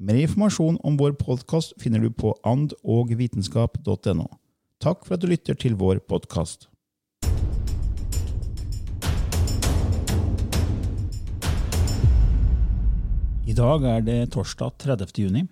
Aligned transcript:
Mer 0.00 0.14
informasjon 0.14 0.78
om 0.82 0.96
vår 0.96 1.12
podkast 1.20 1.74
finner 1.80 2.00
du 2.00 2.08
på 2.10 2.32
andogvitenskap.no. 2.48 4.24
Takk 4.80 5.04
for 5.04 5.14
at 5.14 5.22
du 5.22 5.28
lytter 5.28 5.54
til 5.54 5.76
vår 5.76 6.00
podkast. 6.08 6.68
I 13.44 13.52
dag 13.52 13.84
er 13.84 14.00
det 14.06 14.18
torsdag 14.32 14.78
30. 14.80 15.12
juni. 15.20 15.44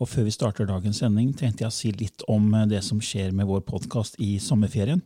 Og 0.00 0.08
før 0.08 0.28
vi 0.28 0.32
starter 0.32 0.68
dagens 0.68 1.02
sending, 1.02 1.34
tenkte 1.34 1.66
jeg 1.66 1.72
å 1.72 1.74
si 1.74 1.90
litt 1.92 2.22
om 2.30 2.54
det 2.70 2.84
som 2.86 3.02
skjer 3.02 3.34
med 3.34 3.50
vår 3.50 3.66
podkast 3.66 4.14
i 4.22 4.38
sommerferien. 4.40 5.02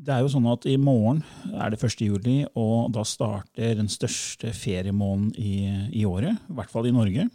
Det 0.00 0.14
er 0.14 0.22
jo 0.24 0.30
sånn 0.32 0.48
at 0.48 0.64
I 0.64 0.78
morgen 0.80 1.18
er 1.52 1.72
det 1.72 1.78
1. 1.84 2.00
juli, 2.06 2.38
og 2.56 2.88
da 2.94 3.02
starter 3.04 3.74
den 3.76 3.90
største 3.92 4.54
feriemåneden 4.56 5.34
i, 5.36 5.56
i 6.00 6.06
året. 6.08 6.38
I 6.48 6.56
hvert 6.56 6.72
fall 6.72 6.88
i 6.88 6.94
Norge. 6.94 7.26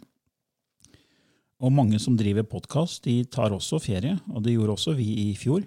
Og 1.62 1.72
mange 1.72 2.00
som 2.02 2.16
driver 2.18 2.42
podkast, 2.50 3.04
de 3.06 3.20
tar 3.30 3.54
også 3.54 3.78
ferie, 3.80 4.16
og 4.32 4.42
det 4.42 4.56
gjorde 4.56 4.74
også 4.74 4.96
vi 4.98 5.06
i 5.28 5.30
fjor. 5.38 5.62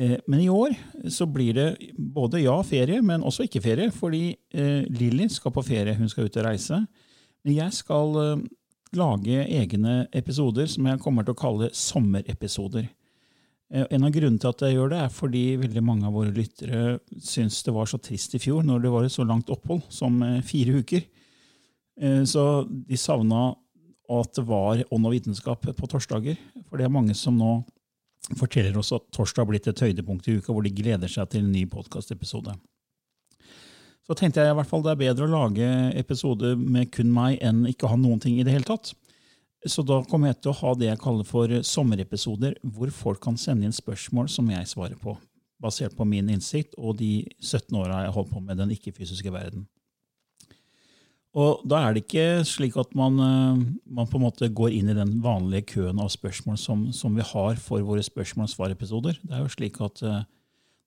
Eh, 0.00 0.16
Men 0.26 0.40
i 0.40 0.48
år 0.48 0.72
så 1.12 1.28
blir 1.28 1.52
det 1.54 1.68
både 1.98 2.40
ja, 2.40 2.56
ferie, 2.64 3.02
men 3.04 3.20
også 3.20 3.44
ikke 3.44 3.64
ferie, 3.68 3.92
fordi 3.92 4.24
eh, 4.56 4.88
Lilly 4.88 5.28
skal 5.28 5.52
på 5.52 5.66
ferie, 5.68 5.98
hun 6.00 6.08
skal 6.08 6.30
ut 6.30 6.40
og 6.40 6.48
reise. 6.48 6.80
Men 7.44 7.58
jeg 7.60 7.76
skal 7.76 8.20
eh, 8.24 8.46
lage 8.96 9.44
egne 9.44 10.06
episoder 10.16 10.64
som 10.64 10.88
jeg 10.88 11.04
kommer 11.04 11.28
til 11.28 11.36
å 11.36 11.42
kalle 11.44 11.74
sommerepisoder. 11.76 12.88
Eh, 13.72 13.86
En 13.90 14.04
av 14.06 14.12
grunnene 14.14 14.38
til 14.40 14.52
at 14.52 14.64
jeg 14.66 14.76
gjør 14.76 14.90
det, 14.92 15.02
er 15.02 15.12
fordi 15.14 15.44
veldig 15.58 15.82
mange 15.84 16.06
av 16.06 16.14
våre 16.14 16.34
lyttere 16.34 16.98
syns 17.18 17.62
det 17.66 17.74
var 17.74 17.86
så 17.90 17.98
trist 17.98 18.36
i 18.38 18.42
fjor 18.42 18.62
når 18.66 18.82
det 18.84 18.92
var 18.94 19.06
et 19.06 19.14
så 19.14 19.26
langt 19.26 19.50
opphold 19.50 19.82
som 19.92 20.20
eh, 20.22 20.40
fire 20.46 20.82
uker. 20.82 21.06
Eh, 22.00 22.22
Så 22.24 22.66
de 22.68 22.96
savna 22.96 23.54
at 24.06 24.34
det 24.38 24.44
var 24.46 24.84
ånd 24.94 25.06
og 25.08 25.16
vitenskap 25.16 25.66
på 25.66 25.88
torsdager. 25.90 26.36
For 26.68 26.78
det 26.78 26.86
er 26.86 26.94
mange 26.94 27.14
som 27.18 27.34
nå 27.38 27.64
forteller 28.38 28.76
oss 28.78 28.92
at 28.94 29.02
torsdag 29.14 29.42
har 29.42 29.50
blitt 29.50 29.66
et 29.70 29.82
høydepunkt 29.82 30.28
i 30.28 30.36
uka, 30.38 30.52
hvor 30.52 30.62
de 30.62 30.70
gleder 30.74 31.10
seg 31.10 31.28
til 31.30 31.42
en 31.42 31.50
ny 31.52 31.64
podkastepisode. 31.70 32.54
Så 34.06 34.14
tenkte 34.14 34.42
jeg 34.42 34.52
i 34.52 34.54
hvert 34.54 34.70
fall 34.70 34.84
det 34.86 34.92
er 34.94 35.00
bedre 35.00 35.26
å 35.26 35.32
lage 35.32 35.66
episode 35.98 36.52
med 36.58 36.92
kun 36.94 37.10
meg 37.10 37.40
enn 37.42 37.64
ikke 37.66 37.90
ha 37.90 37.98
noen 37.98 38.22
ting 38.22 38.38
i 38.38 38.44
det 38.46 38.54
hele 38.54 38.66
tatt. 38.68 38.92
Så 39.66 39.82
da 39.86 40.00
kommer 40.06 40.30
jeg 40.30 40.40
til 40.40 40.52
å 40.52 40.58
ha 40.60 40.74
det 40.78 40.90
jeg 40.90 41.00
kaller 41.02 41.26
for 41.26 41.52
sommerepisoder, 41.66 42.58
hvor 42.62 42.92
folk 42.94 43.22
kan 43.24 43.38
sende 43.40 43.66
inn 43.66 43.74
spørsmål 43.74 44.30
som 44.32 44.48
jeg 44.52 44.68
svarer 44.70 44.98
på, 45.00 45.16
basert 45.62 45.96
på 45.96 46.06
min 46.08 46.28
innsikt 46.32 46.76
og 46.78 46.98
de 47.00 47.24
17 47.40 47.74
åra 47.78 48.04
jeg 48.04 48.12
har 48.12 48.16
holdt 48.16 48.34
på 48.34 48.44
med 48.44 48.60
den 48.60 48.74
ikke-fysiske 48.76 49.32
verden. 49.34 49.66
Og 51.36 51.66
da 51.68 51.82
er 51.84 51.92
det 51.92 52.06
ikke 52.06 52.46
slik 52.48 52.78
at 52.80 52.94
man, 52.96 53.18
eh, 53.20 53.58
man 53.84 54.08
på 54.08 54.16
en 54.16 54.24
måte 54.24 54.48
går 54.48 54.72
inn 54.72 54.88
i 54.88 54.96
den 54.96 55.18
vanlige 55.20 55.68
køen 55.74 56.00
av 56.00 56.08
spørsmål 56.08 56.56
som, 56.56 56.86
som 56.96 57.12
vi 57.16 57.26
har 57.26 57.60
for 57.60 57.84
våre 57.84 58.04
spørsmål- 58.04 58.48
og 58.48 58.54
svarepisoder. 58.54 59.18
Det 59.20 59.36
er 59.36 59.44
jo 59.44 59.52
slik 59.52 59.76
at 59.84 60.00
eh, 60.02 60.22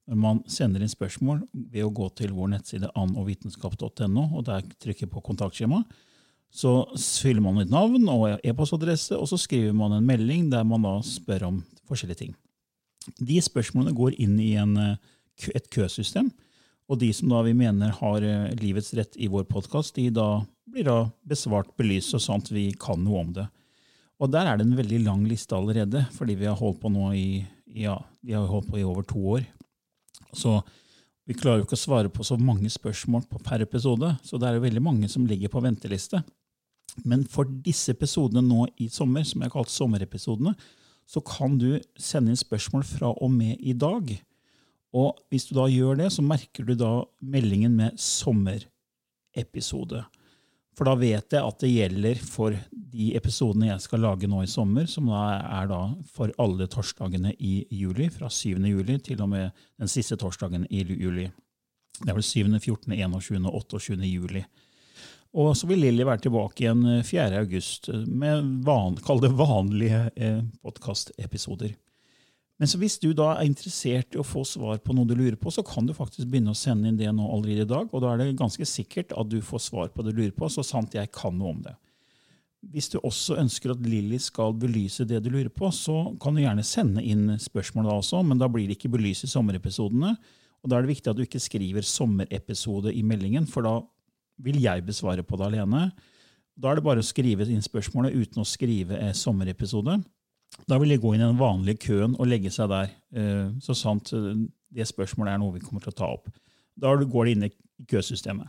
når 0.09 0.18
man 0.18 0.41
sender 0.50 0.81
inn 0.81 0.89
spørsmål 0.89 1.44
ved 1.53 1.85
å 1.85 1.94
gå 1.94 2.07
til 2.18 2.34
vår 2.34 2.50
nettside 2.56 2.89
andogvitenskap.no, 2.97 4.23
og 4.34 4.47
der 4.47 4.66
trykker 4.81 5.12
på 5.12 5.22
kontaktskjema, 5.22 5.84
så 6.50 6.74
fyller 6.98 7.44
man 7.46 7.62
ut 7.62 7.72
navn 7.72 8.10
og 8.10 8.40
e-postadresse, 8.44 9.18
og 9.18 9.30
så 9.30 9.38
skriver 9.38 9.76
man 9.78 9.94
en 9.96 10.08
melding 10.08 10.50
der 10.52 10.66
man 10.68 10.86
da 10.86 10.98
spør 11.06 11.48
om 11.52 11.60
forskjellige 11.90 12.24
ting. 12.26 12.36
De 13.22 13.38
spørsmålene 13.42 13.96
går 13.98 14.18
inn 14.22 14.38
i 14.42 14.54
en, 14.60 14.76
eh, 14.78 14.96
et 15.56 15.70
køsystem, 15.70 16.32
og 16.90 17.00
de 17.00 17.12
som 17.14 17.30
da 17.30 17.44
vi 17.46 17.54
mener 17.54 17.94
har 18.00 18.26
eh, 18.26 18.56
livets 18.58 18.94
rett 18.98 19.14
i 19.18 19.30
vår 19.30 19.46
podkast, 19.50 19.96
de 19.96 20.10
da 20.10 20.42
blir 20.70 20.86
da 20.86 21.12
besvart, 21.26 21.70
belyst, 21.78 22.14
og 22.18 22.22
sånn 22.22 22.44
at 22.44 22.52
vi 22.54 22.72
kan 22.74 23.02
noe 23.04 23.24
om 23.24 23.31
det. 23.34 23.48
Og 24.20 24.31
der 24.34 24.50
er 24.50 24.58
det 24.58 24.66
en 24.68 24.78
veldig 24.78 25.04
lang 25.06 25.24
liste 25.30 25.56
allerede, 25.56 26.04
fordi 26.18 26.36
vi 26.36 26.50
har 26.50 26.58
holdt 26.60 26.81
på 26.81 26.92
nå 26.92 27.14
i, 27.16 27.46
ja, 27.78 27.96
vi 28.26 28.36
har 28.36 28.50
holdt 28.50 28.68
på 28.70 28.81
i 28.81 28.84
over 28.84 29.06
to 29.08 29.22
år. 29.38 29.46
Så 30.36 30.60
vi 31.30 31.38
klarer 31.38 31.62
jo 31.62 31.68
ikke 31.68 31.78
å 31.78 31.86
svare 31.86 32.12
på 32.12 32.26
så 32.26 32.36
mange 32.42 32.70
spørsmål 32.74 33.24
per 33.46 33.64
episode, 33.64 34.12
så 34.26 34.38
det 34.42 34.50
er 34.50 34.58
jo 34.58 34.66
veldig 34.66 34.84
mange 34.84 35.10
som 35.10 35.28
ligger 35.30 35.52
på 35.54 35.62
venteliste. 35.64 36.24
Men 37.05 37.25
for 37.29 37.50
disse 37.66 37.94
episodene 37.95 38.44
nå 38.45 38.67
i 38.81 38.89
sommer, 38.91 39.25
som 39.27 39.41
jeg 39.41 39.50
har 39.50 39.57
kalt 39.57 39.73
sommerepisodene, 39.73 40.55
så 41.09 41.22
kan 41.25 41.57
du 41.57 41.79
sende 41.97 42.33
inn 42.33 42.39
spørsmål 42.39 42.85
fra 42.85 43.11
og 43.17 43.31
med 43.33 43.57
i 43.59 43.73
dag. 43.73 44.13
Og 44.94 45.17
hvis 45.29 45.47
du 45.50 45.55
da 45.57 45.67
gjør 45.69 45.97
det, 46.03 46.11
så 46.13 46.25
merker 46.25 46.66
du 46.66 46.75
da 46.77 47.03
meldingen 47.22 47.75
med 47.77 48.00
sommerepisode. 48.01 50.03
For 50.77 50.88
da 50.88 50.94
vet 50.95 51.33
jeg 51.35 51.44
at 51.44 51.59
det 51.59 51.73
gjelder 51.73 52.22
for 52.23 52.55
de 52.72 53.09
episodene 53.17 53.67
jeg 53.67 53.83
skal 53.83 54.00
lage 54.06 54.29
nå 54.31 54.45
i 54.45 54.50
sommer, 54.50 54.88
som 54.88 55.09
da 55.11 55.23
er 55.59 55.67
da 55.67 55.81
for 56.07 56.31
alle 56.39 56.69
torsdagene 56.71 57.33
i 57.35 57.67
juli, 57.75 58.07
fra 58.13 58.29
7. 58.31 58.56
juli 58.63 58.95
til 59.03 59.19
og 59.25 59.29
med 59.33 59.51
den 59.81 59.91
siste 59.91 60.16
torsdagen 60.16 60.63
i 60.71 60.85
juli. 60.88 61.27
Det 62.00 62.07
er 62.07 62.16
vel 62.16 62.23
7., 62.23 62.47
14., 62.61 62.95
21. 62.95 63.44
og 63.44 63.73
28. 63.73 64.00
juli. 64.07 64.45
Og 65.38 65.51
så 65.57 65.67
vil 65.69 65.84
Lilly 65.84 66.06
være 66.07 66.23
tilbake 66.25 66.63
igjen 66.63 67.03
4. 67.06 67.28
august 67.38 67.91
med 68.07 68.47
van, 68.66 68.97
kall 69.06 69.22
det 69.22 69.29
vanlige 69.38 70.07
eh, 70.17 70.40
podkastepisoder. 70.66 71.75
Men 72.59 72.68
så 72.68 72.80
hvis 72.81 72.98
du 73.00 73.12
da 73.15 73.30
er 73.38 73.48
interessert 73.48 74.15
i 74.15 74.19
å 74.19 74.25
få 74.25 74.42
svar 74.44 74.81
på 74.83 74.92
noe 74.95 75.07
du 75.07 75.13
lurer 75.15 75.38
på, 75.39 75.51
så 75.54 75.63
kan 75.63 75.86
du 75.88 75.94
faktisk 75.95 76.27
begynne 76.27 76.51
å 76.51 76.57
sende 76.57 76.89
inn 76.89 76.98
det 77.00 77.12
nå 77.15 77.27
allerede 77.30 77.63
i 77.63 77.69
dag, 77.69 77.94
og 77.94 78.04
da 78.04 78.12
er 78.12 78.19
det 78.19 78.39
ganske 78.42 78.65
sikkert 78.68 79.13
at 79.15 79.30
du 79.31 79.38
får 79.45 79.62
svar 79.69 79.94
på 79.94 80.04
det 80.04 80.12
du 80.12 80.19
lurer 80.19 80.36
på, 80.36 80.50
så 80.51 80.65
sant 80.65 80.98
jeg 80.98 81.12
kan 81.15 81.38
noe 81.38 81.54
om 81.54 81.62
det. 81.63 81.77
Hvis 82.74 82.89
du 82.92 82.98
også 83.00 83.38
ønsker 83.39 83.71
at 83.71 83.86
Lilly 83.86 84.18
skal 84.19 84.57
belyse 84.59 85.06
det 85.07 85.21
du 85.24 85.30
lurer 85.31 85.54
på, 85.54 85.69
så 85.71 86.09
kan 86.19 86.36
du 86.36 86.42
gjerne 86.44 86.65
sende 86.68 87.06
inn 87.06 87.38
spørsmål 87.39 87.88
da 87.88 87.95
også, 88.01 88.25
men 88.27 88.42
da 88.42 88.50
blir 88.51 88.68
det 88.68 88.75
ikke 88.75 88.92
belyst 88.98 89.30
i 89.30 89.31
sommerepisodene. 89.31 90.12
Og 90.59 90.68
da 90.68 90.75
er 90.75 90.83
det 90.83 90.92
viktig 90.92 91.13
at 91.13 91.15
du 91.15 91.24
ikke 91.24 91.39
skriver 91.39 91.86
'sommerepisode' 91.88 92.92
i 92.92 93.06
meldingen, 93.07 93.48
for 93.48 93.63
da 93.63 93.77
vil 94.39 94.62
jeg 94.63 94.86
besvare 94.88 95.24
på 95.25 95.38
det 95.39 95.50
alene. 95.50 95.89
Da 96.59 96.71
er 96.71 96.80
det 96.80 96.86
bare 96.86 97.03
å 97.03 97.06
skrive 97.06 97.47
inn 97.47 97.63
spørsmålet 97.63 98.15
uten 98.15 98.41
å 98.44 98.47
skrive 98.47 98.97
en 99.00 99.13
'sommerepisode'. 99.13 100.03
Da 100.68 100.77
vil 100.77 100.89
de 100.89 100.97
gå 100.97 101.13
inn 101.13 101.21
i 101.21 101.30
den 101.30 101.39
vanlige 101.39 101.86
køen 101.88 102.15
og 102.19 102.27
legge 102.27 102.51
seg 102.51 102.69
der, 102.69 102.89
eh, 103.13 103.51
så 103.62 103.75
sant 103.75 104.12
eh, 104.13 104.47
det 104.71 104.88
spørsmålet 104.88 105.33
er 105.33 105.38
noe 105.38 105.53
vi 105.53 105.59
kommer 105.59 105.81
til 105.81 105.94
å 105.94 106.00
ta 106.00 106.06
opp. 106.06 106.30
Da 106.80 106.95
går 106.95 107.25
det 107.25 107.31
inn 107.31 107.44
i 107.44 107.51
køsystemet. 107.86 108.47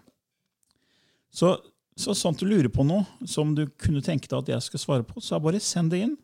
Så, 1.30 1.54
så 1.96 2.14
sant 2.14 2.40
du 2.40 2.46
lurer 2.46 2.68
på 2.68 2.84
noe 2.86 3.06
som 3.26 3.54
du 3.54 3.66
kunne 3.78 4.02
tenke 4.02 4.28
deg 4.28 4.38
at 4.38 4.48
jeg 4.48 4.62
skal 4.62 4.80
svare 4.80 5.06
på, 5.06 5.20
så 5.20 5.38
bare 5.38 5.60
send 5.60 5.90
det 5.90 6.02
inn. 6.06 6.16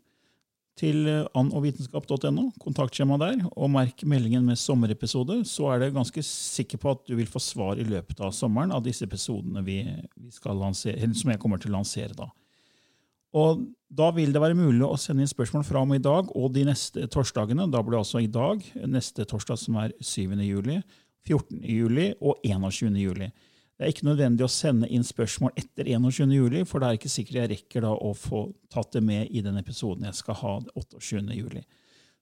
Til 0.77 1.07
annogvitenskap.no, 1.37 2.51
kontaktskjema 2.61 3.17
der, 3.23 3.39
og 3.57 3.71
merk 3.73 4.03
meldingen 4.09 4.45
med 4.45 4.61
sommerepisode, 4.61 5.39
så 5.49 5.71
er 5.73 5.81
det 5.81 5.95
ganske 5.95 6.25
sikker 6.27 6.81
på 6.83 6.93
at 6.93 7.07
du 7.09 7.15
vil 7.17 7.31
få 7.31 7.41
svar 7.41 7.81
i 7.81 7.87
løpet 7.89 8.21
av 8.21 8.35
sommeren 8.37 8.75
av 8.77 8.85
disse 8.85 9.07
episodene 9.09 9.65
vi, 9.65 9.79
vi 10.21 10.53
lansere, 10.53 11.09
som 11.17 11.33
jeg 11.33 11.41
kommer 11.41 11.63
til 11.63 11.73
å 11.73 11.79
lansere 11.79 12.17
da. 12.19 12.29
Og 13.37 13.65
Da 13.87 14.09
vil 14.11 14.33
det 14.35 14.41
være 14.43 14.59
mulig 14.59 14.83
å 14.83 14.97
sende 14.99 15.23
inn 15.23 15.31
spørsmål 15.31 15.63
fra 15.63 15.85
med 15.87 16.01
i 16.01 16.03
dag 16.03 16.31
og 16.35 16.49
de 16.57 16.65
neste 16.67 17.05
torsdagene. 17.07 17.69
Da 17.71 17.83
blir 17.85 17.95
det 17.95 18.01
altså 18.03 18.19
i 18.19 18.27
dag, 18.27 18.65
neste 18.83 19.23
torsdag 19.31 19.61
som 19.63 19.77
er 19.79 19.93
7. 20.03 20.35
juli, 20.43 20.81
14. 21.23 21.61
juli 21.63 22.09
og 22.19 22.41
21. 22.43 22.99
juli. 22.99 23.31
Det 23.77 23.85
er 23.85 23.93
ikke 23.93 24.07
nødvendig 24.09 24.45
å 24.47 24.49
sende 24.49 24.89
inn 24.89 25.05
spørsmål 25.05 25.53
etter 25.61 25.85
21. 25.85 26.31
juli, 26.33 26.63
for 26.65 26.81
det 26.81 26.89
er 26.89 26.97
ikke 26.97 27.13
sikkert 27.13 27.41
jeg 27.43 27.51
rekker 27.51 27.85
da 27.85 27.91
å 27.93 28.15
få 28.17 28.47
tatt 28.73 28.95
det 28.97 29.03
med 29.05 29.29
i 29.29 29.43
den 29.45 29.59
episoden 29.61 30.07
jeg 30.09 30.17
skal 30.17 30.39
ha 30.41 30.55
28. 30.73 31.21
juli. 31.37 31.61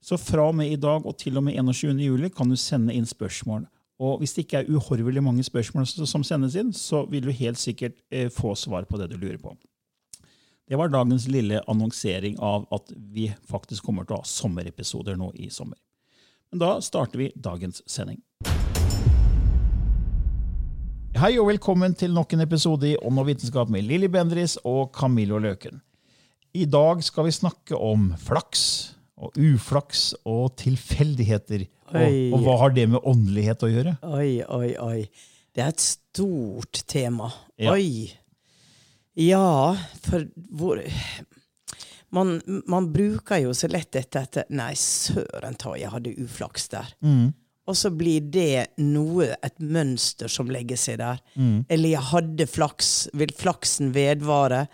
Så 0.02 0.18
fra 0.18 0.48
og 0.50 0.58
med 0.58 0.72
i 0.72 0.80
dag 0.80 1.06
og 1.06 1.14
til 1.20 1.38
og 1.38 1.46
med 1.46 1.54
21. 1.54 2.02
juli 2.02 2.32
kan 2.34 2.50
du 2.50 2.58
sende 2.58 2.96
inn 2.96 3.06
spørsmål. 3.06 3.68
Og 4.02 4.18
hvis 4.20 4.34
det 4.34 4.44
ikke 4.44 4.64
er 4.64 4.74
uhorvelig 4.74 5.22
mange 5.22 5.46
spørsmål 5.46 5.86
som 5.86 6.26
sendes 6.26 6.58
inn, 6.58 6.74
så 6.74 7.04
vil 7.06 7.28
du 7.28 7.30
helt 7.30 7.62
sikkert 7.62 8.02
eh, 8.10 8.26
få 8.34 8.56
svar 8.58 8.90
på 8.90 8.98
det 8.98 9.12
du 9.12 9.16
lurer 9.16 9.38
på. 9.38 9.54
Det 10.66 10.76
var 10.80 10.90
dagens 10.90 11.28
lille 11.30 11.62
annonsering 11.70 12.40
av 12.42 12.66
at 12.74 12.90
vi 12.96 13.30
faktisk 13.46 13.86
kommer 13.86 14.08
til 14.08 14.18
å 14.18 14.22
ha 14.24 14.28
sommerepisoder 14.28 15.16
nå 15.20 15.30
i 15.38 15.52
sommer. 15.54 15.78
Men 16.50 16.66
da 16.66 16.76
starter 16.82 17.20
vi 17.20 17.32
dagens 17.36 17.84
sending. 17.86 18.18
Hei 21.14 21.36
og 21.38 21.46
velkommen 21.46 21.92
til 21.94 22.10
nok 22.10 22.32
en 22.34 22.42
episode 22.42 22.88
i 22.88 22.96
Ånd 22.98 23.20
og 23.22 23.28
vitenskap 23.28 23.68
med 23.70 23.84
Lilly 23.86 24.08
Bendris 24.10 24.56
og 24.66 24.88
Camillo 24.96 25.36
Løken. 25.38 25.76
I 26.58 26.64
dag 26.66 27.04
skal 27.06 27.28
vi 27.28 27.34
snakke 27.36 27.78
om 27.78 28.08
flaks 28.18 28.64
og 29.14 29.38
uflaks 29.38 30.08
og 30.26 30.56
tilfeldigheter. 30.58 31.68
Og, 31.92 32.16
og, 32.34 32.34
hva 32.42 32.56
har 32.64 32.74
det 32.74 32.88
med 32.96 33.06
åndelighet 33.06 33.62
å 33.62 33.70
gjøre? 33.70 33.92
Oi, 34.10 34.42
oi, 34.42 34.72
oi. 34.82 34.98
Det 35.54 35.62
er 35.62 35.70
et 35.70 35.84
stort 35.86 36.82
tema. 36.90 37.30
Ja. 37.62 37.76
Oi. 37.76 38.10
Ja, 39.14 39.46
for 40.08 40.26
hvor 40.50 40.82
man, 42.10 42.40
man, 42.66 42.90
bruker 42.90 43.38
jo 43.44 43.54
så 43.54 43.70
lett 43.70 43.92
dette 43.94 44.26
etter 44.26 44.50
Nei, 44.50 44.72
søren 44.74 45.54
ta, 45.62 45.78
jeg 45.78 45.94
hadde 45.94 46.18
uflaks 46.26 46.66
der. 46.74 46.90
Mm. 47.06 47.30
Og 47.64 47.76
så 47.80 47.88
blir 47.90 48.24
det 48.28 48.76
noe, 48.76 49.30
et 49.40 49.56
mønster 49.58 50.28
som 50.28 50.50
legger 50.52 50.76
seg 50.76 50.98
der. 51.00 51.20
Mm. 51.34 51.64
Eller 51.68 51.94
jeg 51.94 52.08
hadde 52.10 52.46
flaks. 52.50 52.90
Vil 53.16 53.32
flaksen 53.38 53.94
vedvare? 53.94 54.66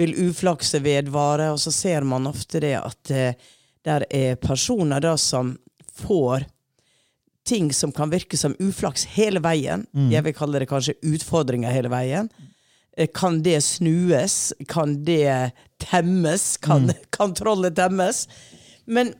Vil 0.00 0.14
uflakset 0.28 0.84
vedvare? 0.86 1.50
Og 1.52 1.60
så 1.60 1.72
ser 1.74 2.06
man 2.08 2.30
ofte 2.30 2.62
det 2.64 2.78
at 2.80 3.12
eh, 3.12 3.50
der 3.84 4.06
er 4.08 4.40
personer 4.40 5.04
da 5.04 5.16
som 5.20 5.54
får 6.00 6.46
ting 7.48 7.72
som 7.72 7.92
kan 7.92 8.12
virke 8.12 8.36
som 8.36 8.54
uflaks 8.58 9.04
hele 9.16 9.42
veien. 9.44 9.86
Mm. 9.96 10.10
Jeg 10.12 10.24
vil 10.26 10.36
kalle 10.36 10.62
det 10.62 10.70
kanskje 10.70 10.96
utfordringer 11.02 11.72
hele 11.74 11.90
veien. 11.92 12.30
Uh, 12.98 13.08
kan 13.16 13.40
det 13.44 13.58
snues? 13.66 14.52
Kan 14.68 15.00
det 15.04 15.52
temmes? 15.82 16.56
Kan, 16.62 16.88
mm. 16.88 17.04
kan 17.16 17.34
trollet 17.36 17.76
temmes? 17.76 18.26
Men 18.84 19.14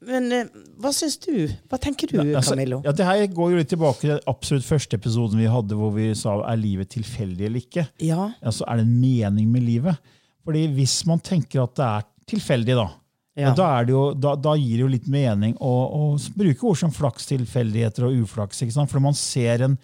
men 0.00 0.30
eh, 0.32 0.48
hva 0.80 0.92
syns 0.96 1.18
du? 1.20 1.34
Hva 1.68 1.78
tenker 1.80 2.08
du, 2.08 2.20
altså, 2.22 2.54
Camillo? 2.54 2.80
Ja, 2.86 2.94
det 2.96 3.04
her 3.04 3.24
går 3.36 3.52
jo 3.52 3.58
litt 3.60 3.70
tilbake 3.72 4.00
til 4.00 4.14
den 4.14 4.22
absolutt 4.30 4.64
første 4.64 4.96
episoden 4.96 5.42
vi 5.42 5.50
hadde, 5.50 5.76
hvor 5.76 5.92
vi 5.92 6.08
sa 6.16 6.38
er 6.48 6.60
livet 6.60 6.92
tilfeldig 6.94 7.48
eller 7.48 7.60
ikke. 7.60 7.84
Ja. 8.04 8.30
Altså, 8.40 8.64
Er 8.64 8.80
det 8.80 8.86
en 8.88 8.96
mening 9.02 9.50
med 9.52 9.66
livet? 9.66 10.00
Fordi 10.46 10.64
Hvis 10.72 11.02
man 11.06 11.20
tenker 11.20 11.66
at 11.66 11.76
det 11.76 11.86
er 11.86 12.08
tilfeldig, 12.32 12.76
da, 12.78 12.88
ja. 13.36 13.52
da, 13.54 13.68
jo, 13.84 14.02
da, 14.16 14.34
da, 14.40 14.54
gir 14.56 14.78
det 14.78 14.84
jo 14.86 14.92
litt 14.94 15.08
mening 15.10 15.56
å, 15.60 15.72
å 15.92 16.02
bruke 16.36 16.70
ord 16.70 16.78
som 16.80 16.94
flaks, 16.94 17.28
tilfeldigheter 17.28 18.06
og 18.08 18.22
uflaks. 18.24 18.62
ikke 18.62 18.78
sant? 18.78 18.90
For 18.92 19.04
man 19.04 19.18
ser 19.18 19.66
en, 19.66 19.74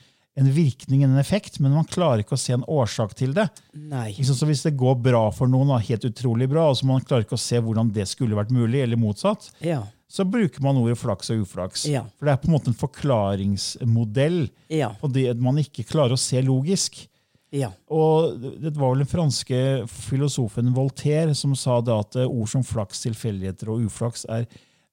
en 0.40 0.48
virkning, 0.54 1.02
en 1.04 1.18
effekt, 1.20 1.58
men 1.60 1.76
man 1.76 1.84
klarer 1.90 2.24
ikke 2.24 2.38
å 2.38 2.40
se 2.40 2.56
en 2.56 2.64
årsak 2.64 3.12
til 3.18 3.36
det. 3.36 3.50
Nei. 3.76 4.14
Så 4.24 4.48
Hvis 4.48 4.64
det 4.64 4.78
går 4.80 4.96
bra 5.10 5.26
for 5.34 5.50
noen, 5.50 5.74
da, 5.74 5.82
helt 5.90 6.08
utrolig 6.08 6.48
bra, 6.48 6.70
og 6.70 6.80
så 6.80 6.88
man 6.88 7.04
klarer 7.04 7.28
ikke 7.28 7.36
å 7.36 7.44
se 7.44 7.60
hvordan 7.60 7.92
det 7.92 8.08
skulle 8.08 8.38
vært 8.38 8.54
mulig, 8.54 8.80
eller 8.86 9.00
motsatt, 9.00 9.50
ja 9.60 9.82
så 10.08 10.24
bruker 10.24 10.62
man 10.62 10.78
ordet 10.78 10.98
flaks 11.00 11.32
og 11.34 11.42
uflaks. 11.42 11.86
Ja. 11.90 12.04
For 12.16 12.28
det 12.28 12.34
er 12.34 12.40
på 12.42 12.50
en 12.50 12.54
måte 12.54 12.70
en 12.70 12.78
forklaringsmodell 12.78 14.40
ja. 14.70 14.92
på 15.00 15.10
det 15.10 15.32
man 15.42 15.58
ikke 15.62 15.86
klarer 15.88 16.14
å 16.14 16.20
se 16.20 16.42
logisk. 16.46 17.00
Ja. 17.54 17.70
Og 17.94 18.36
Det 18.40 18.72
var 18.74 18.92
vel 18.92 19.04
den 19.04 19.10
franske 19.10 19.58
filosofen 19.90 20.72
Voltaire 20.76 21.34
som 21.38 21.54
sa 21.58 21.80
det 21.84 21.94
at 21.94 22.18
ord 22.26 22.50
som 22.50 22.64
flaks, 22.66 23.04
tilfeldigheter 23.06 23.70
og 23.72 23.86
uflaks 23.88 24.26
er 24.30 24.46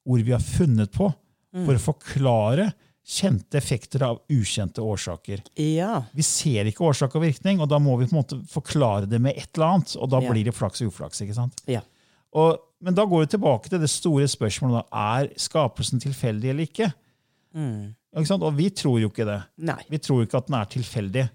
ord 0.04 0.26
vi 0.26 0.34
har 0.36 0.44
funnet 0.44 0.92
på 0.94 1.10
mm. 1.10 1.64
for 1.66 1.76
å 1.76 1.86
forklare 1.92 2.72
kjente 3.04 3.58
effekter 3.60 4.04
av 4.08 4.22
ukjente 4.32 4.82
årsaker. 4.82 5.42
Ja. 5.60 6.06
Vi 6.16 6.24
ser 6.24 6.70
ikke 6.70 6.86
årsak 6.88 7.18
og 7.18 7.26
virkning, 7.26 7.60
og 7.60 7.68
da 7.72 7.80
må 7.84 7.98
vi 8.00 8.08
på 8.08 8.16
en 8.16 8.22
måte 8.22 8.40
forklare 8.50 9.10
det 9.12 9.20
med 9.22 9.36
et 9.36 9.50
eller 9.58 9.74
annet. 9.74 9.96
Og 10.00 10.12
da 10.12 10.22
blir 10.24 10.48
det 10.48 10.56
flaks 10.56 10.84
og 10.86 10.94
uflaks. 10.94 11.20
ikke 11.26 11.36
sant? 11.36 11.66
Ja. 11.68 11.84
Og 12.34 12.62
men 12.84 12.96
da 12.98 13.06
går 13.08 13.24
vi 13.24 13.32
tilbake 13.32 13.72
til 13.72 13.82
det 13.82 13.90
store 13.92 14.28
spørsmålet. 14.28 14.84
Da. 14.84 15.04
Er 15.16 15.32
skapelsen 15.40 16.02
tilfeldig 16.04 16.52
eller 16.52 16.68
ikke? 16.68 16.90
Mm. 17.56 17.94
ikke 18.20 18.38
og 18.40 18.56
vi 18.58 18.70
tror 18.74 19.00
jo 19.00 19.12
ikke 19.12 19.28
det. 19.30 19.40
Nei. 19.64 19.80
Vi 19.90 20.00
tror 20.04 20.26
ikke 20.26 20.42
at 20.42 20.50
den 20.50 20.58
er 20.60 20.72
tilfeldig. 20.74 21.26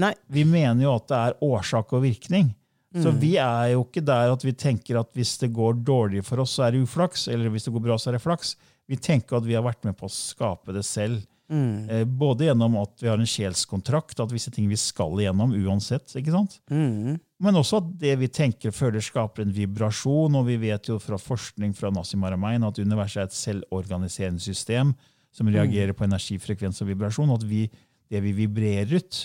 Nei. 0.00 0.14
Vi 0.28 0.44
mener 0.48 0.84
jo 0.84 0.96
at 0.98 1.06
det 1.10 1.20
er 1.20 1.38
årsak 1.46 1.94
og 1.96 2.04
virkning. 2.04 2.50
Mm. 2.90 3.02
Så 3.04 3.12
vi 3.22 3.36
er 3.38 3.72
jo 3.76 3.84
ikke 3.86 4.02
der 4.02 4.32
at 4.34 4.44
vi 4.44 4.52
tenker 4.58 4.98
at 5.00 5.10
hvis 5.16 5.36
det 5.40 5.52
går 5.54 5.78
dårlig 5.86 6.24
for 6.26 6.42
oss, 6.42 6.56
så 6.58 6.66
er 6.66 6.74
det 6.74 6.84
uflaks. 6.84 7.28
Eller 7.30 7.52
hvis 7.52 7.68
det 7.68 7.74
går 7.74 7.86
bra, 7.86 7.98
så 7.98 8.10
er 8.10 8.18
det 8.18 8.24
flaks. 8.24 8.56
Vi 8.90 8.98
tenker 8.98 9.38
at 9.38 9.46
vi 9.46 9.56
har 9.56 9.64
vært 9.64 9.84
med 9.86 9.96
på 9.98 10.08
å 10.08 10.12
skape 10.12 10.74
det 10.74 10.84
selv. 10.88 11.22
Mm. 11.50 11.88
Eh, 11.90 12.04
både 12.04 12.46
gjennom 12.48 12.76
at 12.82 12.94
vi 13.02 13.10
har 13.10 13.18
en 13.18 13.30
sjelskontrakt, 13.30 14.20
at 14.22 14.34
visse 14.34 14.52
ting 14.54 14.68
vi 14.70 14.78
skal 14.78 15.16
igjennom 15.18 15.54
uansett. 15.54 16.10
ikke 16.18 16.34
sant? 16.34 16.58
Mm. 16.70 17.18
Men 17.40 17.56
også 17.56 17.80
at 17.80 17.92
det 18.02 18.14
vi 18.20 18.28
tenker 18.28 18.74
føler, 18.74 19.02
skaper 19.04 19.46
en 19.46 19.54
vibrasjon. 19.56 20.36
Og 20.36 20.48
vi 20.50 20.58
vet 20.60 20.90
jo 20.90 20.98
fra 21.02 21.18
forskning 21.20 21.72
fra 21.76 21.92
Nassim 21.94 22.24
Aramein 22.28 22.66
at 22.66 22.80
universet 22.80 23.22
er 23.22 23.30
et 23.30 23.36
selvorganiserende 23.38 24.42
system 24.44 24.94
som 25.32 25.48
mm. 25.48 25.54
reagerer 25.56 25.96
på 25.96 26.04
energifrekvens 26.04 26.82
og 26.84 26.90
vibrasjon. 26.92 27.32
Og 27.32 27.40
at 27.40 27.48
vi, 27.48 27.64
det 28.12 28.20
vi 28.26 28.34
vibrerer 28.42 28.98
ut, 29.00 29.22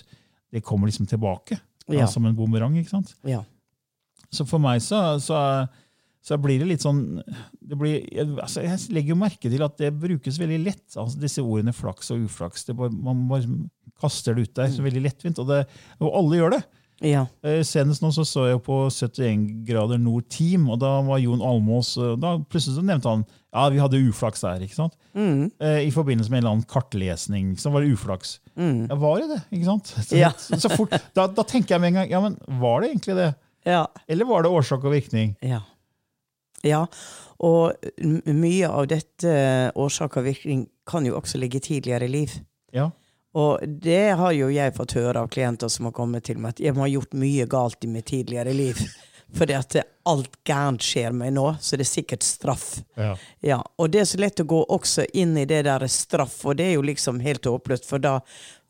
det 0.55 0.63
kommer 0.63 0.87
liksom 0.87 1.09
tilbake 1.11 1.59
ja. 1.91 2.07
som 2.07 2.27
en 2.27 2.37
bumerang. 2.37 2.77
ikke 2.79 2.95
sant? 2.95 3.17
Ja. 3.27 3.43
Så 4.33 4.47
for 4.47 4.63
meg 4.63 4.81
så, 4.83 5.01
så 5.23 5.39
så 6.25 6.37
blir 6.41 6.57
det 6.57 6.67
litt 6.71 6.81
sånn 6.81 7.19
det 7.61 7.77
blir, 7.77 7.99
altså 8.41 8.63
Jeg 8.65 8.95
legger 8.95 9.13
jo 9.13 9.19
merke 9.21 9.49
til 9.51 9.61
at 9.61 9.75
det 9.77 9.91
brukes 9.93 10.39
veldig 10.41 10.57
lett. 10.63 10.87
altså 10.97 11.19
Disse 11.21 11.43
ordene 11.43 11.73
flaks 11.75 12.09
og 12.15 12.23
uflaks. 12.25 12.65
Bare, 12.73 12.89
man 12.89 13.27
bare 13.29 13.45
kaster 14.01 14.33
det 14.33 14.47
ut 14.47 14.55
der 14.57 14.71
så 14.73 14.81
mm. 14.81 14.87
veldig 14.87 15.03
lettvint. 15.05 15.41
Og, 15.41 15.51
det, 15.51 15.59
og 16.01 16.17
alle 16.17 16.39
gjør 16.39 16.55
det. 16.55 16.61
Ja. 17.03 17.25
Eh, 17.43 17.59
senest 17.67 18.03
nå 18.03 18.11
så, 18.15 18.23
så 18.27 18.45
jeg 18.47 18.61
på 18.63 18.85
71 18.87 19.47
grader 19.67 19.99
nord 19.99 20.29
Team, 20.31 20.69
og 20.71 20.79
da 20.83 20.93
var 21.03 21.19
Jon 21.19 21.43
Almås 21.43 21.95
eh, 21.99 22.13
da 22.21 22.37
Plutselig 22.39 22.77
så 22.77 22.85
nevnte 22.85 23.11
han 23.11 23.25
ja, 23.55 23.69
vi 23.71 23.79
hadde 23.79 24.01
uflaks 24.09 24.43
der. 24.43 24.63
ikke 24.65 24.75
sant? 24.75 24.97
Mm. 25.15 25.47
Eh, 25.63 25.85
I 25.87 25.91
forbindelse 25.95 26.31
med 26.31 26.41
en 26.41 26.43
eller 26.43 26.55
annen 26.57 26.67
kartlesning. 26.67 27.53
Så 27.59 27.71
var 27.71 27.85
det 27.85 27.93
uflaks. 27.95 28.41
Mm. 28.59 28.89
Ja, 28.89 28.97
var 28.99 29.21
det 29.21 29.29
det? 29.31 29.37
ikke 29.55 29.69
sant? 29.69 29.93
Så, 30.09 30.17
ja. 30.19 30.33
så, 30.35 30.59
så 30.59 30.71
fort, 30.73 30.91
da, 31.15 31.27
da, 31.31 31.45
tenker 31.47 31.75
jeg 31.75 31.83
med 31.83 31.93
en 31.93 32.01
gang 32.01 32.11
ja, 32.11 32.19
men 32.23 32.35
var 32.59 32.83
det 32.83 32.91
egentlig 32.91 33.15
det? 33.15 33.29
Ja. 33.65 33.85
Eller 34.11 34.27
var 34.27 34.43
det 34.43 34.51
årsak 34.51 34.83
og 34.83 34.91
virkning? 34.91 35.37
Ja. 35.43 35.63
Ja, 36.65 36.81
og 37.45 37.75
mye 38.25 38.69
av 38.73 38.87
dette 38.89 39.33
årsak 39.77 40.15
og 40.17 40.25
virkning 40.25 40.65
kan 40.87 41.05
jo 41.05 41.15
også 41.19 41.37
ligge 41.37 41.61
tidligere 41.61 42.07
i 42.07 42.11
liv. 42.11 42.33
Ja. 42.73 42.89
Og 43.35 43.65
det 43.67 44.15
har 44.19 44.31
jo 44.35 44.47
jeg 44.53 44.75
fått 44.77 44.95
høre 44.95 45.25
av 45.25 45.31
klienter 45.33 45.71
som 45.71 45.89
har 45.89 45.95
kommet 45.95 46.27
til 46.29 46.39
meg, 46.39 46.55
at 46.55 46.63
jeg 46.63 46.75
må 46.75 46.85
ha 46.85 46.93
gjort 46.93 47.17
mye 47.19 47.47
galt 47.51 47.83
i 47.83 47.91
mitt 47.91 48.07
tidligere 48.11 48.55
liv. 48.55 48.79
Fordi 49.35 49.55
at 49.57 49.75
alt 50.07 50.37
gærent 50.47 50.85
skjer 50.85 51.11
meg 51.17 51.33
nå, 51.35 51.47
så 51.59 51.75
det 51.75 51.83
er 51.83 51.89
sikkert 51.89 52.23
straff. 52.23 52.67
Ja. 52.95 53.15
ja. 53.43 53.57
Og 53.81 53.89
det 53.91 54.03
er 54.03 54.07
så 54.07 54.19
lett 54.21 54.39
å 54.39 54.47
gå 54.47 54.61
også 54.71 55.07
inn 55.17 55.33
i 55.41 55.47
det 55.49 55.63
der 55.67 55.83
straff, 55.91 56.37
og 56.45 56.55
det 56.59 56.69
er 56.69 56.77
jo 56.77 56.85
liksom 56.87 57.19
helt 57.25 57.49
håpløst, 57.49 57.87
for 57.89 58.03
da 58.03 58.19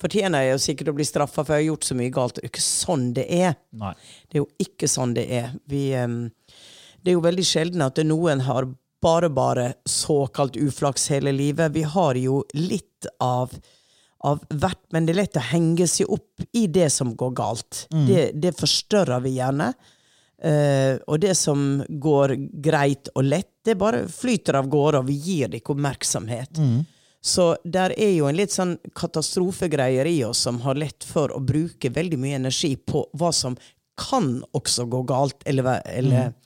fortjener 0.02 0.48
jeg 0.48 0.56
jo 0.56 0.64
sikkert 0.66 0.94
å 0.94 0.96
bli 0.98 1.06
straffa, 1.06 1.44
for 1.44 1.54
jeg 1.54 1.68
har 1.68 1.74
gjort 1.74 1.90
så 1.90 2.00
mye 2.00 2.16
galt. 2.16 2.40
Det 2.40 2.48
er 2.48 2.50
jo 2.50 2.56
ikke 2.56 2.66
sånn 2.66 3.12
det 3.20 3.28
er. 3.36 3.60
Nei. 3.84 3.94
Det 4.26 4.40
er 4.40 4.42
jo 4.42 4.50
ikke 4.70 4.90
sånn 4.96 5.14
det 5.20 5.28
er. 5.44 5.54
Vi... 5.70 5.84
Um, 6.00 6.24
det 7.06 7.12
er 7.12 7.20
jo 7.20 7.22
veldig 7.22 7.44
sjelden 7.46 7.84
at 7.86 8.00
noen 8.02 8.40
har 8.48 8.66
bare, 9.06 9.28
bare 9.30 9.66
såkalt 9.86 10.56
uflaks 10.58 11.12
hele 11.14 11.30
livet. 11.36 11.76
Vi 11.76 11.84
har 11.86 12.18
jo 12.18 12.40
litt 12.58 13.06
av, 13.22 13.52
av 14.25 14.41
hvert, 14.50 14.82
men 14.96 15.05
det 15.05 15.15
er 15.15 15.22
lett 15.22 15.39
å 15.39 15.44
henge 15.51 15.88
seg 15.89 16.10
opp 16.12 16.46
i 16.58 16.65
det 16.72 16.89
som 16.94 17.13
går 17.17 17.36
galt. 17.38 17.86
Mm. 17.94 18.05
Det, 18.08 18.24
det, 18.41 18.55
forstørrer 18.60 19.24
vi 19.25 19.36
gjerne. 19.38 19.74
Uh, 20.46 20.98
og 21.08 21.22
det 21.24 21.34
som 21.39 21.79
går 21.88 22.36
greit 22.62 23.10
og 23.15 23.24
lett, 23.29 23.51
det 23.65 23.77
bare 23.79 24.03
flyter 24.12 24.60
av 24.60 24.67
gårde, 24.70 25.01
og 25.01 25.10
vi 25.10 25.15
gir 25.15 25.51
det 25.51 25.62
ikke 25.62 25.75
oppmerksomhet. 25.75 26.60
Mm. 26.60 26.84
Så 27.25 27.55
der 27.63 27.96
er 27.98 28.12
jo 28.13 28.27
en 28.29 28.38
litt 28.38 28.53
sånn 28.53 28.75
katastrofegreier 28.94 30.05
i 30.05 30.20
oss 30.27 30.44
som 30.46 30.60
har 30.62 30.77
lett 30.77 31.08
for 31.08 31.34
å 31.34 31.41
bruke 31.41 31.89
veldig 31.89 32.20
mye 32.22 32.38
energi 32.38 32.75
på 32.77 33.08
hva 33.17 33.32
som 33.34 33.55
kan 33.98 34.44
også 34.53 34.86
gå 34.91 35.01
galt, 35.08 35.39
eller, 35.48 35.79
eller 35.88 36.29
mm 36.29 36.41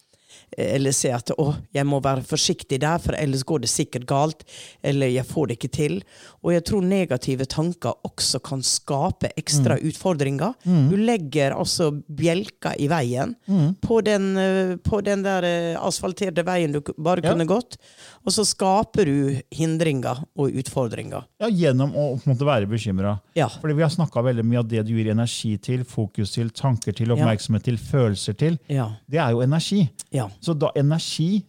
eller 0.58 0.91
se 0.91 1.12
at 1.13 1.32
å, 1.38 1.56
jeg 1.74 1.86
må 1.86 2.00
være 2.03 2.24
forsiktig 2.25 2.79
der, 2.82 2.98
for 2.98 3.13
ellers 3.13 3.44
går 3.44 3.62
det 3.62 3.70
sikkert 3.70 4.06
galt, 4.10 4.44
eller 4.84 5.08
jeg 5.08 5.25
får 5.25 5.48
det 5.48 5.58
ikke 5.60 5.72
til. 5.72 6.01
Og 6.44 6.53
jeg 6.53 6.63
tror 6.65 6.82
negative 6.82 7.46
tanker 7.46 7.94
også 8.08 8.41
kan 8.44 8.62
skape 8.65 9.29
ekstra 9.38 9.77
Mm. 9.79 9.86
utfordringer. 9.91 10.53
Du 10.89 10.96
legger 10.98 11.51
altså 11.56 11.91
bjelker 12.10 12.75
i 12.79 12.88
veien 12.88 13.36
Mm. 13.48 13.75
på, 13.82 14.01
den, 14.03 14.38
eh, 14.38 14.75
på 14.77 15.01
den 15.03 15.24
der 15.24 15.44
eh, 15.44 15.75
asfalterte 15.79 16.44
veien 16.44 16.72
du 16.72 16.82
bare 16.98 17.22
Ja. 17.24 17.32
kunne 17.34 17.46
gått, 17.48 17.77
og 18.26 18.34
så 18.36 18.44
skaper 18.46 19.06
du 19.10 19.42
hindringer 19.56 20.24
og 20.38 20.56
utfordringer. 20.60 21.24
Ja, 21.42 21.48
Gjennom 21.50 21.94
å 21.98 22.08
måte 22.28 22.46
være 22.48 22.68
bekymra. 22.70 23.18
Ja. 23.38 23.48
Fordi 23.50 23.78
vi 23.78 23.86
har 23.86 23.94
snakka 23.94 24.24
veldig 24.26 24.46
mye 24.46 24.60
av 24.64 24.68
det 24.70 24.84
du 24.88 24.94
gir 24.98 25.12
energi 25.14 25.56
til, 25.58 25.84
fokus 25.88 26.34
til, 26.36 26.50
tanker 26.56 26.96
til, 26.98 27.12
oppmerksomhet 27.16 27.64
til, 27.70 27.78
følelser 27.80 28.38
til. 28.40 28.60
Ja. 28.72 28.90
Det 29.10 29.22
er 29.24 29.32
jo 29.36 29.42
energi. 29.46 29.86
Ja. 30.16 30.28
Så 30.44 30.54
da 30.58 30.72
energi 30.80 31.44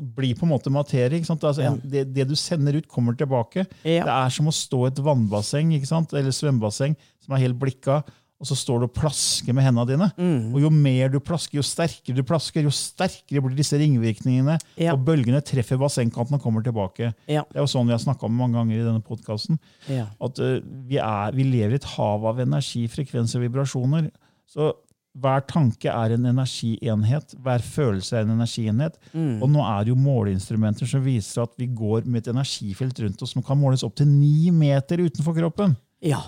blir 0.00 0.34
på 0.38 0.46
en 0.46 0.52
måte 0.54 0.70
materie. 0.72 1.20
Altså, 1.20 1.62
Ja. 1.62 1.74
det, 1.84 2.06
det 2.14 2.28
du 2.28 2.34
sender 2.36 2.76
ut, 2.80 2.88
kommer 2.88 3.12
tilbake. 3.16 3.66
Ja. 3.84 4.04
Det 4.04 4.14
er 4.16 4.30
som 4.30 4.48
å 4.48 4.54
stå 4.56 4.86
i 4.86 4.90
et 4.90 5.02
vannbasseng 5.04 5.74
eller 5.76 6.32
svømmebasseng 6.32 6.96
som 7.20 7.34
er 7.36 7.44
helt 7.44 7.58
blikka, 7.60 8.02
og 8.40 8.48
så 8.48 8.56
står 8.56 8.80
du 8.80 8.86
og 8.86 8.94
plasker 8.96 9.52
med 9.56 9.66
hendene 9.66 9.84
dine. 9.90 10.08
Mm. 10.16 10.54
Og 10.56 10.62
Jo 10.64 10.70
mer 10.72 11.12
du 11.12 11.18
plasker, 11.20 11.58
jo 11.58 11.64
sterkere 11.66 12.16
du 12.16 12.24
plasker, 12.24 12.64
jo 12.64 12.72
sterkere 12.72 13.42
blir 13.44 13.58
disse 13.58 13.76
ringvirkningene. 13.76 14.56
Ja. 14.80 14.94
Og 14.94 15.04
bølgene 15.04 15.42
treffer 15.44 15.80
bassengkanten 15.80 16.38
og 16.38 16.44
kommer 16.44 16.64
tilbake. 16.64 17.12
Ja. 17.28 17.44
Det 17.50 17.60
er 17.60 17.66
jo 17.66 17.70
sånn 17.70 17.90
vi 17.90 17.96
har 17.96 18.00
snakka 18.00 18.30
om 18.30 18.38
mange 18.40 18.56
ganger 18.56 18.78
i 18.78 18.86
denne 18.86 19.04
podkasten. 19.04 19.60
Ja. 19.92 20.08
At 20.24 20.40
uh, 20.40 20.56
vi, 20.88 20.96
er, 20.96 21.36
vi 21.36 21.50
lever 21.50 21.76
i 21.76 21.82
et 21.82 21.90
hav 21.98 22.24
av 22.32 22.40
energi, 22.40 22.86
frekvenser 22.88 23.42
og 23.42 23.46
vibrasjoner. 23.50 24.08
Så 24.48 24.72
hver 25.20 25.44
tanke 25.50 25.92
er 25.92 26.16
en 26.16 26.32
energienhet. 26.32 27.36
Hver 27.44 27.60
følelse 27.66 28.16
er 28.16 28.24
en 28.24 28.38
energienhet. 28.38 28.96
Mm. 29.12 29.40
Og 29.42 29.48
nå 29.52 29.62
er 29.68 29.84
det 29.84 29.92
jo 29.92 30.00
måleinstrumenter 30.00 30.88
som 30.88 31.04
viser 31.04 31.44
at 31.44 31.52
vi 31.60 31.68
går 31.68 32.08
med 32.08 32.22
et 32.22 32.32
energifelt 32.32 33.04
rundt 33.04 33.24
oss 33.26 33.36
som 33.36 33.44
kan 33.44 33.60
måles 33.60 33.84
opp 33.84 34.00
til 34.00 34.08
ni 34.08 34.48
meter 34.54 35.04
utenfor 35.04 35.36
kroppen. 35.42 35.76
ja. 36.00 36.24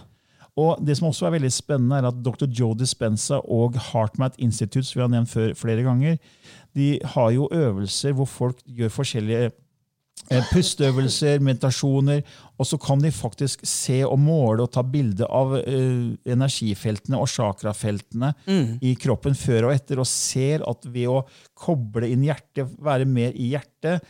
Og 0.57 0.83
det 0.85 0.99
som 0.99 1.09
også 1.09 1.27
er 1.27 1.37
veldig 1.39 1.53
spennende, 1.53 1.97
er 1.97 2.11
at 2.11 2.19
dr. 2.25 2.45
Joe 2.45 2.77
Dispenza 2.77 3.39
og 3.41 3.79
HeartMath 3.91 4.37
Institute, 4.39 4.85
som 4.85 4.99
vi 4.99 5.05
har 5.07 5.13
nevnt 5.15 5.33
før, 5.33 5.55
flere 5.57 5.85
ganger, 5.87 6.19
de 6.77 6.99
har 7.15 7.31
jo 7.33 7.49
øvelser 7.53 8.13
hvor 8.13 8.29
folk 8.29 8.61
gjør 8.67 8.93
forskjellige 8.93 9.51
pusteøvelser, 10.53 11.43
meditasjoner, 11.45 12.23
og 12.59 12.67
så 12.69 12.79
kan 12.79 13.01
de 13.03 13.11
faktisk 13.11 13.65
se 13.67 13.99
og 14.07 14.19
måle 14.23 14.63
og 14.63 14.71
ta 14.73 14.85
bilde 14.87 15.27
av 15.27 15.57
uh, 15.59 16.15
energifeltene 16.25 17.19
og 17.19 17.29
chakrafeltene 17.33 18.33
i 18.83 18.95
kroppen 19.01 19.35
før 19.35 19.69
og 19.69 19.75
etter, 19.75 19.99
og 19.99 20.07
ser 20.07 20.63
at 20.69 20.87
ved 20.87 21.11
å 21.11 21.23
koble 21.59 22.09
inn 22.13 22.25
hjertet, 22.27 22.71
være 22.83 23.07
mer 23.09 23.35
i 23.35 23.53
hjertet, 23.53 24.05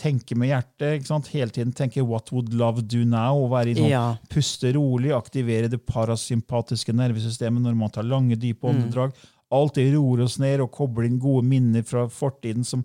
tenke 0.00 0.36
med 0.38 0.52
hjertet, 0.52 1.00
ikke 1.02 1.20
hele 1.32 1.50
tiden 1.50 1.72
tenke 1.72 2.02
'what 2.02 2.32
would 2.32 2.54
love 2.54 2.82
do 2.82 3.04
now', 3.04 3.34
og 3.34 3.50
være 3.50 3.70
i 3.70 3.74
sånn 3.74 3.90
Ja. 3.90 4.16
puste 4.30 4.72
rolig, 4.74 5.12
aktivere 5.12 5.68
det 5.68 5.84
parasympatiske 5.86 6.92
nervesystemet 6.92 7.62
når 7.62 7.74
man 7.76 7.90
tar 7.90 8.02
lange, 8.04 8.36
dype 8.36 8.66
åndedrag. 8.66 9.12
Alt 9.52 9.74
det 9.74 9.94
roer 9.94 10.24
oss 10.24 10.38
ned 10.38 10.60
og 10.60 10.72
kobler 10.72 11.06
inn 11.06 11.20
gode 11.20 11.44
minner 11.46 11.82
fra 11.82 12.08
fortiden 12.08 12.64
som 12.64 12.84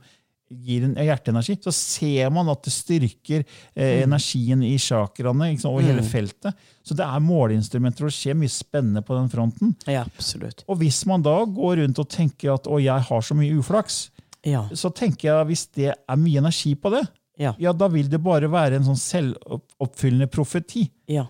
gir 0.52 0.84
en 0.88 0.96
hjerteenergi. 1.00 1.56
Så 1.64 1.72
ser 1.76 2.30
man 2.34 2.50
at 2.52 2.62
det 2.68 2.74
styrker 2.76 3.44
eh, 3.76 4.02
energien 4.04 4.64
i 4.68 4.76
chakraene 4.82 5.52
liksom, 5.54 5.74
og 5.78 5.86
hele 5.86 6.04
feltet. 6.04 6.54
Så 6.84 6.96
det 6.98 7.06
er 7.06 7.24
måleinstrumenter, 7.24 8.04
og 8.06 8.12
det 8.12 8.18
skjer 8.18 8.38
mye 8.40 8.52
spennende 8.52 9.04
på 9.08 9.16
den 9.18 9.30
fronten. 9.32 9.76
ja, 9.88 10.04
absolutt. 10.04 10.64
Og 10.68 10.78
hvis 10.82 11.04
man 11.10 11.22
da 11.26 11.38
går 11.46 11.82
rundt 11.84 12.00
og 12.04 12.10
tenker 12.10 12.54
at 12.56 12.68
'å, 12.68 12.82
jeg 12.82 13.08
har 13.10 13.22
så 13.22 13.36
mye 13.38 13.58
uflaks', 13.62 14.10
Ja. 14.44 14.68
så 14.74 14.90
tenker 14.94 15.28
jeg 15.30 15.42
at 15.42 15.48
hvis 15.48 15.66
det 15.76 15.94
er 16.10 16.16
mye 16.18 16.38
energi 16.42 16.76
på 16.76 16.90
det, 16.92 17.08
Ja. 17.38 17.54
ja, 17.58 17.72
da 17.74 17.88
vil 17.88 18.08
det 18.10 18.22
bare 18.22 18.48
være 18.50 18.76
en 18.76 18.84
sånn 18.84 18.98
selvoppfyllende 19.00 20.28
profeti. 20.28 20.90
Ja. 21.08 21.26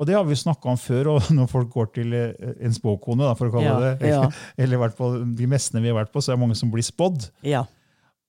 Og 0.00 0.06
det 0.06 0.14
har 0.14 0.24
vi 0.24 0.34
snakka 0.34 0.70
om 0.72 0.76
før, 0.80 1.06
og 1.16 1.22
når 1.36 1.48
folk 1.50 1.68
går 1.74 1.90
til 1.92 2.14
eh, 2.16 2.54
en 2.64 2.72
spåkone, 2.72 3.20
da, 3.20 3.34
for 3.36 3.50
å 3.50 3.52
kalle 3.52 3.64
Ja, 3.68 3.80
det 3.98 4.08
ja. 4.08 4.22
eller 4.58 4.76
i 4.78 4.80
hvert 4.80 4.96
fall 4.96 5.18
de 5.36 5.46
mestene 5.46 5.82
vi 5.82 5.88
har 5.92 5.98
vært 6.04 6.12
på, 6.14 6.22
så 6.24 6.32
er 6.32 6.36
det 6.38 6.44
mange 6.46 6.56
som 6.56 6.70
blir 6.72 6.82
spådd. 6.86 7.28
Ja. 7.44 7.66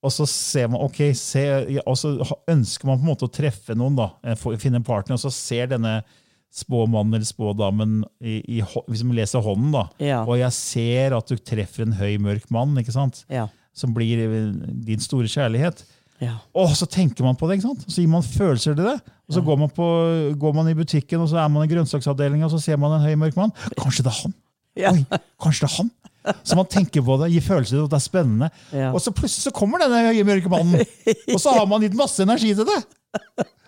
Og 0.02 0.10
så 0.14 0.26
ser 0.26 0.68
man, 0.74 0.82
ok, 0.82 1.00
se, 1.18 1.44
og 1.86 1.94
så 2.00 2.16
ønsker 2.50 2.88
man 2.90 2.98
på 2.98 3.06
en 3.06 3.12
måte 3.12 3.28
å 3.28 3.32
treffe 3.34 3.76
noen, 3.78 3.96
da, 4.00 4.08
eh, 4.26 4.36
finne 4.58 4.80
en 4.82 4.88
partner, 4.88 5.14
og 5.20 5.22
så 5.22 5.30
ser 5.34 5.68
denne 5.76 6.00
spåmannen 6.52 7.14
eller 7.16 7.28
spådamen 7.30 8.00
i, 8.20 8.40
i, 8.58 8.62
hvis 8.90 9.04
man 9.08 9.16
leser 9.16 9.44
hånden, 9.46 9.70
da, 9.76 9.86
Ja. 10.04 10.24
og 10.26 10.36
jeg 10.42 10.52
ser 10.58 11.14
at 11.16 11.30
du 11.30 11.38
treffer 11.38 11.86
en 11.86 11.94
høy, 11.96 12.18
mørk 12.20 12.50
mann, 12.52 12.74
ikke 12.82 12.92
sant? 12.98 13.24
Ja. 13.32 13.48
som 13.74 13.94
blir 13.96 14.20
eh, 14.26 14.50
din 14.84 15.00
store 15.00 15.30
kjærlighet. 15.32 15.86
Ja. 16.20 16.34
Og 16.54 16.74
så 16.76 16.86
tenker 16.92 17.24
man 17.24 17.38
på 17.40 17.48
det, 17.48 17.56
ikke 17.60 17.70
sant? 17.70 17.86
så 17.88 18.02
gir 18.02 18.10
man 18.12 18.22
følelser 18.26 18.76
til 18.76 18.84
det. 18.90 18.98
Og 19.30 19.38
så 19.38 19.42
går, 19.46 19.58
man 19.62 19.70
på, 19.72 19.86
går 20.38 20.54
man 20.58 20.68
i 20.68 20.76
butikken, 20.76 21.22
og 21.24 21.30
så 21.32 21.40
er 21.40 21.48
man 21.50 21.64
i 21.64 21.72
grønnsaksavdelinga, 21.72 22.46
og 22.50 22.52
så 22.52 22.60
ser 22.60 22.78
man 22.82 22.98
en 22.98 23.06
høy, 23.06 23.16
mørk 23.22 23.38
mann. 23.40 23.54
Kanskje 23.80 24.04
det 24.04 24.12
er 24.12 24.20
han? 24.26 24.34
Ja. 24.82 24.92
Oi, 24.92 25.06
kanskje 25.42 25.64
det 25.66 25.72
er 25.72 25.78
han? 25.78 25.90
Så 26.44 26.56
man 26.60 26.68
tenker 26.70 27.02
på 27.06 27.16
det, 27.22 27.32
gir 27.34 27.42
følelser 27.46 27.78
til 27.78 27.86
og 27.86 27.90
det 27.94 27.98
er 27.98 28.04
spennende. 28.06 28.50
Ja. 28.76 28.92
Og 28.94 29.02
så 29.02 29.14
plutselig 29.16 29.48
så 29.48 29.54
kommer 29.56 29.82
denne 29.82 30.04
høye, 30.10 30.26
mørke 30.28 30.52
mannen, 30.54 30.84
og 31.34 31.40
så 31.42 31.54
har 31.56 31.66
man 31.72 31.82
gitt 31.86 31.98
masse 31.98 32.22
energi 32.26 32.52
til 32.58 32.68
det. 32.70 32.80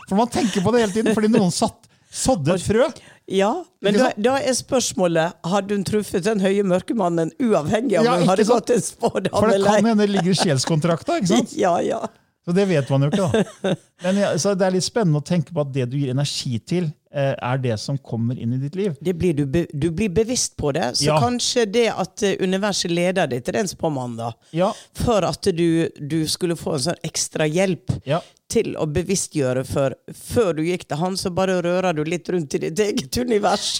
For 0.09 0.19
man 0.19 0.29
tenker 0.29 0.61
på 0.65 0.73
det 0.75 0.83
hele 0.83 0.93
tiden, 0.93 1.15
fordi 1.17 1.31
noen 1.33 1.51
satt, 1.55 1.79
sådde 2.13 2.53
et 2.59 2.65
frø. 2.67 2.87
Ja, 3.33 3.53
men 3.81 3.95
da, 3.95 4.09
da 4.19 4.33
er 4.43 4.51
spørsmålet 4.53 5.37
Hadde 5.47 5.77
hun 5.77 5.85
truffet 5.87 6.25
den 6.25 6.41
høye 6.43 6.65
mørke 6.67 6.91
mannen 6.99 7.29
uavhengig 7.39 7.95
av 8.01 8.03
Ja, 8.03 8.15
om 8.17 8.25
hun 8.25 8.31
hadde 8.33 8.43
sant? 8.43 8.65
gått 8.67 8.73
en 8.75 8.81
spådom 8.83 9.29
For 9.39 9.47
det 9.47 9.61
kan 9.63 9.77
hende 9.87 9.95
det 10.03 10.09
ligger 10.11 10.35
sjelskontrakta. 10.41 11.15
ikke 11.21 11.29
sant? 11.31 11.53
Ja, 11.63 11.71
ja. 11.79 12.01
Så 12.43 12.51
det 12.51 12.65
vet 12.67 12.89
man 12.91 13.05
jo 13.05 13.09
ikke. 13.13 13.29
da. 13.63 13.71
Men 14.03 14.19
ja, 14.19 14.33
så 14.43 14.51
Det 14.59 14.67
er 14.67 14.75
litt 14.75 14.83
spennende 14.83 15.21
å 15.21 15.25
tenke 15.25 15.55
på 15.55 15.63
at 15.63 15.71
det 15.71 15.85
du 15.93 15.95
gir 16.01 16.11
energi 16.11 16.59
til, 16.67 16.89
er 17.13 17.57
det 17.61 17.75
som 17.79 17.97
kommer 17.97 18.39
inn 18.41 18.53
i 18.53 18.57
ditt 18.57 18.75
liv. 18.75 18.95
Det 19.01 19.13
blir 19.19 19.33
du, 19.37 19.45
be, 19.45 19.65
du 19.73 19.91
blir 19.91 20.09
bevisst 20.09 20.55
på 20.57 20.71
det. 20.73 20.95
Så 20.97 21.05
Ja. 21.11 21.19
kanskje 21.21 21.65
det 21.71 21.87
at 21.93 22.23
eh, 22.23 22.35
universet 22.41 22.91
leder 22.91 23.27
deg 23.27 23.43
til 23.45 23.53
den 23.53 23.67
spåmannen, 23.67 24.17
da, 24.17 24.31
Ja, 24.51 24.71
for 24.93 25.23
at 25.27 25.41
du, 25.53 25.89
du 25.99 26.27
skulle 26.27 26.55
få 26.57 26.73
en 26.77 26.79
sånn 26.89 27.03
ekstra 27.05 27.45
hjelp 27.47 27.93
ja, 28.05 28.21
til 28.53 28.75
å 28.79 28.85
bevisstgjøre 28.93 29.63
for 29.67 29.95
før 30.13 30.53
du 30.57 30.63
gikk 30.67 30.85
til 30.87 30.99
han, 31.01 31.17
så 31.19 31.31
bare 31.33 31.59
rører 31.65 31.95
du 31.97 32.03
litt 32.07 32.29
rundt 32.33 32.53
i 32.57 32.61
ditt 32.63 32.79
eget 32.83 33.17
univers. 33.19 33.79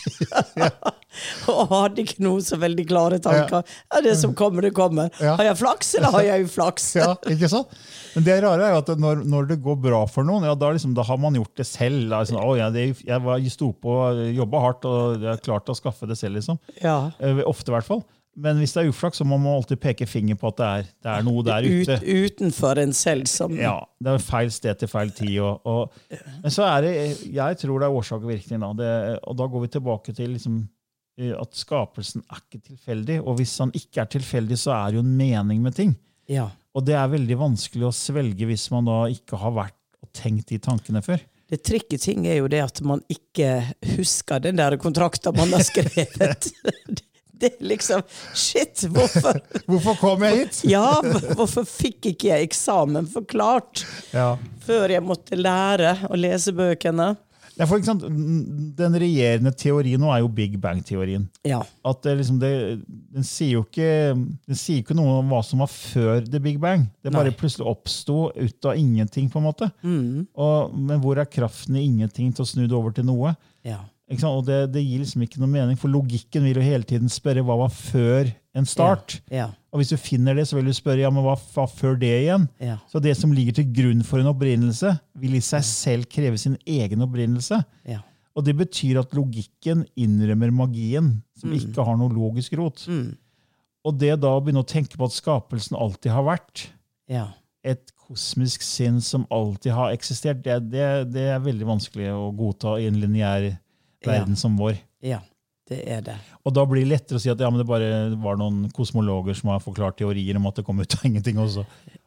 og 1.52 1.62
hadde 1.70 2.04
ikke 2.04 2.24
noe 2.26 2.42
så 2.44 2.58
veldig 2.62 2.86
klare 2.90 3.20
tanker. 3.24 3.68
Ja, 3.92 4.02
det 4.06 4.16
som 4.20 4.34
kommer, 4.38 4.66
det 4.66 4.74
kommer. 4.78 5.12
Ja. 5.22 5.36
Har 5.40 5.52
jeg 5.52 5.60
flaks, 5.62 5.94
eller 6.00 6.16
har 6.16 6.26
jeg 6.28 6.48
uflaks? 6.48 6.90
ja, 6.98 7.12
ikke 7.30 7.52
sant? 7.52 7.78
Men 8.16 8.28
det 8.28 8.40
rare 8.46 8.68
er 8.68 8.76
jo 8.76 8.82
at 8.82 8.92
når, 9.02 9.24
når 9.30 9.52
det 9.54 9.60
går 9.66 9.78
bra 9.84 10.04
for 10.10 10.28
noen, 10.28 10.48
ja, 10.50 10.56
da, 10.58 10.74
liksom, 10.74 10.96
da 10.98 11.06
har 11.08 11.22
man 11.22 11.38
gjort 11.38 11.54
det 11.60 11.68
selv. 11.70 12.08
Da, 12.10 12.24
liksom, 12.24 12.42
å, 12.42 12.58
ja, 12.60 12.72
det, 12.74 12.90
jeg 13.06 13.26
var, 13.26 13.46
sto 13.54 13.72
på, 13.78 14.00
jobba 14.34 14.66
hardt 14.68 14.90
og 14.90 15.22
jeg 15.22 15.32
har 15.32 15.46
klart 15.46 15.70
å 15.70 15.78
skaffe 15.78 16.10
det 16.10 16.18
selv. 16.20 16.40
liksom. 16.40 16.60
Ja. 16.82 16.98
Eh, 17.22 17.46
Ofte, 17.50 17.72
i 17.72 17.78
hvert 17.78 17.88
fall. 17.88 18.04
Men 18.34 18.58
hvis 18.58 18.74
det 18.74 18.82
er 18.82 18.90
uflaks, 18.90 19.20
så 19.22 19.26
må 19.28 19.38
man 19.38 19.54
alltid 19.60 19.78
peke 19.82 20.08
finger 20.10 20.38
på 20.40 20.50
at 20.50 20.58
det 20.58 20.68
er, 20.68 20.88
det 21.06 21.12
er 21.12 21.26
noe 21.26 21.44
der 21.46 21.68
ute. 21.68 21.98
Ut, 22.02 22.06
utenfor 22.32 22.80
en 22.82 22.94
selv 22.98 23.30
som 23.30 23.54
Ja, 23.58 23.76
Det 24.02 24.16
er 24.16 24.24
feil 24.26 24.50
sted 24.54 24.80
til 24.82 24.90
feil 24.90 25.12
tid. 25.14 25.36
Og, 25.44 25.68
og, 25.70 26.24
men 26.42 26.54
så 26.54 26.66
er 26.66 26.88
det, 26.88 26.94
jeg 27.30 27.60
tror 27.62 27.84
det 27.84 27.90
er 27.90 28.00
årsak 28.00 28.24
og 28.24 28.32
virkning. 28.32 28.64
Da. 28.66 28.72
Det, 28.80 29.20
og 29.30 29.38
da 29.38 29.48
går 29.54 29.66
vi 29.66 29.72
tilbake 29.76 30.16
til 30.18 30.34
liksom, 30.34 30.58
eh, 31.22 31.36
at 31.38 31.62
skapelsen 31.62 32.26
er 32.26 32.42
ikke 32.42 32.64
tilfeldig. 32.72 33.20
Og 33.22 33.38
hvis 33.38 33.54
han 33.62 33.76
ikke 33.78 34.02
er 34.02 34.12
tilfeldig, 34.18 34.60
så 34.64 34.74
er 34.80 34.90
det 34.90 35.02
jo 35.02 35.06
en 35.06 35.14
mening 35.22 35.62
med 35.62 35.78
ting. 35.78 35.94
Ja. 36.32 36.50
Og 36.74 36.88
det 36.90 36.98
er 36.98 37.14
veldig 37.14 37.38
vanskelig 37.38 37.86
å 37.92 37.94
svelge 37.94 38.50
hvis 38.50 38.66
man 38.74 38.90
da 38.90 39.04
ikke 39.14 39.38
har 39.38 39.54
vært 39.54 39.78
og 40.04 40.10
tenkt 40.18 40.50
de 40.50 40.58
tankene 40.64 41.06
før. 41.06 41.22
Det 41.54 41.62
tricky 41.62 42.00
ting 42.02 42.26
er 42.26 42.40
jo 42.40 42.50
det 42.50 42.64
at 42.66 42.80
man 42.82 43.04
ikke 43.14 43.60
husker 43.94 44.42
den 44.42 44.58
der 44.58 44.74
kontrakten 44.82 45.36
man 45.38 45.54
har 45.54 45.62
skrevet. 45.68 46.50
Det 47.44 47.50
er 47.58 47.68
liksom 47.74 48.04
Shit, 48.38 48.86
hvorfor 48.94 49.38
Hvorfor 49.70 50.00
kom 50.00 50.24
jeg 50.30 50.40
hit? 50.46 50.62
Ja, 50.72 50.88
hvorfor 51.36 51.68
fikk 51.68 52.08
ikke 52.14 52.32
jeg 52.32 52.48
eksamen 52.50 53.10
forklart 53.12 53.84
Ja. 54.16 54.32
før 54.64 54.96
jeg 54.96 55.04
måtte 55.04 55.36
lære 55.40 55.98
å 56.08 56.16
lese 56.20 56.56
bøkene? 56.56 57.12
Ja, 57.54 57.68
for 57.70 57.78
eksempel, 57.78 58.10
Den 58.74 58.96
regjerende 58.98 59.52
teorien 59.54 60.02
nå 60.02 60.10
er 60.10 60.24
jo 60.24 60.30
Big 60.34 60.56
Bang-teorien. 60.62 61.28
Ja. 61.46 61.60
At 61.86 62.00
det, 62.02 62.16
liksom, 62.24 62.40
det, 62.42 62.50
den, 63.14 63.26
sier 63.28 63.60
jo 63.60 63.62
ikke, 63.68 63.90
den 64.50 64.58
sier 64.58 64.80
ikke 64.82 64.96
noe 64.98 65.20
om 65.20 65.30
hva 65.30 65.44
som 65.46 65.62
var 65.62 65.70
før 65.70 66.24
The 66.26 66.42
Big 66.42 66.58
Bang. 66.64 66.88
Det 67.06 67.14
bare 67.14 67.30
Nei. 67.30 67.38
plutselig 67.38 67.68
oppsto 67.70 68.32
ut 68.34 68.70
av 68.72 68.80
ingenting. 68.82 69.30
på 69.30 69.38
en 69.38 69.46
måte. 69.46 69.70
Og, 69.86 70.74
men 70.74 71.04
hvor 71.04 71.22
er 71.22 71.30
kraften 71.30 71.78
i 71.78 71.86
ingenting 71.86 72.34
til 72.34 72.42
å 72.42 72.50
snu 72.56 72.64
det 72.66 72.74
over 72.80 72.96
til 72.98 73.06
noe? 73.12 73.36
ja. 73.68 73.84
Og 74.12 74.46
det, 74.46 74.58
det 74.74 74.84
gir 74.84 75.00
liksom 75.02 75.24
ikke 75.26 75.40
noe 75.42 75.50
mening, 75.50 75.78
for 75.80 75.90
logikken 75.90 76.44
vil 76.44 76.60
jo 76.60 76.62
hele 76.66 76.84
tiden 76.84 77.10
spørre 77.10 77.42
hva 77.46 77.56
var 77.64 77.70
før 77.74 78.30
en 78.54 78.66
start. 78.70 79.22
Ja. 79.32 79.48
Og 79.74 79.80
hvis 79.80 79.90
du 79.90 79.98
finner 79.98 80.36
det, 80.38 80.44
så 80.48 80.56
vil 80.60 80.68
du 80.70 80.74
spørre 80.76 81.02
ja, 81.02 81.10
men 81.10 81.24
hva 81.26 81.34
var 81.56 81.70
før 81.72 81.96
det 81.98 82.12
igjen? 82.26 82.48
Ja. 82.62 82.76
Så 82.92 83.02
det 83.02 83.16
som 83.18 83.32
ligger 83.34 83.56
til 83.58 83.72
grunn 83.74 84.04
for 84.06 84.20
en 84.22 84.30
opprinnelse, 84.30 84.92
vil 85.18 85.34
i 85.40 85.42
seg 85.42 85.64
selv 85.66 86.06
kreve 86.12 86.38
sin 86.38 86.58
egen 86.68 87.02
opprinnelse. 87.02 87.64
Ja. 87.90 88.02
Og 88.36 88.46
det 88.46 88.56
betyr 88.60 89.00
at 89.02 89.14
logikken 89.18 89.86
innrømmer 89.98 90.52
magien, 90.54 91.24
som 91.40 91.50
Mm. 91.50 91.58
ikke 91.58 91.86
har 91.86 91.98
noe 91.98 92.14
logisk 92.14 92.54
rot. 92.60 92.86
Og 93.86 93.98
det 94.00 94.20
da 94.22 94.36
å 94.36 94.42
begynne 94.44 94.62
å 94.64 94.68
tenke 94.68 94.98
på 94.98 95.06
at 95.06 95.12
skapelsen 95.16 95.78
alltid 95.80 96.12
har 96.12 96.24
vært, 96.24 96.68
Ja. 97.10 97.28
et 97.64 97.92
kosmisk 98.08 98.62
sinn 98.62 99.02
som 99.02 99.26
alltid 99.32 99.72
har 99.74 99.92
eksistert, 99.96 100.44
det, 100.44 100.70
det, 100.70 101.12
det 101.14 101.28
er 101.34 101.40
veldig 101.40 101.66
vanskelig 101.66 102.12
å 102.14 102.30
godta 102.36 102.78
i 102.80 102.88
en 102.88 103.00
lineær 103.00 103.58
verden 104.08 104.36
Ja. 104.38 104.42
som 104.44 104.58
vår. 104.58 104.78
Ja, 105.02 105.20
det 105.70 105.82
er 105.88 106.02
det. 106.02 106.16
Og 106.46 106.54
da 106.54 106.66
blir 106.66 106.84
det 106.84 106.92
lettere 106.94 107.20
å 107.20 107.22
si 107.22 107.30
at 107.32 107.40
ja, 107.40 107.50
men 107.50 107.60
det 107.62 107.68
bare 107.68 108.16
var 108.22 108.38
noen 108.38 108.70
kosmologer 108.72 109.36
som 109.36 109.50
har 109.54 109.60
forklart 109.64 109.98
teorier 110.02 110.36
om 110.40 110.48
at 110.48 110.56
det 110.60 110.66
kom 110.66 110.80
ut 110.80 110.96
av 110.98 111.06
ingenting. 111.10 111.38
Og 111.40 111.50
så, 111.50 111.66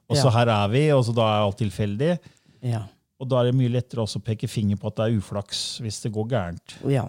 og 0.08 0.16
så 0.16 0.26
Ja. 0.28 0.34
her 0.38 0.48
er 0.48 0.68
vi, 0.68 0.84
og 0.92 1.04
så 1.04 1.14
da 1.16 1.22
er 1.22 1.44
alt 1.46 1.58
tilfeldig. 1.58 2.18
Ja. 2.62 2.84
Og 3.20 3.28
da 3.30 3.40
er 3.40 3.44
det 3.50 3.56
mye 3.56 3.72
lettere 3.72 4.02
også 4.04 4.20
å 4.20 4.24
peke 4.26 4.48
finger 4.48 4.76
på 4.76 4.88
at 4.90 4.96
det 4.96 5.04
er 5.06 5.16
uflaks 5.20 5.80
hvis 5.80 6.02
det 6.04 6.12
går 6.12 6.28
gærent. 6.34 6.76
ja. 6.90 7.08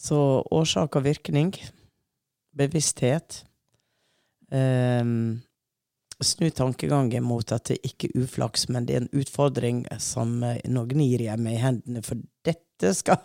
Så 0.00 0.16
årsak 0.50 0.96
og 0.96 1.02
virkning, 1.04 1.50
bevissthet 2.56 3.42
um, 4.50 5.40
Snu 6.22 6.50
tankegangen 6.52 7.24
mot 7.24 7.52
at 7.52 7.64
det 7.70 7.78
ikke 7.84 8.08
er 8.10 8.22
uflaks, 8.24 8.66
men 8.68 8.84
det 8.88 8.94
er 8.96 9.02
en 9.06 9.20
utfordring 9.22 9.82
som 10.00 10.42
eh, 10.44 10.58
Nå 10.68 10.82
gnir 10.90 11.22
jeg 11.24 11.40
meg 11.40 11.54
i 11.56 11.60
hendene, 11.62 12.02
for 12.04 12.20
dette 12.44 12.64
skal 12.96 13.18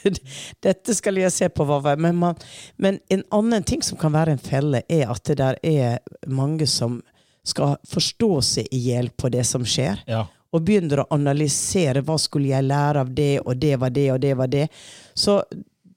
Dette 0.64 0.94
skal 0.96 1.18
jeg 1.20 1.32
se 1.32 1.48
på 1.52 1.66
hva. 1.68 1.94
Men, 1.96 2.16
man, 2.20 2.38
men 2.76 3.00
en 3.12 3.24
annen 3.34 3.64
ting 3.66 3.82
som 3.84 3.98
kan 4.00 4.14
være 4.14 4.36
en 4.36 4.42
felle, 4.42 4.82
er 4.88 5.10
at 5.12 5.24
det 5.28 5.36
der 5.40 5.58
er 5.62 5.98
mange 6.26 6.66
som 6.70 7.00
skal 7.44 7.76
forstå 7.88 8.30
seg 8.40 8.70
i 8.72 8.78
hjel 8.86 9.10
på 9.20 9.28
det 9.32 9.44
som 9.44 9.66
skjer 9.68 10.00
Ja. 10.08 10.22
og 10.54 10.62
begynner 10.64 11.02
å 11.02 11.08
analysere 11.12 12.00
hva 12.06 12.16
skulle 12.20 12.48
jeg 12.54 12.64
lære 12.64 13.02
av 13.04 13.10
det, 13.14 13.40
og 13.44 13.58
det 13.60 13.74
var 13.82 13.90
det, 13.92 14.06
og 14.14 14.20
det 14.22 14.34
var 14.38 14.48
det. 14.48 14.68
Så 15.14 15.42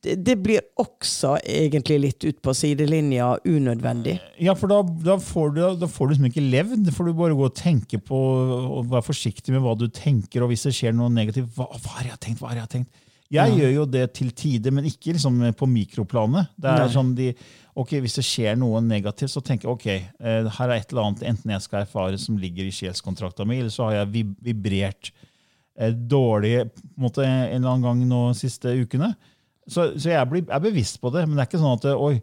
det, 0.06 0.36
blir 0.44 0.62
også 0.80 1.36
egentlig 1.42 1.98
litt 2.04 2.26
ut 2.28 2.38
på 2.44 2.54
sidelinja 2.56 3.34
unødvendig. 3.46 4.18
Ja, 4.44 4.54
for 4.58 4.72
da, 4.72 4.82
da, 5.06 5.18
får 5.22 5.56
du, 5.56 5.62
da 5.82 5.90
får 5.90 6.08
du 6.08 6.14
liksom 6.14 6.30
ikke 6.30 6.46
levd. 6.46 6.92
Får 6.96 7.10
du 7.10 7.18
bare 7.18 7.38
gå 7.38 7.48
og 7.48 7.58
tenke 7.58 8.00
på 8.04 8.22
og 8.78 8.88
være 8.92 9.08
forsiktig 9.10 9.56
med 9.56 9.64
hva 9.66 9.76
du 9.80 9.88
tenker. 9.94 10.46
Og 10.46 10.54
hvis 10.54 10.68
det 10.70 10.76
skjer 10.78 10.96
noe 10.96 11.12
negativt, 11.14 11.50
hva, 11.58 11.70
hva 11.72 12.00
har 12.00 12.12
jeg 12.14 12.24
tenkt? 12.24 12.44
hva 12.44 12.54
har 12.54 12.64
Jeg 12.64 12.74
tenkt? 12.76 13.04
Jeg 13.34 13.58
gjør 13.58 13.72
jo 13.74 13.86
det 13.92 14.06
til 14.16 14.30
tider, 14.32 14.72
men 14.72 14.86
ikke 14.88 15.12
liksom 15.18 15.42
på 15.60 15.68
mikroplanet. 15.68 16.54
Det 16.56 16.70
er 16.72 16.86
Nei. 16.86 16.92
sånn 16.94 17.10
de, 17.18 17.32
ok, 17.78 17.98
Hvis 18.04 18.16
det 18.18 18.24
skjer 18.26 18.56
noe 18.60 18.80
negativt, 18.82 19.34
så 19.34 19.44
tenker 19.44 19.68
jeg 19.68 19.74
ok, 19.76 19.88
eh, 20.24 20.48
her 20.58 20.70
er 20.70 20.78
et 20.78 20.94
eller 20.94 21.10
annet 21.10 21.26
enten 21.34 21.52
jeg 21.52 21.66
skal 21.66 21.84
erfare 21.84 22.20
som 22.22 22.40
ligger 22.40 22.68
i 22.68 22.74
sjelskontrakta 22.74 23.46
mi, 23.46 23.60
eller 23.60 23.74
så 23.74 23.90
har 23.90 24.00
jeg 24.00 24.14
vib 24.16 24.32
vibrert 24.48 25.12
eh, 25.78 25.92
dårlig 25.92 26.56
på 26.72 26.86
en, 26.86 27.04
måte, 27.04 27.28
en 27.28 27.60
eller 27.60 27.74
annen 27.74 27.86
gang 27.90 28.06
nå 28.08 28.22
de 28.32 28.40
siste 28.40 28.72
ukene. 28.80 29.12
Så, 29.68 29.90
så 30.00 30.14
jeg 30.14 30.30
blir, 30.32 30.46
er 30.48 30.62
bevisst 30.64 31.02
på 31.04 31.12
det, 31.14 31.26
men 31.28 31.36
det 31.38 31.44
er 31.44 31.50
ikke 31.50 31.60
sånn 31.62 31.76
at 31.78 31.88
oi, 31.94 32.14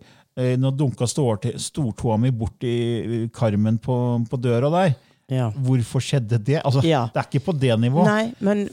eh, 0.40 0.54
nå 0.60 0.70
dunka 0.72 1.08
stortåa 1.08 2.16
mi 2.20 2.30
bort 2.32 2.64
i 2.64 3.26
karmen 3.34 3.76
på, 3.82 3.96
på 4.30 4.40
døra 4.40 4.70
der. 4.72 4.94
Ja. 5.32 5.48
Hvorfor 5.56 6.02
skjedde 6.04 6.38
det? 6.44 6.60
Altså, 6.64 6.82
Ja. 6.84 7.06
Det 7.12 7.20
er 7.22 7.28
ikke 7.30 7.44
på 7.46 7.54
det 7.58 7.76
nivået. 7.80 8.08
Nei, 8.08 8.32
men, 8.44 8.66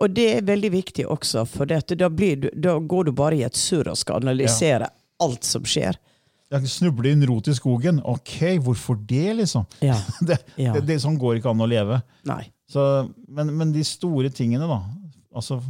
og 0.00 0.10
det 0.16 0.28
er 0.38 0.46
veldig 0.48 0.70
viktig 0.72 1.06
også, 1.08 1.44
for 1.48 1.68
da, 1.68 2.08
blir 2.08 2.48
da 2.56 2.78
går 2.78 3.08
du 3.08 3.12
bare 3.16 3.36
i 3.36 3.44
et 3.46 3.56
surr 3.56 3.90
og 3.92 3.98
skal 4.00 4.22
analysere 4.22 4.88
alt 5.20 5.44
som 5.44 5.66
skjer. 5.68 5.98
Jeg 6.48 6.70
snubler 6.72 7.10
i 7.10 7.12
en 7.12 7.26
rot 7.28 7.48
i 7.50 7.54
skogen. 7.56 7.98
Ok, 8.08 8.38
hvorfor 8.64 8.96
det, 9.08 9.34
liksom? 9.42 9.66
Ja. 9.84 9.98
Det, 10.28 10.38
Ja. 10.56 10.72
det, 10.72 10.86
det, 10.88 11.00
sånn 11.02 11.18
går 11.20 11.38
ikke 11.40 11.52
an 11.52 11.60
å 11.60 11.68
leve. 11.68 12.00
Så, 12.68 12.82
men, 13.28 13.52
men 13.56 13.72
de 13.72 13.84
store 13.84 14.30
tingene, 14.32 14.64
da. 14.68 14.80
Altså, 15.36 15.60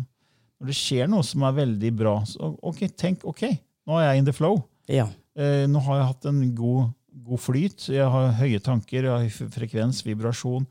når 0.61 0.71
det 0.73 0.77
skjer 0.77 1.09
noe 1.11 1.23
som 1.27 1.43
er 1.47 1.53
veldig 1.61 1.91
bra, 1.97 2.17
så 2.27 2.53
ok, 2.67 2.85
tenk 2.99 3.25
ok, 3.29 3.45
nå 3.87 3.99
er 4.01 4.09
jeg 4.13 4.19
in 4.19 4.29
the 4.29 4.35
flow. 4.35 4.61
Ja. 4.91 5.07
Eh, 5.39 5.67
nå 5.71 5.79
har 5.87 6.01
jeg 6.01 6.09
hatt 6.09 6.27
en 6.31 6.41
god, 6.59 6.89
god 7.29 7.41
flyt. 7.45 7.89
Jeg 7.95 8.09
har 8.11 8.33
høye 8.41 8.59
tanker, 8.65 9.05
jeg 9.07 9.13
har 9.13 9.51
frekvens, 9.55 10.03
vibrasjon. 10.07 10.67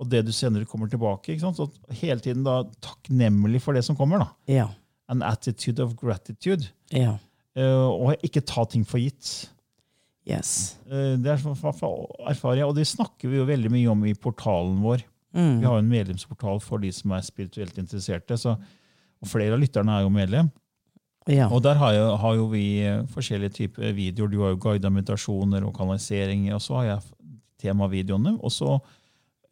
Og 0.00 0.08
det 0.08 0.22
du 0.24 0.32
senere 0.32 0.64
kommer 0.64 0.88
tilbake. 0.88 1.34
ikke 1.34 1.40
sant? 1.44 1.56
Så 1.60 1.68
hele 2.00 2.20
tiden 2.24 2.44
da 2.44 2.62
takknemlig 2.80 3.60
for 3.60 3.76
det 3.76 3.82
som 3.84 3.96
kommer. 3.96 4.18
da. 4.22 4.28
Ja. 4.48 4.68
An 5.12 5.20
attitude 5.22 5.80
of 5.84 5.92
gratitude. 6.00 6.70
Ja. 6.92 7.18
Eh, 7.56 7.86
og 7.90 8.14
ikke 8.24 8.40
ta 8.46 8.64
ting 8.64 8.84
for 8.88 8.96
gitt. 9.02 9.48
Yes. 10.28 10.76
Eh, 10.88 11.16
det 11.20 11.32
er 11.32 11.36
fra- 11.36 12.54
jeg, 12.56 12.64
og 12.64 12.74
det 12.76 12.86
snakker 12.86 13.28
vi 13.28 13.36
jo 13.40 13.44
veldig 13.48 13.70
mye 13.72 13.90
om 13.90 14.04
i 14.06 14.14
portalen 14.14 14.80
vår. 14.80 15.02
Mm. 15.34 15.60
Vi 15.60 15.66
har 15.66 15.74
jo 15.76 15.82
en 15.84 15.88
medlemsportal 15.90 16.60
for 16.60 16.78
de 16.78 16.90
som 16.92 17.12
er 17.12 17.20
spirituelt 17.22 17.76
interesserte. 17.78 18.36
Så, 18.38 18.56
og 19.20 19.28
flere 19.28 19.56
av 19.56 19.62
lytterne 19.62 19.98
er 19.98 20.06
jo 20.06 20.12
medlem. 20.14 20.50
Ja. 21.28 21.46
Og 21.52 21.62
der 21.62 21.76
har 21.78 21.94
jo, 21.94 22.06
har 22.18 22.36
jo 22.38 22.46
vi 22.50 22.64
eh, 22.86 23.02
forskjellige 23.12 23.56
typer 23.58 23.92
videoer. 23.96 24.30
Du 24.32 24.38
har 24.42 24.54
jo 24.54 24.60
guida 24.62 24.90
meditasjoner 24.92 25.66
og 25.66 25.74
kanaliseringer, 25.76 26.56
og 26.56 26.64
så 26.64 26.78
har 26.80 26.86
jeg 26.88 27.34
temavideoene. 27.60 28.38
Og 28.40 28.54
så 28.54 28.78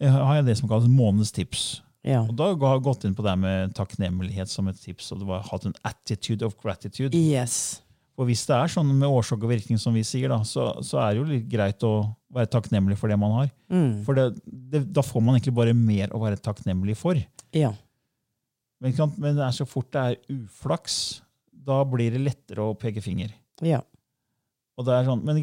eh, 0.00 0.08
har 0.08 0.40
jeg 0.40 0.48
det 0.48 0.56
som 0.60 0.70
kalles 0.70 0.88
månedens 0.90 1.34
tips. 1.36 1.66
ja. 2.06 2.22
Og 2.24 2.32
da 2.38 2.52
har 2.54 2.78
jeg 2.78 2.86
gått 2.88 3.04
inn 3.04 3.18
på 3.18 3.26
det 3.26 3.36
med 3.38 3.76
takknemlighet 3.76 4.50
som 4.50 4.70
et 4.72 4.80
tips, 4.80 5.12
og 5.12 5.20
det 5.22 5.28
var 5.28 5.44
hatt 5.50 5.68
en 5.68 5.76
attitude 5.84 6.46
of 6.46 6.56
gratitude. 6.62 7.12
Yes. 7.14 7.82
Og 8.18 8.26
hvis 8.26 8.42
det 8.48 8.56
er 8.56 8.70
sånn 8.72 8.88
med 8.98 9.06
årsak 9.06 9.44
og 9.44 9.52
virkning, 9.52 9.78
som 9.78 9.94
vi 9.94 10.02
sier, 10.02 10.32
da, 10.32 10.40
så, 10.42 10.72
så 10.82 10.98
er 11.04 11.12
det 11.12 11.20
jo 11.20 11.26
litt 11.28 11.44
greit 11.52 11.84
å 11.86 12.08
være 12.34 12.50
takknemlig 12.50 12.96
for 12.98 13.12
det 13.12 13.18
man 13.20 13.36
har. 13.36 13.52
Mm. 13.70 13.92
For 14.06 14.18
det, 14.18 14.24
det, 14.42 14.80
da 14.90 15.04
får 15.06 15.22
man 15.22 15.36
egentlig 15.36 15.54
bare 15.54 15.76
mer 15.76 16.10
å 16.10 16.24
være 16.24 16.40
takknemlig 16.42 16.96
for. 16.98 17.20
Ja. 17.54 17.70
Men? 18.80 18.94
Men 19.18 19.36
det 19.38 19.48
så 19.56 19.66
fort 19.66 19.90
det 19.92 20.02
er 20.02 20.18
uflaks, 20.32 21.22
da 21.52 21.80
blir 21.84 22.14
det 22.14 22.20
lettere 22.22 22.64
å 22.64 22.76
peke 22.78 23.02
finger. 23.04 23.32
Ja. 23.64 23.80
Og 24.78 24.86
det 24.86 24.94
er 24.94 25.08
sånn, 25.08 25.24
men 25.26 25.40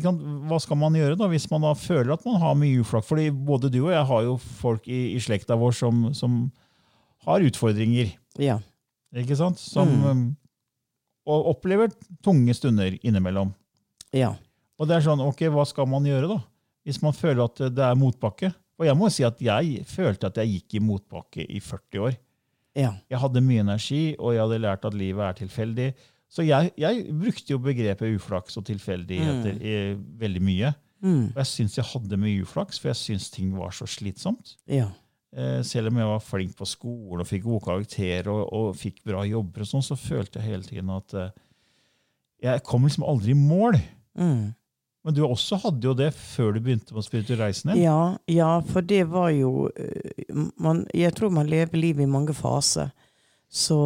hva 0.48 0.58
skal 0.64 0.78
man 0.80 0.96
gjøre 0.96 1.18
da, 1.20 1.28
hvis 1.28 1.50
man 1.52 1.66
da 1.68 1.74
føler 1.76 2.14
at 2.16 2.24
man 2.26 2.40
har 2.40 2.56
mye 2.56 2.80
uflaks? 2.80 3.10
Fordi 3.10 3.26
både 3.36 3.68
du 3.74 3.82
og 3.84 3.92
jeg 3.92 4.06
har 4.08 4.24
jo 4.24 4.38
folk 4.62 4.88
i, 4.88 5.02
i 5.18 5.20
slekta 5.20 5.58
vår 5.60 5.76
som, 5.76 6.06
som 6.16 6.38
har 7.28 7.44
utfordringer. 7.44 8.14
Ja. 8.40 8.62
ikke 9.16 9.36
sant? 9.40 9.60
Som, 9.60 9.92
Mm. 9.92 10.06
um, 10.08 10.26
og 11.26 11.48
opplever 11.56 11.90
tunge 12.24 12.54
stunder 12.54 12.96
innimellom. 13.02 13.52
Ja. 14.14 14.36
Og 14.80 14.88
det 14.88 14.98
er 15.00 15.06
sånn, 15.08 15.24
ok, 15.26 15.48
hva 15.52 15.64
skal 15.68 15.88
man 15.90 16.06
gjøre 16.06 16.30
da? 16.30 16.40
Hvis 16.86 17.02
man 17.02 17.16
føler 17.18 17.48
at 17.48 17.58
det 17.74 17.82
er 17.84 17.96
motbakke. 17.98 18.52
Og 18.78 18.86
jeg 18.86 18.96
må 19.00 19.10
si 19.12 19.24
at 19.26 19.40
jeg 19.42 19.84
følte 19.90 20.28
at 20.30 20.38
jeg 20.38 20.52
gikk 20.54 20.76
i 20.78 20.84
motbakke 20.86 21.46
i 21.50 21.60
40 21.64 22.04
år. 22.06 22.16
Ja. 22.76 22.92
Jeg 23.12 23.22
hadde 23.22 23.44
mye 23.46 23.64
energi, 23.64 24.04
og 24.20 24.36
jeg 24.36 24.44
hadde 24.44 24.62
lært 24.66 24.88
at 24.88 24.98
livet 24.98 25.24
er 25.26 25.38
tilfeldig. 25.40 25.90
Så 26.32 26.44
jeg, 26.44 26.74
jeg 26.82 27.06
brukte 27.16 27.54
jo 27.54 27.62
begrepet 27.64 28.18
uflaks 28.18 28.58
og 28.60 28.66
tilfeldigheter 28.68 29.62
i 29.62 29.76
veldig 30.20 30.44
mye. 30.44 30.74
Mm. 31.06 31.32
Og 31.32 31.40
jeg 31.40 31.52
syns 31.52 31.78
jeg 31.78 31.88
hadde 31.88 32.20
mye 32.20 32.44
uflaks, 32.44 32.80
for 32.82 32.92
jeg 32.92 33.00
syns 33.02 33.30
ting 33.32 33.54
var 33.56 33.76
så 33.76 33.88
slitsomt. 33.90 34.56
Ja. 34.68 34.90
Eh, 35.36 35.62
selv 35.68 35.92
om 35.92 36.00
jeg 36.00 36.10
var 36.10 36.24
flink 36.24 36.56
på 36.58 36.68
skolen 36.68 37.24
og 37.24 37.30
fikk 37.30 37.46
gode 37.46 37.66
karakterer 37.68 38.30
og, 38.32 38.44
og 38.56 38.78
fikk 38.80 39.02
bra 39.08 39.24
jobber, 39.28 39.66
og 39.66 39.72
sånn, 39.72 39.86
så 39.86 39.98
følte 40.00 40.40
jeg 40.40 40.50
hele 40.50 40.68
tiden 40.68 40.92
at 40.96 41.16
eh, 41.20 41.34
jeg 42.46 42.64
kom 42.68 42.88
liksom 42.88 43.06
aldri 43.08 43.34
i 43.36 43.40
mål. 43.40 43.80
Mm. 44.20 44.54
Men 45.06 45.14
du 45.14 45.22
også 45.22 45.60
hadde 45.62 45.86
jo 45.86 45.94
det 45.94 46.10
før 46.18 46.56
du 46.56 46.64
begynte 46.66 46.96
med 46.96 47.06
spirituell 47.06 47.44
reisen 47.44 47.72
din. 47.72 47.84
Ja, 47.84 48.18
ja, 48.32 48.50
for 48.66 48.82
det 48.82 49.04
var 49.12 49.30
jo 49.36 49.68
eh, 49.78 50.34
man, 50.58 50.88
Jeg 50.94 51.14
tror 51.16 51.30
man 51.30 51.50
lever 51.52 51.78
livet 51.78 52.08
i 52.08 52.10
mange 52.10 52.34
faser. 52.34 52.90
Så 53.52 53.78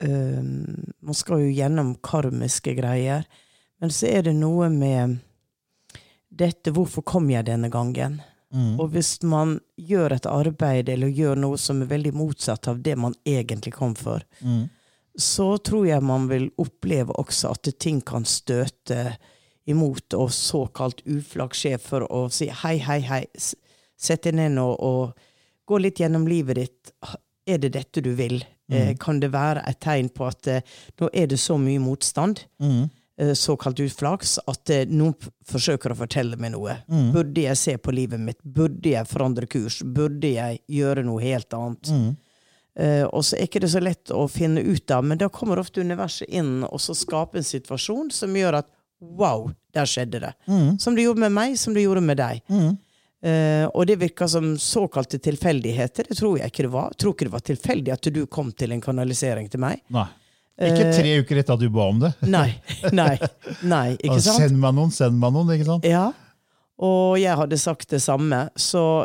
eh, 0.00 0.40
man 0.40 1.14
skal 1.18 1.44
jo 1.44 1.52
gjennom 1.52 1.94
karmiske 2.00 2.72
greier. 2.78 3.28
Men 3.80 3.92
så 3.92 4.08
er 4.08 4.22
det 4.30 4.34
noe 4.38 4.70
med 4.72 5.18
dette 6.32 6.72
'Hvorfor 6.72 7.04
kom 7.04 7.30
jeg 7.30 7.46
denne 7.46 7.70
gangen?' 7.70 8.22
Mm. 8.54 8.80
Og 8.80 8.92
hvis 8.94 9.22
man 9.26 9.58
gjør 9.76 10.12
et 10.14 10.26
arbeid 10.30 10.88
eller 10.88 11.10
gjør 11.12 11.36
noe 11.36 11.58
som 11.58 11.82
er 11.82 11.90
veldig 11.90 12.12
motsatt 12.14 12.68
av 12.70 12.78
det 12.82 12.94
man 12.96 13.14
egentlig 13.26 13.74
kom 13.74 13.94
for, 13.94 14.22
Mm. 14.40 14.68
så 15.18 15.58
tror 15.58 15.86
jeg 15.86 16.02
man 16.02 16.28
vil 16.28 16.50
oppleve 16.56 17.12
også 17.12 17.50
at 17.50 17.78
ting 17.78 18.00
kan 18.00 18.24
støte 18.24 19.16
imot, 19.66 20.14
og 20.14 20.30
såkalt 20.34 21.00
uflaks 21.06 21.64
skje 21.64 21.78
for 21.82 22.06
å 22.12 22.26
si 22.32 22.46
hei, 22.62 22.76
hei, 22.78 23.00
hei, 23.06 23.22
sett 23.96 24.22
deg 24.28 24.34
ned 24.38 24.52
nå 24.58 24.66
og 24.74 25.16
gå 25.66 25.78
litt 25.82 25.98
gjennom 26.02 26.26
livet 26.30 26.60
ditt. 26.60 26.92
Er 27.46 27.58
det 27.62 27.72
dette 27.74 28.02
du 28.02 28.12
vil? 28.18 28.42
Mm. 28.66 28.96
kan 28.98 29.20
det 29.22 29.28
være 29.30 29.60
et 29.70 29.78
tegn 29.78 30.08
på 30.10 30.24
at 30.26 30.46
eh, 30.50 30.62
nå 30.98 31.06
er 31.14 31.28
det 31.30 31.36
så 31.38 31.54
mye 31.54 31.78
motstand, 31.78 32.40
Mm. 32.58 32.88
eh, 33.16 33.30
såkalt 33.38 33.78
uflaks, 33.78 34.38
at 34.50 34.70
eh, 34.74 34.84
noen 34.90 35.14
forsøker 35.46 35.92
å 35.94 35.96
fortelle 36.00 36.34
meg 36.36 36.50
noe? 36.56 36.74
Mm. 36.90 37.12
Burde 37.14 37.44
jeg 37.44 37.56
se 37.60 37.76
på 37.78 37.94
livet 37.94 38.18
mitt? 38.18 38.40
Burde 38.42 38.90
jeg 38.90 39.06
forandre 39.06 39.46
kurs? 39.46 39.82
Burde 39.86 40.32
jeg 40.34 40.58
gjøre 40.66 41.04
noe 41.06 41.22
helt 41.22 41.54
annet? 41.54 42.16
Eh, 42.76 43.04
og 43.06 43.22
så 43.24 43.38
er 43.38 43.46
ikke 43.46 43.62
det 43.62 43.70
så 43.70 43.80
lett 43.80 44.10
å 44.10 44.26
finne 44.28 44.60
ut 44.66 44.90
av, 44.90 45.04
men 45.06 45.16
da 45.22 45.28
kommer 45.30 45.62
ofte 45.62 45.80
universet 45.86 46.26
inn 46.28 46.64
og 46.66 46.80
så 46.82 46.92
skaper 46.98 47.38
en 47.38 47.46
situasjon 47.46 48.10
som 48.12 48.34
gjør 48.34 48.58
at 48.64 48.68
wow, 49.00 49.46
der 49.74 49.88
skjedde 49.88 50.20
det. 50.22 50.32
Mm. 50.48 50.76
Som 50.82 50.96
det 50.96 51.06
gjorde 51.06 51.24
med 51.26 51.34
meg, 51.36 51.56
som 51.60 51.74
det 51.76 51.86
gjorde 51.86 52.02
med 52.04 52.20
deg. 52.20 52.42
Mm. 52.48 52.76
Uh, 53.26 53.64
og 53.72 53.86
det 53.88 53.96
virka 53.98 54.28
som 54.28 54.52
såkalte 54.60 55.18
tilfeldigheter. 55.22 56.10
Det 56.10 56.18
tror 56.18 56.38
jeg 56.38 56.52
ikke 56.52 56.66
det 56.68 56.72
var. 56.74 56.92
Jeg 56.94 57.02
tror 57.02 57.16
ikke 57.16 57.28
det 57.28 57.34
var 57.34 57.44
tilfeldig 57.50 57.94
at 57.96 58.10
du 58.14 58.22
kom 58.30 58.52
til 58.52 58.76
en 58.76 58.84
kanalisering 58.84 59.50
til 59.52 59.62
meg. 59.64 59.82
Nei. 59.94 60.08
Ikke 60.56 60.86
tre 60.88 61.18
uker 61.20 61.42
etter 61.42 61.52
at 61.52 61.60
du 61.60 61.68
ba 61.72 61.88
om 61.90 61.98
det. 62.00 62.14
Nei, 62.32 62.48
nei, 62.96 63.18
nei, 63.60 63.90
ikke 64.06 64.22
sant? 64.24 64.40
Send 64.40 64.56
meg 64.62 64.72
noen, 64.78 64.94
send 64.94 65.18
meg 65.20 65.34
noen. 65.34 65.50
ikke 65.52 65.66
sant? 65.68 65.84
Ja. 65.84 66.06
Og 66.80 67.18
jeg 67.20 67.36
hadde 67.36 67.58
sagt 67.60 67.92
det 67.92 68.00
samme. 68.04 68.46
Så 68.56 69.04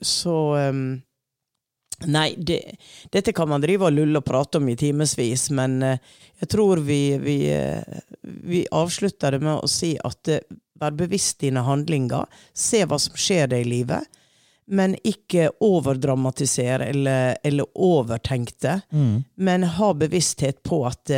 så 0.00 0.54
um, 0.70 1.02
Nei, 2.10 2.34
det, 2.38 2.60
dette 3.12 3.32
kan 3.32 3.48
man 3.48 3.62
drive 3.62 3.88
og 3.88 3.94
lulle 3.94 4.20
og 4.20 4.26
prate 4.26 4.60
om 4.60 4.68
i 4.68 4.76
timevis, 4.78 5.48
men 5.54 5.78
uh, 5.82 6.18
jeg 6.42 6.50
tror 6.54 6.82
vi, 6.84 7.16
vi, 7.22 7.38
uh, 7.54 7.80
vi, 8.22 8.64
avslutter 8.70 9.36
det 9.36 9.44
med 9.44 9.62
å 9.62 9.70
si 9.70 9.94
at 9.96 10.32
uh, 10.32 10.42
vær 10.80 10.96
bevisst 10.98 11.40
dine 11.44 11.64
handlinger. 11.64 12.26
Se 12.52 12.84
hva 12.88 12.98
som 13.00 13.16
skjer 13.18 13.52
deg 13.54 13.64
i 13.64 13.70
livet. 13.76 14.20
Men 14.64 14.94
ikke 15.04 15.50
overdramatisere 15.60 16.86
eller, 16.88 17.34
eller 17.44 17.68
overtenk 17.74 18.54
det. 18.64 18.78
Mm. 18.96 19.18
Men 19.36 19.66
ha 19.76 19.90
bevissthet 19.92 20.62
på 20.64 20.78
at 20.88 21.12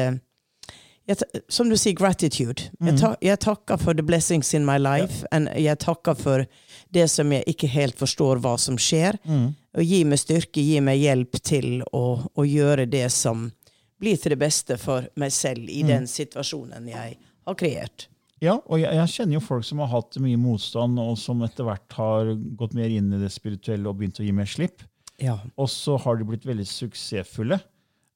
jeg, 1.07 1.43
Som 1.49 1.71
du 1.71 1.77
sier, 1.79 1.95
gratitude. 1.95 2.69
Mm. 2.81 2.89
Jeg, 2.89 2.99
ta, 2.99 3.13
jeg, 3.23 3.39
takker 3.45 3.79
for 3.79 3.95
the 3.95 4.03
blessings 4.03 4.53
in 4.55 4.67
my 4.67 4.79
life. 4.83 5.23
Ja. 5.31 5.45
jeg 5.55 5.79
takker 5.85 6.19
for 6.19 6.47
det 6.95 7.07
som 7.11 7.31
jeg 7.33 7.45
ikke 7.51 7.69
helt 7.73 7.99
forstår 7.99 8.41
hva 8.45 8.57
som 8.61 8.79
skjer. 8.81 9.19
Mm. 9.27 9.47
Og 9.77 9.85
gi 9.85 10.03
meg 10.09 10.21
styrke, 10.23 10.63
gi 10.63 10.81
meg 10.85 11.01
hjelp 11.03 11.39
til 11.45 11.81
å, 11.93 12.05
å, 12.33 12.47
gjøre 12.47 12.87
det 12.91 13.09
som 13.15 13.49
blir 14.01 14.19
til 14.21 14.35
det 14.35 14.41
beste 14.41 14.77
for 14.81 15.09
meg 15.21 15.33
selv 15.35 15.71
i 15.73 15.83
mm. 15.85 15.91
den 15.93 16.11
situasjonen 16.11 16.91
jeg 16.93 17.17
har 17.19 17.59
kreert. 17.59 18.09
Ja, 18.45 18.59
og 18.69 18.81
jeg, 18.83 18.93
jeg, 18.93 19.13
kjenner 19.15 19.39
jo 19.39 19.45
folk 19.47 19.65
som 19.65 19.81
har 19.81 19.89
hatt 19.95 20.19
mye 20.21 20.39
motstand, 20.41 21.01
og 21.01 21.17
som 21.21 21.41
etter 21.47 21.65
hvert 21.65 21.97
har 21.97 22.35
gått 22.61 22.77
mer 22.77 22.93
inn 22.93 23.09
i 23.17 23.21
det 23.23 23.33
spirituelle 23.33 23.89
og 23.89 23.97
begynt 24.01 24.21
å 24.21 24.27
gi 24.27 24.35
mer 24.37 24.51
slipp. 24.51 24.85
Ja. 25.23 25.39
Og 25.57 25.71
så 25.73 25.97
har 26.03 26.19
de 26.19 26.27
blitt 26.29 26.45
veldig 26.45 26.67
suksessfulle. 26.69 27.59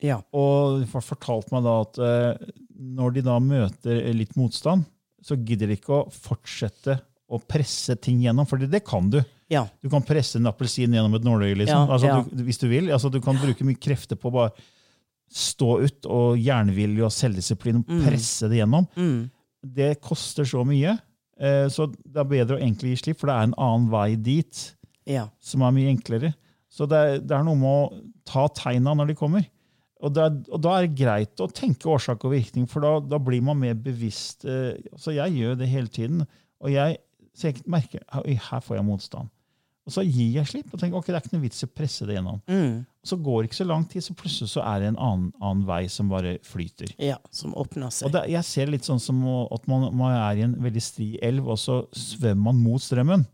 Ja. 0.04 0.20
Og 0.36 0.82
de 0.82 0.88
har 0.92 1.04
fortalt 1.04 1.48
meg 1.52 1.64
da 1.64 1.76
at 1.84 2.00
uh, 2.00 2.50
når 2.80 3.16
de 3.16 3.24
da 3.24 3.36
møter 3.40 4.02
litt 4.16 4.36
motstand, 4.40 4.84
så 5.24 5.36
gidder 5.36 5.68
de 5.68 5.76
ikke 5.76 5.96
å 5.96 6.12
fortsette 6.12 6.98
å 7.30 7.38
presse 7.38 7.94
ting 8.02 8.20
gjennom, 8.24 8.48
for 8.48 8.60
det 8.60 8.82
kan 8.86 9.10
du. 9.12 9.20
Ja. 9.50 9.64
Du 9.82 9.90
kan 9.90 10.04
presse 10.06 10.38
en 10.38 10.50
appelsin 10.50 10.94
gjennom 10.94 11.14
et 11.18 11.26
nåløye 11.26 11.58
liksom. 11.58 11.86
Ja, 11.86 11.96
altså, 11.96 12.34
du, 12.34 12.42
hvis 12.46 12.60
du 12.60 12.66
vil. 12.70 12.90
Altså, 12.94 13.10
du 13.10 13.20
kan 13.22 13.38
bruke 13.38 13.66
mye 13.66 13.78
krefter 13.78 14.18
på 14.18 14.30
å 14.30 14.36
bare 14.40 14.66
stå 15.30 15.76
ut 15.84 16.08
og 16.10 16.40
jernvilje 16.42 17.06
og 17.06 17.14
selvdisiplin 17.14 17.80
og 17.80 17.90
mm. 17.90 18.02
presse 18.08 18.50
det 18.50 18.60
gjennom. 18.60 18.88
Mm. 18.98 19.30
Det 19.78 19.92
koster 20.02 20.48
så 20.48 20.64
mye, 20.66 20.96
eh, 21.38 21.66
så 21.70 21.86
det 21.90 22.18
er 22.18 22.30
bedre 22.30 22.58
å 22.58 22.62
egentlig 22.62 22.96
gi 22.96 23.02
slipp, 23.04 23.20
for 23.20 23.30
det 23.30 23.36
er 23.36 23.48
en 23.50 23.58
annen 23.58 23.88
vei 23.92 24.08
dit 24.18 24.66
som 25.42 25.64
er 25.66 25.74
mye 25.74 25.90
enklere. 25.90 26.32
Så 26.70 26.86
det 26.86 26.98
er, 26.98 27.16
det 27.22 27.34
er 27.34 27.46
noe 27.46 27.58
med 27.58 27.70
å 27.70 28.02
ta 28.28 28.46
tegna 28.54 28.94
når 28.94 29.10
de 29.10 29.18
kommer. 29.18 29.46
Og, 30.00 30.16
er, 30.16 30.36
og, 30.48 30.60
da 30.64 30.76
er 30.76 30.86
det 30.86 30.98
greit 31.02 31.42
å 31.42 31.50
tenke 31.52 31.90
årsak 31.92 32.22
og 32.24 32.32
virkning, 32.32 32.66
for 32.70 32.84
da, 32.84 32.92
da 33.04 33.18
blir 33.20 33.42
man 33.44 33.58
mer 33.60 33.76
bevisst. 33.76 34.46
Eh, 34.48 34.78
altså 34.94 35.14
jeg 35.16 35.36
gjør 35.36 35.58
det 35.60 35.68
hele 35.68 35.92
tiden. 35.92 36.24
Og 36.62 36.72
jeg, 36.72 37.00
så 37.40 37.50
jeg 37.50 37.64
merker 37.70 38.04
her 38.12 38.64
får 38.64 38.76
jeg 38.76 38.86
motstand. 38.86 39.30
Og 39.88 39.94
så 39.94 40.04
gir 40.04 40.36
jeg 40.36 40.46
slipp 40.46 40.74
og 40.74 40.80
tenker 40.80 40.98
ok, 40.98 41.08
det 41.08 41.16
er 41.16 41.24
ikke 41.24 41.34
noe 41.34 41.42
vits 41.46 41.64
i 41.64 41.66
å 41.66 41.72
presse 41.72 42.06
det 42.06 42.18
gjennom. 42.18 42.38
Mm. 42.46 42.82
Så 43.10 43.16
går 43.24 43.40
det 43.40 43.48
ikke 43.48 43.58
så 43.58 43.66
lang 43.66 43.86
tid, 43.88 44.04
så 44.04 44.14
plutselig 44.14 44.52
så 44.52 44.62
er 44.62 44.82
det 44.82 44.90
en 44.90 45.00
annen, 45.00 45.30
annen 45.40 45.64
vei 45.66 45.80
som 45.90 46.10
bare 46.12 46.36
flyter. 46.46 46.92
Ja, 47.00 47.16
som 47.34 47.56
åpner 47.58 47.90
seg. 47.94 48.06
Og 48.06 48.14
det, 48.14 48.26
Jeg 48.30 48.46
ser 48.46 48.70
litt 48.70 48.86
sånn 48.86 49.00
som 49.02 49.22
at 49.48 49.66
man, 49.70 49.88
man, 49.96 50.14
er 50.14 50.42
i 50.42 50.44
en 50.46 50.54
veldig 50.62 50.84
stri 50.84 51.08
elv, 51.24 51.48
og 51.48 51.58
så 51.58 51.80
svømmer 51.96 52.50
man 52.50 52.62
mot 52.62 52.84
strømmen. 52.84 53.24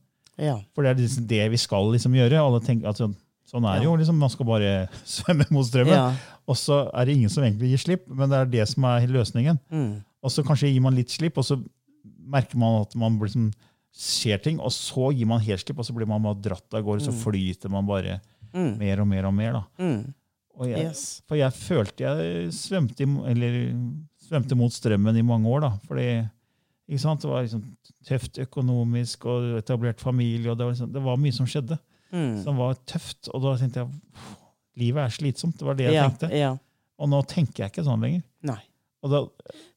Ja. 0.40 0.56
For 0.76 0.86
det 0.86 0.94
er 0.94 1.02
liksom 1.02 1.28
det 1.28 1.42
vi 1.52 1.60
skal 1.60 1.90
liksom 1.96 2.16
gjøre. 2.16 2.40
Alle 2.40 2.62
tenker, 2.64 2.94
at 2.94 3.02
sånn 3.02 3.66
er 3.66 3.80
det 3.80 3.84
ja. 3.84 3.90
jo. 3.90 3.98
liksom, 3.98 4.22
Man 4.22 4.32
skal 4.32 4.48
bare 4.48 4.72
svømme 5.18 5.48
mot 5.50 5.66
strømmen. 5.66 5.98
Ja. 5.98 6.40
Og 6.46 6.56
så 6.62 6.84
er 6.94 7.08
det 7.08 7.18
ingen 7.18 7.32
som 7.32 7.44
egentlig 7.44 7.74
gir 7.74 7.82
slipp, 7.82 8.06
men 8.06 8.30
det 8.30 8.38
er 8.38 8.52
det 8.54 8.68
som 8.70 8.86
er 8.86 9.10
løsningen. 9.10 9.58
Mm. 9.68 9.96
Og 10.22 10.32
så 10.32 10.46
kanskje 10.46 10.70
gir 10.70 10.84
man 10.84 10.94
litt 10.96 11.12
slipp, 11.12 11.36
og 11.42 11.46
så 11.46 11.58
merker 12.26 12.58
man 12.58 12.84
at 12.86 12.94
man 12.98 13.18
blir 13.18 13.28
liksom, 13.28 13.50
skjer 13.96 14.40
ting, 14.44 14.61
og 14.61 14.72
så 14.74 15.11
gir 15.16 15.28
man 15.28 15.42
helslipp, 15.42 15.80
og 15.80 15.88
så 15.88 15.94
blir 15.96 16.09
man 16.09 16.24
bare 16.24 16.40
dratt 16.44 16.76
av 16.76 16.85
gårde. 16.85 17.04
Mm. 17.04 17.09
Så 17.09 17.16
flyter 17.24 17.72
man 17.72 17.88
bare 17.88 18.20
mm. 18.52 18.76
mer 18.80 19.02
og 19.02 19.11
mer 19.11 19.28
og 19.28 19.35
mer. 19.37 19.59
da. 19.59 19.64
Mm. 19.80 20.14
Og 20.56 20.70
jeg, 20.70 20.87
yes. 20.88 21.04
For 21.28 21.40
jeg 21.40 21.52
følte 21.52 22.06
jeg 22.06 22.52
svømte, 22.56 23.09
eller, 23.32 23.59
svømte, 24.26 24.56
mot 24.56 24.72
strømmen 24.72 25.18
i 25.20 25.24
mange 25.26 25.50
år. 25.52 25.66
da, 25.66 25.72
fordi 25.88 26.09
ikke 26.87 27.02
sant, 27.02 27.24
Det 27.24 27.30
var 27.30 27.42
liksom 27.42 27.64
tøft 28.06 28.38
økonomisk 28.38 29.26
og 29.26 29.59
etablert 29.59 30.00
familie. 30.00 30.50
og 30.50 30.59
Det 30.59 30.64
var, 30.64 30.72
liksom, 30.72 30.92
det 30.92 31.02
var 31.02 31.20
mye 31.20 31.35
som 31.35 31.48
skjedde 31.50 31.78
mm. 32.12 32.44
som 32.44 32.56
var 32.56 32.76
tøft. 32.88 33.28
Og 33.32 33.42
da 33.44 33.56
tenkte 33.61 33.82
jeg 33.82 34.32
livet 34.80 35.04
er 35.04 35.14
slitsomt. 35.14 35.59
Det 35.59 35.68
var 35.68 35.78
det 35.78 35.88
jeg 35.88 35.98
ja, 35.98 36.06
tenkte. 36.09 36.30
Ja. 36.37 36.54
Og 36.96 37.11
nå 37.12 37.20
tenker 37.28 37.64
jeg 37.64 37.74
ikke 37.74 37.87
sånn 37.87 38.04
lenger. 38.04 38.24
Nei. 38.46 38.61
Da, 39.10 39.22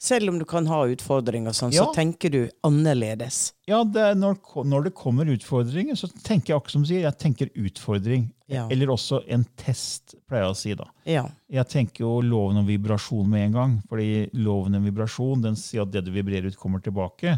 Selv 0.02 0.32
om 0.32 0.40
du 0.40 0.46
kan 0.48 0.68
ha 0.70 0.80
utfordringer, 0.90 1.54
sånn, 1.56 1.74
ja. 1.76 1.84
så 1.86 1.96
tenker 1.96 2.32
du 2.34 2.40
annerledes. 2.66 3.54
Ja, 3.70 3.82
det 3.84 4.14
når, 4.20 4.40
når, 4.66 4.88
det 4.88 4.94
kommer 4.98 5.30
utfordringer, 5.30 5.98
så 6.00 6.10
tenker 6.24 6.54
jeg 6.54 6.60
akkurat 6.60 6.76
som 6.78 6.86
du 6.86 6.90
sier, 6.92 7.04
jeg 7.06 7.20
tenker 7.22 7.52
utfordring. 7.54 8.30
Ja. 8.50 8.66
Eller 8.74 8.90
også 8.90 9.22
en 9.30 9.46
test, 9.60 10.16
pleier 10.30 10.48
jeg 10.48 10.56
å 10.56 10.58
si. 10.58 10.74
da. 10.80 10.90
Ja. 11.10 11.28
Jeg 11.52 11.70
tenker 11.70 12.06
jo 12.06 12.16
loven 12.26 12.64
om 12.64 12.68
vibrasjon 12.70 13.30
med 13.30 13.50
en 13.50 13.58
gang. 13.60 13.78
fordi 13.90 14.30
loven 14.40 14.80
om 14.80 14.90
vibrasjon 14.90 15.46
den 15.46 15.60
sier 15.60 15.86
at 15.86 15.94
det 15.94 16.06
du 16.08 16.12
vibrerer 16.16 16.50
ut, 16.50 16.58
kommer 16.58 16.82
tilbake. 16.82 17.38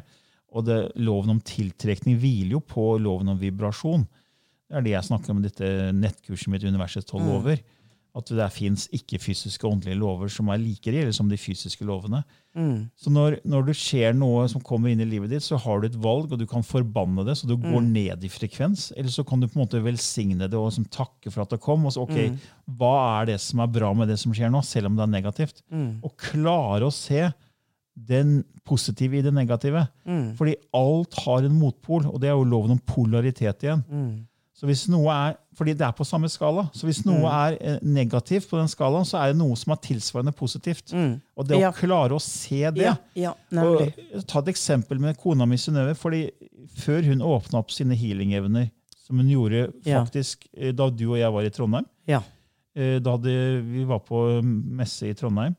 Og 0.52 0.66
det, 0.68 0.80
loven 1.00 1.38
om 1.38 1.44
tiltrekning 1.44 2.18
hviler 2.20 2.58
jo 2.58 2.64
på 2.64 2.96
loven 3.00 3.32
om 3.34 3.40
vibrasjon. 3.40 4.08
Det 4.72 4.80
er 4.80 4.86
det 4.88 4.96
jeg 4.96 5.08
snakker 5.10 5.34
om 5.34 5.40
i 5.42 5.48
dette 5.50 5.70
nettkurset 5.96 6.52
mitt, 6.52 6.64
Universets 6.64 7.08
tolv 7.10 7.28
mm. 7.28 7.62
At 8.18 8.28
det 8.36 8.48
fins 8.52 8.90
ikke-fysiske 8.92 9.64
åndelige 9.64 9.96
lover 10.02 10.32
som 10.32 10.50
er 10.52 10.60
like 10.60 10.92
reelle 10.92 11.14
som 11.16 11.30
de 11.32 11.38
fysiske 11.40 11.86
lovene. 11.88 12.20
Mm. 12.52 12.90
Så 13.00 13.12
når, 13.14 13.38
når, 13.48 13.70
det 13.70 13.76
skjer 13.80 14.18
noe 14.18 14.44
som 14.52 14.64
kommer 14.68 14.92
inn 14.92 15.00
i 15.00 15.08
livet 15.08 15.32
ditt, 15.32 15.46
så 15.46 15.56
har 15.64 15.80
du 15.80 15.88
et 15.88 15.96
valg, 15.96 16.28
og 16.28 16.42
du 16.42 16.44
kan 16.50 16.66
forbanne 16.68 17.24
det, 17.28 17.38
så 17.40 17.48
du 17.48 17.56
går 17.56 17.80
mm. 17.80 17.92
ned 17.94 18.26
i 18.28 18.32
frekvens. 18.32 18.90
Eller 18.98 19.14
så 19.14 19.24
kan 19.28 19.40
du 19.40 19.48
på 19.48 19.56
en 19.56 19.64
måte 19.64 19.84
velsigne 19.86 20.50
det 20.52 20.60
og 20.60 20.76
takke 20.92 21.32
for 21.32 21.46
at 21.46 21.56
det 21.56 21.62
kom. 21.64 21.88
og 21.88 21.96
så, 21.96 22.04
ok, 22.04 22.18
mm. 22.34 22.42
Hva 22.82 22.96
er 23.22 23.32
det 23.32 23.38
som 23.44 23.64
er 23.64 23.72
bra 23.80 23.94
med 23.96 24.12
det 24.12 24.20
som 24.20 24.36
skjer 24.36 24.52
nå, 24.52 24.60
selv 24.68 24.92
om 24.92 25.00
det 25.00 25.08
er 25.08 25.16
negativt? 25.16 25.64
Mm. 25.72 26.02
Og 26.04 26.18
klare 26.20 26.90
å 26.90 26.96
se 26.96 27.30
den 27.96 28.42
positive 28.68 29.20
i 29.20 29.24
det 29.24 29.34
negative. 29.36 29.86
Mm. 30.04 30.34
Fordi 30.40 30.58
alt 30.76 31.16
har 31.24 31.48
en 31.48 31.56
motpol, 31.56 32.08
og 32.12 32.20
det 32.22 32.32
er 32.32 32.36
jo 32.36 32.48
loven 32.48 32.76
om 32.76 32.84
polaritet 32.84 33.64
igjen. 33.64 33.86
Så 34.62 34.68
hvis 34.70 34.84
noe 34.94 35.10
er, 35.10 35.38
fordi 35.58 35.74
det 35.74 35.88
er 35.88 35.94
på 35.98 36.06
samme 36.06 36.30
skala. 36.30 36.68
Så 36.78 36.86
hvis 36.86 37.00
noe 37.02 37.24
mm. 37.24 37.32
er 37.34 37.56
eh, 37.58 37.78
negativt 37.82 38.46
på 38.46 38.60
den 38.60 38.68
skalaen, 38.70 39.08
så 39.10 39.18
er 39.18 39.32
det 39.32 39.40
noe 39.40 39.56
som 39.58 39.74
er 39.74 39.80
tilsvarende 39.82 40.34
positivt. 40.38 40.94
Mm. 40.94 41.16
Og 41.34 41.48
det 41.50 41.58
å 41.66 41.72
klare 41.74 42.14
å 42.14 42.22
se 42.22 42.60
det 42.76 42.86
ja, 42.86 42.94
ja, 43.18 43.32
og 43.58 43.82
Ta 44.30 44.44
et 44.44 44.52
eksempel 44.54 45.02
med 45.02 45.18
kona 45.18 45.48
mi 45.50 45.58
Synnøve. 45.58 45.98
fordi 45.98 46.28
Før 46.78 47.10
hun 47.10 47.26
åpna 47.26 47.64
opp 47.64 47.74
sine 47.74 47.98
healing-evner, 47.98 48.70
som 49.02 49.18
hun 49.18 49.34
gjorde 49.34 49.66
faktisk 49.82 50.46
ja. 50.52 50.68
Eh, 50.68 50.76
da 50.78 50.92
du 50.94 51.08
og 51.08 51.18
jeg 51.18 51.34
var 51.34 51.50
i 51.50 51.54
Trondheim 51.58 51.90
eh, 52.14 53.02
Da 53.02 53.18
hadde, 53.18 53.34
Vi 53.66 53.90
var 53.90 54.06
på 54.06 54.24
messe 54.46 55.10
i 55.10 55.18
Trondheim. 55.18 55.58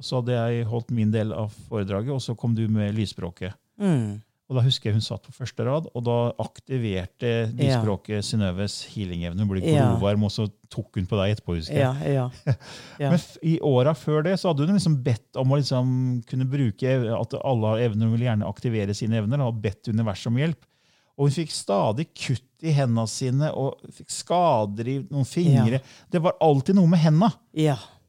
og 0.00 0.08
Så 0.08 0.22
hadde 0.22 0.40
jeg 0.40 0.70
holdt 0.72 0.96
min 0.96 1.12
del 1.12 1.36
av 1.36 1.52
foredraget, 1.68 2.16
og 2.16 2.24
så 2.24 2.32
kom 2.32 2.56
du 2.56 2.64
med 2.72 2.96
lysspråket. 2.96 3.60
Mm. 3.76 4.22
Og 4.50 4.58
da 4.58 4.64
husker 4.66 4.90
jeg 4.90 4.98
Hun 4.98 5.04
satt 5.04 5.22
på 5.24 5.32
første 5.32 5.64
rad, 5.64 5.86
og 5.96 6.02
da 6.04 6.16
aktiverte 6.42 7.30
lysspråket 7.56 8.18
ja. 8.18 8.24
Synnøves 8.26 8.82
healing-evne. 8.92 9.44
Hun 9.44 9.48
ble 9.48 9.62
glovarm, 9.64 10.26
og 10.26 10.32
så 10.34 10.48
tok 10.72 10.98
hun 10.98 11.06
på 11.08 11.20
deg 11.20 11.36
etterpå. 11.36 11.56
husker 11.56 11.78
jeg. 11.78 11.84
Ja, 12.12 12.26
ja, 12.26 12.56
ja. 13.02 13.12
Men 13.14 13.22
i 13.48 13.54
åra 13.64 13.94
før 13.96 14.26
det 14.26 14.34
så 14.40 14.50
hadde 14.50 14.66
hun 14.68 14.76
liksom 14.76 14.98
bedt 15.06 15.40
om 15.40 15.54
å 15.54 15.60
liksom 15.60 15.94
kunne 16.28 16.48
bruke 16.52 16.98
at 17.16 17.38
alle 17.40 17.72
har 17.72 17.86
evner. 17.86 18.10
Hun 18.10 18.16
ville 18.16 18.28
gjerne 18.28 18.50
aktivere 18.50 18.96
sine 18.98 19.22
evner 19.22 19.46
og 19.46 19.62
bedt 19.64 19.88
universet 19.92 20.28
om 20.32 20.42
hjelp. 20.42 20.68
Og 21.16 21.28
hun 21.28 21.34
fikk 21.34 21.52
stadig 21.54 22.08
kutt 22.16 22.66
i 22.66 22.72
hendene 22.76 23.06
sine 23.10 23.50
og 23.56 23.80
fikk 23.94 24.12
skader 24.12 24.88
i 24.88 24.98
noen 25.06 25.28
fingre. 25.28 25.80
Det 26.12 26.20
var 26.24 26.36
alltid 26.44 26.76
noe 26.78 26.90
med 26.90 27.02
hendene. 27.02 27.32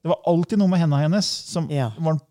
Det 0.03 0.11
var 0.11 0.19
alltid 0.27 0.59
noe 0.59 0.71
med 0.71 0.81
hendene 0.83 1.05
hennes 1.05 1.27
som 1.47 1.69
var 1.71 2.17
en 2.17 2.23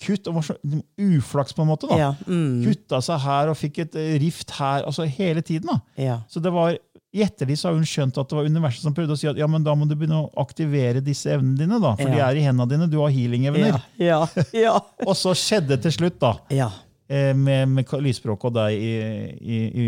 kutt. 0.00 0.26
og 0.28 0.38
var 0.38 0.46
så 0.46 0.56
uflaks, 0.98 1.54
på 1.54 1.64
en 1.64 1.70
måte. 1.70 1.88
da. 1.90 1.98
Ja, 1.98 2.10
mm. 2.26 2.64
Kutta 2.66 3.00
seg 3.04 3.22
her 3.24 3.52
og 3.52 3.58
fikk 3.58 3.82
et 3.84 3.98
eh, 3.98 4.14
rift 4.22 4.52
her. 4.58 4.84
altså 4.86 5.06
Hele 5.08 5.42
tiden. 5.42 5.70
da. 5.72 5.80
Ja. 6.00 6.20
Så 6.28 6.42
det 6.44 6.52
var, 6.54 6.76
I 7.12 7.24
ettertid 7.24 7.58
så 7.58 7.70
har 7.70 7.78
hun 7.78 7.88
skjønt 7.88 8.18
at 8.20 8.30
det 8.30 8.38
var 8.38 8.48
universet 8.48 8.84
som 8.84 8.94
prøvde 8.96 9.16
å 9.16 9.20
si 9.20 9.30
at 9.30 9.38
ja, 9.40 9.48
men 9.50 9.64
da 9.64 9.74
må 9.78 9.88
du 9.88 9.96
begynne 9.96 10.22
å 10.24 10.30
aktivere 10.42 11.02
disse 11.04 11.32
evnene 11.34 11.58
dine. 11.60 11.80
da, 11.82 11.94
For 11.98 12.08
ja. 12.08 12.14
de 12.14 12.24
er 12.26 12.40
i 12.40 12.46
hendene 12.46 12.70
dine. 12.74 12.90
Du 12.90 12.98
har 13.02 13.14
healing-evner. 13.14 13.80
Ja, 14.02 14.22
ja, 14.56 14.76
og 15.08 15.14
så 15.18 15.34
skjedde 15.38 15.74
det 15.76 15.82
til 15.86 15.98
slutt, 16.00 16.20
da. 16.22 16.34
Ja. 16.54 16.70
Eh, 17.08 17.34
med, 17.36 17.70
med 17.72 17.94
lysspråket 18.04 18.50
og 18.50 18.58
deg 18.58 18.76
i, 18.76 18.96
i, 19.40 19.60
i, 19.68 19.86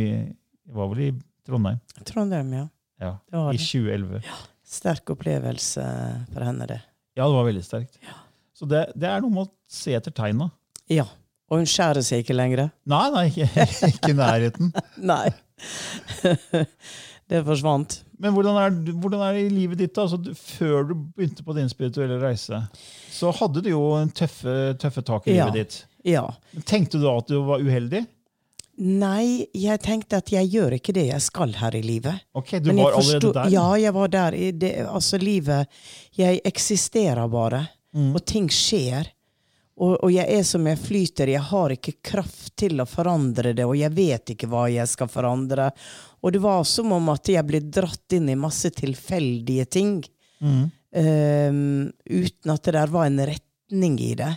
var 0.72 0.92
vel 0.94 1.10
i 1.10 1.10
Trondheim. 1.46 1.82
Trondheim, 2.08 2.54
ja. 2.56 2.68
ja 3.02 3.16
I 3.50 3.58
2011. 3.60 4.24
Ja. 4.24 4.40
Sterk 4.70 5.10
opplevelse 5.12 5.84
for 6.30 6.46
henne, 6.46 6.68
det. 6.70 6.78
Ja, 7.18 7.26
det 7.26 7.34
var 7.34 7.48
veldig 7.48 7.62
sterkt. 7.66 7.98
Ja. 8.06 8.19
Så 8.60 8.68
det, 8.68 8.90
det, 8.92 9.08
er 9.08 9.22
noe 9.24 9.32
med 9.32 9.46
å 9.46 9.50
se 9.72 9.94
etter 9.96 10.12
tegna. 10.12 10.50
Ja. 10.92 11.06
Og 11.48 11.62
hun 11.62 11.68
skjærer 11.68 12.04
seg 12.04 12.20
ikke 12.22 12.36
lenger? 12.36 12.66
Nei, 12.92 13.06
nei, 13.14 13.24
ikke, 13.32 14.10
i 14.12 14.16
nærheten. 14.18 14.68
nei. 15.10 15.30
det 17.30 17.40
forsvant. 17.46 18.02
Men 18.20 18.36
hvordan 18.36 18.58
er, 18.60 18.76
hvordan 19.00 19.24
er, 19.24 19.38
det 19.38 19.46
i 19.46 19.54
livet 19.54 19.80
ditt? 19.80 19.96
Altså, 20.02 20.20
før 20.36 20.90
du 20.90 20.94
begynte 21.16 21.46
på 21.46 21.56
din 21.56 21.72
spirituelle 21.72 22.20
reise, 22.20 22.60
så 23.08 23.32
hadde 23.40 23.64
du 23.64 23.72
jo 23.72 23.80
en 23.96 24.12
tøffe, 24.12 24.74
tøffe 24.82 25.06
tak 25.08 25.30
i 25.30 25.38
ja. 25.38 25.48
livet 25.48 25.56
ditt. 25.62 25.80
Ja. 26.12 26.26
Tenkte 26.68 27.00
du 27.00 27.08
da 27.08 27.16
at 27.22 27.32
du 27.32 27.40
var 27.48 27.64
uheldig? 27.64 28.04
Nei, 28.80 29.46
jeg 29.56 29.80
tenkte 29.84 30.20
at 30.20 30.30
jeg 30.32 30.48
gjør 30.52 30.78
ikke 30.78 30.94
det 30.96 31.08
jeg 31.10 31.24
skal 31.24 31.52
her 31.58 31.74
i 31.76 31.82
livet. 31.84 32.22
Ok, 32.36 32.54
Du 32.60 32.70
var 32.76 32.96
allerede 32.96 33.32
der? 33.36 33.50
Ja, 33.52 33.66
jeg 33.76 33.92
var 33.96 34.12
der. 34.12 34.36
I 34.36 34.52
Det, 34.52 34.70
altså, 34.88 35.18
livet 35.20 35.68
Jeg 36.16 36.40
eksisterer 36.44 37.28
bare, 37.28 37.66
Mm. 37.96 38.12
og 38.14 38.24
ting 38.26 38.46
skjer. 38.52 39.08
Og, 39.80 39.96
og 40.04 40.10
jeg 40.12 40.28
er 40.28 40.42
som 40.44 40.66
jeg 40.68 40.78
flyter. 40.78 41.30
Jeg 41.32 41.40
har 41.48 41.72
ikke 41.72 41.94
kraft 42.04 42.52
til 42.60 42.82
å 42.82 42.86
forandre 42.86 43.54
det, 43.56 43.64
og 43.64 43.78
jeg 43.78 43.94
vet 43.96 44.34
ikke 44.34 44.48
hva 44.52 44.66
jeg 44.70 44.86
skal 44.90 45.08
forandre. 45.08 45.70
Og 46.20 46.34
det 46.34 46.42
var 46.44 46.66
som 46.68 46.92
om 46.92 47.08
at 47.14 47.30
jeg 47.32 47.46
ble 47.48 47.62
dratt 47.64 48.12
inn 48.12 48.28
i 48.28 48.36
masse 48.36 48.68
tilfeldige 48.76 49.64
ting. 49.72 49.96
Mm. 50.44 50.68
Um, 50.90 51.92
uten 52.10 52.52
at 52.52 52.66
det 52.66 52.76
der 52.76 52.92
var 52.92 53.08
en 53.08 53.24
retning 53.32 53.96
i 54.04 54.12
det. 54.20 54.34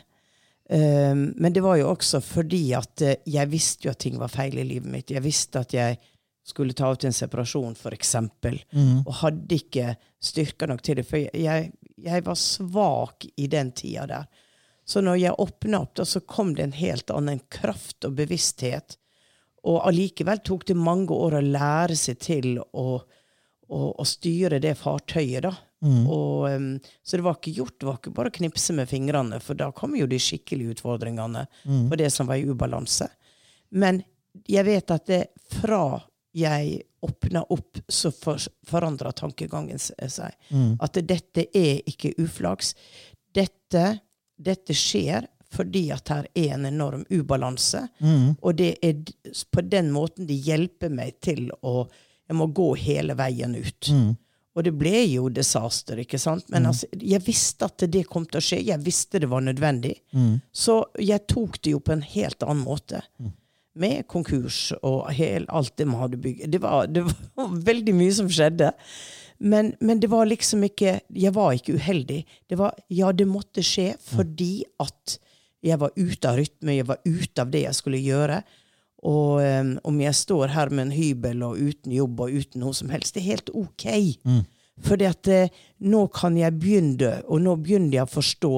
Um, 0.70 1.34
men 1.36 1.52
det 1.54 1.62
var 1.66 1.76
jo 1.82 1.90
også 1.92 2.22
fordi 2.24 2.64
at 2.78 3.02
eh, 3.04 3.18
jeg 3.28 3.50
visste 3.52 3.90
jo 3.90 3.92
at 3.92 4.00
ting 4.00 4.16
var 4.22 4.32
feil 4.32 4.56
i 4.62 4.66
livet 4.66 4.90
mitt. 4.90 5.12
Jeg 5.12 5.26
visste 5.26 5.60
at 5.66 5.76
jeg 5.76 6.00
skulle 6.44 6.76
ta 6.76 6.90
ut 6.92 7.04
en 7.08 7.16
separasjon, 7.16 7.76
eksempel, 7.92 8.62
Mm. 8.74 9.04
og 9.06 9.14
hadde 9.22 9.56
ikke 9.60 9.96
styrka 10.24 10.68
nok 10.68 10.82
til 10.84 10.96
det. 11.00 11.06
For 11.08 11.18
jeg, 11.20 11.32
jeg 11.36 11.72
var 12.04 12.36
svak 12.36 13.26
i 13.36 13.48
den 13.48 13.72
tida 13.72 14.08
der. 14.08 14.26
Så 14.86 15.02
når 15.02 15.16
jeg 15.22 15.40
åpna 15.40 15.80
opp, 15.80 15.96
da, 15.96 16.06
så 16.06 16.20
kom 16.28 16.54
det 16.56 16.64
en 16.64 16.76
helt 16.76 17.12
annen 17.14 17.40
kraft 17.54 18.04
og 18.04 18.18
bevissthet. 18.18 18.98
Og 19.64 19.80
allikevel 19.88 20.42
tok 20.44 20.66
det 20.68 20.76
mange 20.76 21.16
år 21.16 21.38
å 21.38 21.46
lære 21.46 21.96
seg 21.96 22.20
til 22.20 22.58
å, 22.60 22.88
å, 23.00 23.80
å 23.96 24.06
styre 24.08 24.60
det 24.64 24.76
fartøyet, 24.82 25.46
da. 25.48 25.54
Og, 25.84 26.48
um, 26.52 26.68
så 27.04 27.20
det 27.20 27.26
var 27.26 27.38
ikke 27.40 27.56
gjort. 27.58 27.76
Det 27.80 27.88
var 27.88 28.00
ikke 28.00 28.16
bare 28.16 28.32
å 28.32 28.36
knipse 28.38 28.76
med 28.76 28.92
fingrene, 28.92 29.40
for 29.44 29.60
da 29.60 29.72
kom 29.76 29.96
jo 30.00 30.08
de 30.08 30.20
skikkelige 30.20 30.78
utfordringene 30.78 31.46
på 31.92 32.00
det 32.00 32.10
som 32.12 32.30
var 32.30 32.40
i 32.40 32.48
ubalanse. 32.48 33.10
Men 33.76 34.04
jeg 34.48 34.68
vet 34.68 34.92
at 34.96 35.08
det 35.08 35.24
fra 35.60 36.00
jeg 36.34 36.82
åpna 37.04 37.44
opp, 37.54 37.78
så 37.88 38.12
for, 38.16 38.40
forandra 38.68 39.12
tankegangen 39.12 39.80
seg. 39.80 40.00
seg. 40.10 40.34
At 40.84 40.98
dette 41.04 41.46
er 41.54 41.82
ikke 41.90 42.14
uflaks. 42.24 42.74
Dette, 43.36 43.86
dette 44.40 44.74
skjer 44.78 45.28
fordi 45.54 45.84
at 45.94 46.10
her 46.10 46.26
er 46.34 46.56
en 46.56 46.66
enorm 46.66 47.04
ubalanse. 47.14 47.84
Og 48.42 48.56
det 48.58 48.72
er 48.82 49.04
på 49.54 49.62
den 49.70 49.92
måten 49.94 50.26
de 50.26 50.34
hjelper 50.34 50.90
meg 50.90 51.20
til 51.22 51.52
å 51.62 51.84
Jeg 52.28 52.38
må 52.40 52.48
gå 52.56 52.70
hele 52.80 53.14
veien 53.20 53.52
ut. 53.54 53.90
Og 54.56 54.64
det 54.64 54.72
ble 54.80 55.00
jo 55.12 55.28
disaster, 55.34 55.98
ikke 56.00 56.18
sant? 56.22 56.46
Men 56.50 56.64
altså, 56.70 56.88
jeg 56.94 57.20
visste 57.26 57.66
at 57.68 57.84
det 57.92 58.06
kom 58.08 58.26
til 58.26 58.38
å 58.40 58.42
skje. 58.42 58.60
Jeg 58.64 58.80
visste 58.86 59.20
det 59.20 59.28
var 59.30 59.42
nødvendig. 59.44 59.96
Så 60.54 60.80
jeg 61.02 61.26
tok 61.28 61.60
det 61.62 61.74
jo 61.76 61.80
på 61.84 61.92
en 61.98 62.02
helt 62.02 62.42
annen 62.48 62.64
måte. 62.64 63.02
Med 63.80 64.06
konkurs 64.08 64.72
og 64.84 65.08
hel, 65.18 65.48
alt 65.50 65.74
det 65.80 65.88
vi 65.90 65.98
hadde 65.98 66.20
bygd. 66.22 66.46
Det 66.54 66.62
var, 66.62 66.88
det 66.88 67.06
var 67.08 67.58
veldig 67.72 67.96
mye 67.98 68.14
som 68.14 68.30
skjedde. 68.30 68.72
Men, 69.44 69.74
men 69.82 70.00
det 70.00 70.08
var 70.12 70.28
liksom 70.30 70.62
ikke 70.64 71.00
Jeg 71.10 71.34
var 71.36 71.56
ikke 71.58 71.74
uheldig. 71.76 72.22
Det 72.50 72.58
var 72.60 72.76
Ja, 72.94 73.12
det 73.12 73.28
måtte 73.28 73.64
skje 73.66 73.94
fordi 74.00 74.64
at 74.80 75.18
jeg 75.64 75.80
var 75.80 75.94
ute 75.96 76.28
av 76.28 76.38
rytme, 76.38 76.76
jeg 76.76 76.88
var 76.90 77.00
ute 77.08 77.40
av 77.42 77.52
det 77.52 77.62
jeg 77.64 77.76
skulle 77.78 78.02
gjøre. 78.04 78.42
Og 79.04 79.40
um, 79.44 79.70
om 79.88 80.02
jeg 80.04 80.16
står 80.16 80.52
her 80.52 80.72
med 80.72 80.90
en 80.90 80.96
hybel 80.96 81.44
og 81.48 81.60
uten 81.60 81.92
jobb 81.96 82.20
og 82.24 82.36
uten 82.36 82.64
noe 82.64 82.76
som 82.76 82.92
helst, 82.92 83.16
det 83.16 83.24
er 83.24 83.30
helt 83.34 83.52
ok. 83.56 83.86
Fordi 84.84 85.06
at 85.06 85.30
eh, 85.30 85.52
nå 85.86 86.08
kan 86.16 86.36
jeg 86.40 86.56
begynne, 86.60 87.12
og 87.30 87.44
nå 87.46 87.54
begynner 87.62 88.00
jeg 88.00 88.08
å 88.08 88.12
forstå. 88.12 88.52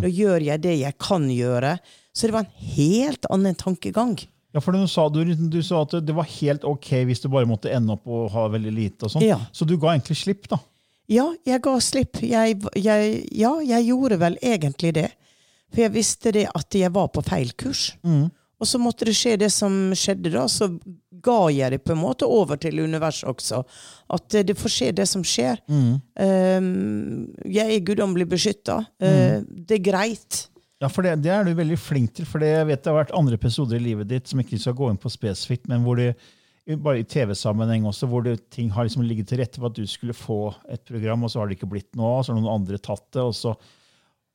Nå 0.00 0.10
gjør 0.10 0.46
jeg 0.46 0.62
det 0.64 0.74
jeg 0.80 0.96
kan 1.02 1.26
gjøre. 1.30 1.74
Så 2.16 2.26
det 2.26 2.34
var 2.38 2.46
en 2.46 2.68
helt 2.74 3.28
annen 3.30 3.58
tankegang. 3.58 4.14
Ja, 4.58 4.62
for 4.64 4.74
du 4.74 4.88
sa, 4.90 5.04
du, 5.14 5.20
du 5.22 5.60
sa 5.62 5.84
at 5.84 5.92
det 6.02 6.14
var 6.16 6.26
helt 6.26 6.64
ok 6.66 6.88
hvis 7.06 7.22
du 7.22 7.28
bare 7.30 7.46
måtte 7.46 7.70
ende 7.70 7.94
opp 7.94 8.08
og 8.10 8.26
ha 8.34 8.48
veldig 8.50 8.72
lite. 8.74 9.06
og 9.06 9.12
sånn. 9.14 9.22
Ja. 9.22 9.38
Så 9.54 9.68
du 9.68 9.76
ga 9.78 9.92
egentlig 9.94 10.18
slipp, 10.18 10.48
da? 10.50 10.58
Ja, 11.08 11.28
jeg 11.46 11.62
ga 11.62 11.76
slipp. 11.80 12.18
Jeg, 12.26 12.58
jeg, 12.74 13.12
ja, 13.38 13.52
jeg 13.64 13.86
gjorde 13.86 14.18
vel 14.20 14.34
egentlig 14.42 14.96
det. 14.98 15.06
For 15.70 15.84
jeg 15.84 15.94
visste 15.94 16.32
det 16.34 16.48
at 16.50 16.74
jeg 16.74 16.90
var 16.96 17.12
på 17.14 17.22
feil 17.22 17.54
kurs. 17.60 17.92
Og 18.58 18.66
så 18.66 18.80
måtte 18.82 19.06
det 19.06 19.14
skje 19.14 19.36
det 19.38 19.52
som 19.54 19.92
skjedde 19.96 20.34
da. 20.34 20.44
Så 20.50 20.72
ga 21.22 21.38
jeg 21.54 21.76
det 21.76 21.80
på 21.86 21.94
en 21.94 22.02
måte 22.02 22.26
over 22.26 22.58
til 22.60 22.82
universet 22.82 23.30
også. 23.30 23.62
At 24.14 24.34
eh, 24.34 24.46
det 24.48 24.58
får 24.58 24.74
skje 24.74 24.92
det 24.98 25.06
som 25.10 25.24
skjer. 25.26 25.62
Um, 25.70 27.28
jeg 27.46 27.78
er 27.78 27.86
guddommelig 27.86 28.28
beskytta. 28.34 28.80
Uh, 28.98 29.46
det 29.46 29.78
er 29.78 29.84
greit. 29.90 30.48
Ja, 30.78 30.86
for 30.88 31.02
det, 31.02 31.16
det 31.24 31.30
er 31.34 31.44
du 31.48 31.54
veldig 31.58 31.78
flink 31.80 32.12
til. 32.14 32.26
For 32.28 32.42
jeg 32.44 32.66
vet 32.68 32.82
det 32.84 32.90
har 32.92 33.00
vært 33.00 33.14
andre 33.18 33.34
episoder 33.38 33.80
i 33.80 33.82
livet 33.88 34.08
ditt 34.10 34.30
som 34.30 34.38
ikke 34.42 34.60
skal 34.62 34.76
gå 34.78 34.90
inn 34.92 35.00
på 35.00 35.10
spesifikt, 35.10 35.66
men 35.70 35.82
hvor 35.86 35.98
det 35.98 36.12
bare 36.84 37.00
i 37.00 37.06
TV-sammenheng 37.08 37.86
også, 37.88 38.06
hvor 38.10 38.22
det, 38.26 38.36
ting 38.52 38.68
har 38.74 38.84
liksom 38.84 39.02
ligget 39.08 39.30
til 39.30 39.40
rette 39.40 39.56
for 39.56 39.70
at 39.70 39.78
du 39.78 39.86
skulle 39.88 40.12
få 40.14 40.52
et 40.68 40.82
program, 40.84 41.24
og 41.24 41.32
så 41.32 41.40
har 41.40 41.48
det 41.48 41.56
ikke 41.56 41.70
blitt 41.72 41.96
noe 41.96 42.18
av, 42.18 42.26
så 42.26 42.34
har 42.34 42.38
noen 42.42 42.50
andre 42.60 42.78
tatt 42.84 43.06
det, 43.16 43.24
og 43.24 43.32
så 43.34 43.54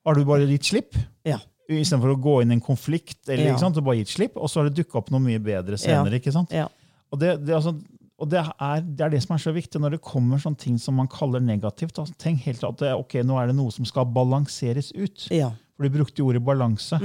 har 0.04 0.18
du 0.18 0.24
bare 0.26 0.48
gitt 0.50 0.66
slipp. 0.72 0.98
Ja. 1.24 1.38
Istedenfor 1.70 2.12
å 2.12 2.20
gå 2.20 2.34
inn 2.42 2.50
i 2.50 2.56
en 2.58 2.64
konflikt, 2.64 3.20
eller, 3.28 3.46
Ja. 3.46 3.52
ikke 3.54 3.62
sant, 3.62 3.78
og 3.78 3.86
bare 3.86 4.02
gitt 4.02 4.12
slipp, 4.12 4.34
og 4.36 4.50
så 4.50 4.60
har 4.60 4.68
det 4.68 4.76
dukka 4.82 4.98
opp 5.00 5.12
noe 5.14 5.22
mye 5.22 5.38
bedre 5.40 5.78
senere. 5.80 6.18
ikke 6.18 6.34
sant? 6.34 6.50
Ja. 6.52 6.66
Og, 7.14 7.20
det, 7.22 7.36
det, 7.46 7.54
altså, 7.54 7.76
og 8.18 8.28
det, 8.34 8.42
er, 8.42 8.82
det 8.82 9.06
er 9.06 9.14
det 9.14 9.22
som 9.22 9.36
er 9.38 9.44
så 9.46 9.54
viktig 9.54 9.80
når 9.80 9.94
det 9.96 10.02
kommer 10.04 10.42
sånne 10.42 10.58
ting 10.60 10.76
som 10.82 10.98
man 10.98 11.06
kaller 11.08 11.40
negativt. 11.40 11.94
Da. 11.94 12.04
Tenk 12.18 12.42
helt 12.50 12.66
at 12.66 12.82
det, 12.82 12.90
ok, 12.98 13.20
nå 13.22 13.38
er 13.40 13.52
det 13.52 13.56
noe 13.56 13.70
som 13.72 13.86
skal 13.88 14.10
balanseres 14.10 14.90
ut. 14.98 15.28
Ja. 15.30 15.52
For 15.74 15.86
du 15.86 15.90
brukte 15.98 16.22
ordet 16.22 16.42
balanse. 16.44 16.98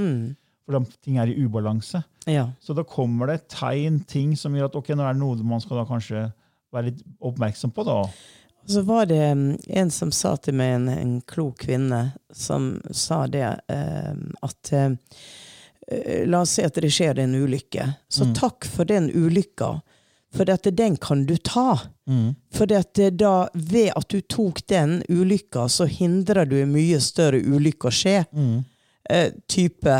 For 0.64 0.76
da 0.76 0.80
ting 1.02 1.18
er 1.18 1.30
i 1.30 1.38
ubalanse. 1.44 2.02
ja. 2.30 2.48
Så 2.60 2.76
da 2.76 2.84
kommer 2.86 3.26
det 3.32 3.48
tegn, 3.50 4.00
ting 4.06 4.36
som 4.38 4.54
gjør 4.54 4.70
at 4.70 4.76
ok, 4.78 4.92
nå 4.94 5.02
er 5.02 5.16
det 5.16 5.22
noe 5.22 5.42
man 5.42 5.62
skal 5.62 5.80
da 5.80 5.86
kanskje 5.88 6.28
være 6.70 6.90
litt 6.92 7.00
oppmerksom 7.18 7.72
på. 7.74 7.82
da. 7.88 7.96
Og 8.60 8.70
så 8.70 8.82
var 8.86 9.06
det 9.10 9.22
mm, 9.34 9.56
en 9.80 9.90
som 9.90 10.12
sa 10.14 10.36
til 10.36 10.54
meg, 10.54 10.74
en, 10.76 10.88
en 10.92 11.14
klok 11.26 11.64
kvinne, 11.64 12.12
som 12.30 12.76
sa 12.94 13.24
det 13.26 13.46
eh, 13.72 14.12
at 14.46 14.72
eh, 14.76 14.92
La 16.30 16.44
oss 16.44 16.52
si 16.54 16.62
at 16.62 16.76
det 16.78 16.92
skjer 16.94 17.18
en 17.18 17.32
ulykke. 17.34 17.82
Så 18.06 18.28
takk 18.36 18.62
for 18.68 18.86
den 18.86 19.08
ulykka. 19.10 19.80
For 20.36 20.70
den 20.70 20.96
kan 20.96 21.24
du 21.26 21.36
ta. 21.36 21.78
For 22.54 22.72
eh, 22.72 23.10
da, 23.10 23.48
ved 23.54 23.92
at 23.96 24.08
du 24.08 24.20
tok 24.20 24.60
den 24.70 25.02
ulykka, 25.08 25.68
så 25.68 25.84
hindrer 25.90 26.46
du 26.46 26.56
en 26.62 26.72
mye 26.72 27.00
større 27.02 27.40
ulykke 27.42 27.90
å 27.90 27.94
skje. 27.94 28.18
Eh, 29.10 29.32
type. 29.50 29.96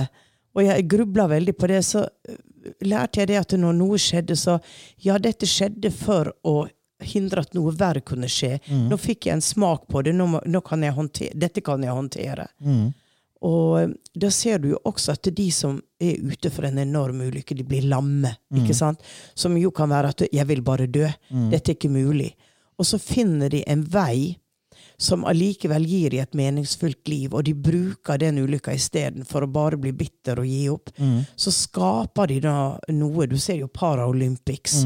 Og 0.54 0.64
jeg 0.66 0.88
grubla 0.90 1.26
veldig 1.30 1.56
på 1.58 1.66
det. 1.66 1.82
Så 1.86 2.04
eh, 2.28 2.38
lærte 2.86 3.20
jeg 3.22 3.32
det 3.32 3.40
at 3.42 3.56
når 3.58 3.74
noe 3.80 3.98
skjedde, 3.98 4.36
så 4.36 4.60
Ja, 5.02 5.18
dette 5.18 5.46
skjedde 5.46 5.90
for 5.90 6.32
å 6.46 6.68
hindre 7.00 7.40
at 7.40 7.54
noe 7.56 7.72
verre 7.74 8.00
kunne 8.04 8.28
skje. 8.28 8.58
Nå 8.68 8.98
fikk 9.00 9.26
jeg 9.26 9.38
en 9.38 9.42
smak 9.44 9.86
på 9.88 10.02
det. 10.04 10.12
Nå, 10.14 10.28
nå 10.44 10.60
kan 10.60 10.84
dette 11.34 11.60
kan 11.64 11.82
jeg 11.82 11.96
håndtere. 11.96 12.46
Og 13.42 13.80
eh, 13.80 13.88
da 14.14 14.30
ser 14.30 14.58
du 14.58 14.68
jo 14.74 14.78
også 14.84 15.12
at 15.12 15.30
de 15.36 15.50
som 15.50 15.80
er 16.00 16.20
ute 16.20 16.50
for 16.50 16.66
en 16.68 16.78
enorm 16.78 17.20
ulykke, 17.20 17.54
de 17.56 17.64
blir 17.64 17.82
lamme. 17.88 18.34
ikke 18.54 18.74
sant? 18.74 19.00
Som 19.34 19.56
jo 19.56 19.70
kan 19.70 19.88
være 19.88 20.08
at 20.08 20.22
'jeg 20.32 20.46
vil 20.46 20.62
bare 20.62 20.86
dø'. 20.86 21.08
Dette 21.50 21.70
er 21.70 21.74
ikke 21.74 21.88
mulig. 21.90 22.34
Og 22.78 22.86
så 22.86 22.98
finner 22.98 23.48
de 23.48 23.62
en 23.66 23.82
vei 23.82 24.36
som 24.98 25.24
allikevel 25.24 25.86
gir 25.86 26.10
dem 26.10 26.20
et 26.20 26.34
meningsfullt 26.34 27.08
liv, 27.08 27.34
og 27.34 27.44
de 27.44 27.54
bruker 27.54 28.18
den 28.18 28.38
ulykka 28.38 28.72
istedenfor 28.74 29.42
å 29.42 29.52
bare 29.52 29.76
bli 29.76 29.92
bitter 29.92 30.38
og 30.38 30.46
gi 30.46 30.68
opp. 30.68 30.90
Så 31.36 31.50
skaper 31.50 32.26
de 32.28 32.40
da 32.40 32.78
noe 32.88 33.26
Du 33.26 33.36
ser 33.38 33.54
jo 33.56 33.66
Paralympics. 33.68 34.84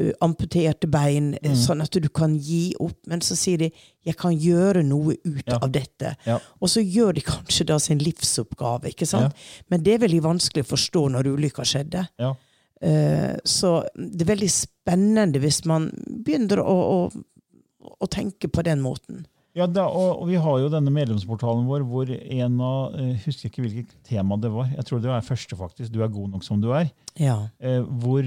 Uh, 0.00 0.12
amputerte 0.24 0.88
bein, 0.90 1.34
mm. 1.42 1.54
sånn 1.58 1.82
at 1.84 1.92
du 1.92 2.08
kan 2.08 2.36
gi 2.38 2.72
opp. 2.80 2.98
Men 3.06 3.20
så 3.20 3.36
sier 3.36 3.58
de 3.58 3.70
'jeg 4.04 4.16
kan 4.16 4.32
gjøre 4.32 4.84
noe 4.84 5.16
ut 5.24 5.46
Ja. 5.46 5.58
av 5.62 5.72
dette'. 5.72 6.16
Ja. 6.26 6.38
Og 6.60 6.68
så 6.68 6.80
gjør 6.80 7.14
de 7.14 7.20
kanskje 7.20 7.66
da 7.66 7.78
sin 7.78 7.98
livsoppgave. 7.98 8.88
ikke 8.88 9.06
sant? 9.06 9.34
Men 9.70 9.82
det 9.82 9.94
er 9.94 10.06
veldig 10.06 10.22
vanskelig 10.22 10.64
å 10.64 10.74
forstå 10.74 11.08
når 11.10 11.34
ulykka 11.34 11.64
skjedde. 11.64 12.08
Ja. 12.18 12.34
Eh, 12.80 13.36
så 13.44 13.82
det 13.96 14.22
er 14.22 14.34
veldig 14.36 14.50
spennende 14.50 15.40
hvis 15.42 15.64
man 15.66 15.90
begynner 16.06 16.62
å, 16.62 16.76
å, 16.78 17.92
å 17.98 18.06
tenke 18.06 18.48
på 18.48 18.62
den 18.62 18.80
måten. 18.80 19.26
Ja, 19.56 19.66
da, 19.66 19.86
og, 19.88 20.20
og 20.22 20.28
Vi 20.28 20.36
har 20.38 20.58
jo 20.60 20.68
denne 20.70 20.92
medlemsportalen 20.92 21.64
vår 21.66 21.84
hvor 21.88 22.10
en 22.12 22.58
av 22.62 22.96
eh, 22.98 23.14
husker 23.24 23.48
ikke 23.48 23.64
hvilket 23.64 23.94
tema 24.06 24.36
det 24.40 24.50
var. 24.52 24.68
Jeg 24.74 24.86
tror 24.86 25.00
det 25.02 25.10
var 25.10 25.24
første, 25.24 25.56
faktisk. 25.58 25.92
Du 25.94 26.02
er 26.04 26.12
god 26.12 26.34
nok 26.34 26.44
som 26.46 26.60
du 26.62 26.68
er. 26.76 26.90
Ja. 27.18 27.38
Eh, 27.58 27.80
hvor 28.02 28.22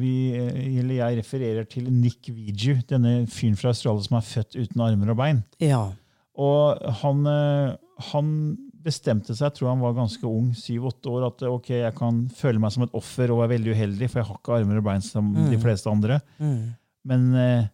vi, 0.00 0.14
eh, 0.38 0.80
eller 0.80 0.96
jeg 0.98 1.20
refererer 1.20 1.68
til 1.68 1.90
Nick 1.92 2.32
Viju, 2.32 2.80
denne 2.88 3.22
fyren 3.30 3.58
fra 3.60 3.74
Australia 3.74 4.08
som 4.08 4.18
er 4.18 4.26
født 4.26 4.58
uten 4.58 4.84
armer 4.88 5.12
og 5.12 5.20
bein. 5.20 5.42
Ja. 5.62 5.84
Og 6.40 6.80
han, 7.02 7.26
eh, 7.28 7.76
han 8.10 8.32
bestemte 8.82 9.36
seg, 9.36 9.50
jeg 9.50 9.58
tror 9.60 9.70
han 9.74 9.84
var 9.84 9.94
ganske 9.94 10.26
ung, 10.26 10.50
syv-åtte 10.58 11.12
år, 11.12 11.28
at 11.28 11.44
ok, 11.46 11.68
jeg 11.84 11.94
kan 11.98 12.24
føle 12.34 12.62
meg 12.62 12.72
som 12.74 12.86
et 12.86 12.96
offer 12.98 13.30
og 13.30 13.44
være 13.44 13.54
veldig 13.54 13.76
uheldig, 13.76 14.08
for 14.10 14.22
jeg 14.22 14.30
har 14.30 14.40
ikke 14.40 14.56
armer 14.56 14.80
og 14.80 14.88
bein 14.88 15.04
som 15.04 15.30
de 15.52 15.60
fleste 15.62 15.92
andre. 15.92 16.18
Mm. 16.42 16.72
Men 17.12 17.28
eh, 17.38 17.70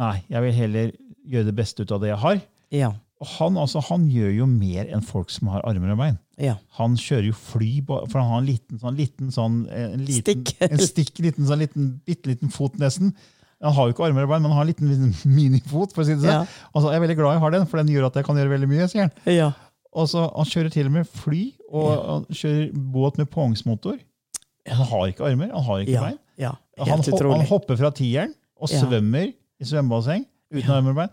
nei, 0.00 0.16
jeg 0.30 0.46
vil 0.46 0.56
heller 0.56 0.92
gjøre 1.28 1.48
det 1.50 1.56
beste 1.58 1.82
ut 1.84 1.92
av 1.92 2.00
det 2.02 2.12
jeg 2.12 2.20
har. 2.22 2.40
Ja. 2.74 2.92
Og 3.20 3.28
han, 3.36 3.56
altså, 3.60 3.82
han 3.90 4.06
gjør 4.08 4.30
jo 4.38 4.46
mer 4.48 4.88
enn 4.88 5.02
folk 5.04 5.28
som 5.30 5.50
har 5.52 5.60
armer 5.68 5.92
og 5.92 5.98
bein. 6.00 6.16
Ja. 6.40 6.54
Han 6.78 6.94
kjører 6.96 7.26
jo 7.28 7.34
fly, 7.36 7.82
for 7.84 8.16
han 8.16 8.30
har 8.30 8.38
en 8.40 8.46
liten 8.48 8.78
sånn, 8.80 8.96
liten, 8.96 9.28
sånn 9.34 9.58
en 9.68 10.06
liten, 10.06 10.22
Stikk. 10.46 10.54
En 10.64 10.80
stikk, 10.80 11.18
liten, 11.20 11.44
sånn, 11.50 11.60
liten, 11.60 11.90
bitte 12.08 12.30
liten 12.32 12.48
fot 12.54 12.78
nesten. 12.80 13.12
Han 13.60 13.74
har 13.76 13.90
jo 13.90 13.92
ikke 13.92 14.06
armer 14.06 14.24
og 14.24 14.30
bein, 14.32 14.40
men 14.40 14.54
han 14.54 14.56
har 14.62 14.64
en 14.64 14.70
liten, 14.72 14.88
liten 14.88 15.34
minifot. 15.36 15.92
for 15.92 16.00
å 16.00 16.06
si 16.08 16.14
det 16.16 16.22
sånn. 16.24 16.32
Ja. 16.32 16.62
Altså, 16.72 16.86
jeg 16.94 16.96
er 16.96 17.04
veldig 17.04 17.18
glad 17.20 17.36
jeg 17.36 17.44
har 17.44 17.56
den, 17.58 17.66
for 17.68 17.82
den 17.82 17.92
gjør 17.92 18.08
at 18.08 18.16
jeg 18.16 18.24
kan 18.30 18.40
gjøre 18.40 18.54
veldig 18.54 18.70
mye. 18.72 18.88
sier 18.88 19.04
han. 19.04 19.12
Ja. 19.28 19.50
Altså, 19.90 20.24
Han 20.38 20.48
kjører 20.48 20.72
til 20.78 20.88
og 20.88 20.96
med 20.96 21.12
fly, 21.20 21.42
og 21.68 21.88
han 22.08 22.24
kjører 22.40 22.72
båt 22.94 23.20
med 23.20 23.28
påhengsmotor. 23.34 24.00
Han 24.70 24.86
har 24.94 25.06
ikke 25.12 25.28
armer, 25.28 25.52
han 25.52 25.64
har 25.68 25.84
ikke 25.84 25.92
Ja. 25.98 26.02
bein. 26.08 26.18
ja. 26.40 26.54
Han, 26.80 27.02
Helt 27.04 27.20
han 27.20 27.46
hopper 27.52 27.76
fra 27.76 27.90
tieren 27.92 28.32
og 28.56 28.68
svømmer 28.72 29.28
i 29.60 29.64
svømmebasseng 29.68 30.24
uten 30.52 30.70
armer 30.74 30.90
og 30.94 30.96
bein. 30.96 31.10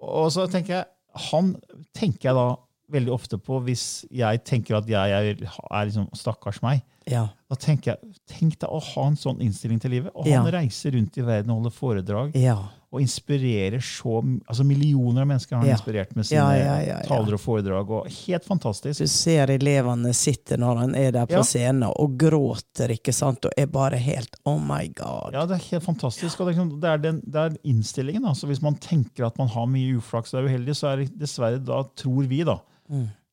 Og 0.00 0.30
så 0.34 0.46
tenker 0.50 0.74
jeg, 0.78 0.84
han 1.30 1.54
tenker 1.96 2.28
jeg 2.30 2.34
da 2.38 2.48
veldig 2.92 3.12
ofte 3.12 3.36
på 3.42 3.58
hvis 3.66 4.04
jeg 4.14 4.40
tenker 4.48 4.78
at 4.78 4.86
jeg 4.88 5.12
er, 5.12 5.34
er 5.36 5.88
liksom 5.88 6.06
stakkars 6.16 6.62
meg. 6.64 6.82
Ja. 7.08 7.26
Da 7.48 7.56
tenker 7.60 7.94
jeg, 7.94 8.14
Tenk 8.28 8.58
deg 8.60 8.68
å 8.70 8.78
ha 8.84 9.06
en 9.08 9.16
sånn 9.16 9.40
innstilling 9.44 9.80
til 9.80 9.90
livet. 9.96 10.12
Og 10.14 10.26
Ja. 10.28 10.42
han 10.42 10.52
reiser 10.52 10.92
rundt 10.92 11.16
i 11.18 11.24
verden 11.24 11.50
og 11.50 11.62
holder 11.62 11.74
foredrag 11.76 12.36
Ja. 12.36 12.58
Og 12.90 13.02
inspirerer 13.04 13.82
så 13.84 14.22
altså 14.48 14.64
Millioner 14.64 15.20
av 15.20 15.26
mennesker 15.28 15.56
har 15.56 15.60
han 15.60 15.68
Ja. 15.68 15.74
inspirert 15.76 16.14
med 16.16 16.24
sine 16.24 16.40
Ja, 16.56 16.76
ja, 16.80 17.00
taler 17.04 17.34
og 17.36 17.40
foredrag. 17.42 17.90
og 17.90 18.06
Helt 18.08 18.44
fantastisk. 18.48 19.00
Du 19.00 19.06
ser 19.06 19.46
elevene 19.52 20.14
sitte 20.16 20.56
når 20.56 20.76
han 20.78 20.94
er 20.94 21.10
der 21.12 21.26
på 21.26 21.42
scenen 21.44 21.82
og 21.90 22.16
gråter, 22.16 22.88
ikke 22.96 23.12
sant, 23.12 23.44
og 23.44 23.52
er 23.58 23.66
bare 23.66 23.96
helt 24.00 24.36
Oh 24.46 24.58
my 24.58 24.88
God. 24.94 25.34
Ja, 25.34 25.44
det 25.44 25.58
er 25.60 25.64
helt 25.70 25.84
fantastisk. 25.84 26.40
og 26.40 26.46
Det 26.46 26.56
er, 26.56 26.62
liksom- 26.64 26.80
det 26.80 26.88
er, 26.88 26.96
den, 26.98 27.20
det 27.26 27.36
er 27.36 27.56
innstillingen. 27.64 28.22
Da. 28.22 28.32
Så 28.32 28.46
hvis 28.46 28.62
man 28.62 28.74
tenker 28.76 29.26
at 29.26 29.36
man 29.38 29.48
har 29.48 29.66
mye 29.66 29.98
uflaks 29.98 30.32
og 30.34 30.44
er 30.44 30.48
uheldig, 30.48 30.74
så 30.74 30.92
er 30.92 30.96
det 31.04 31.18
dessverre 31.18 31.62
da 31.62 31.82
tror 31.94 32.26
vi 32.26 32.42
da, 32.44 32.58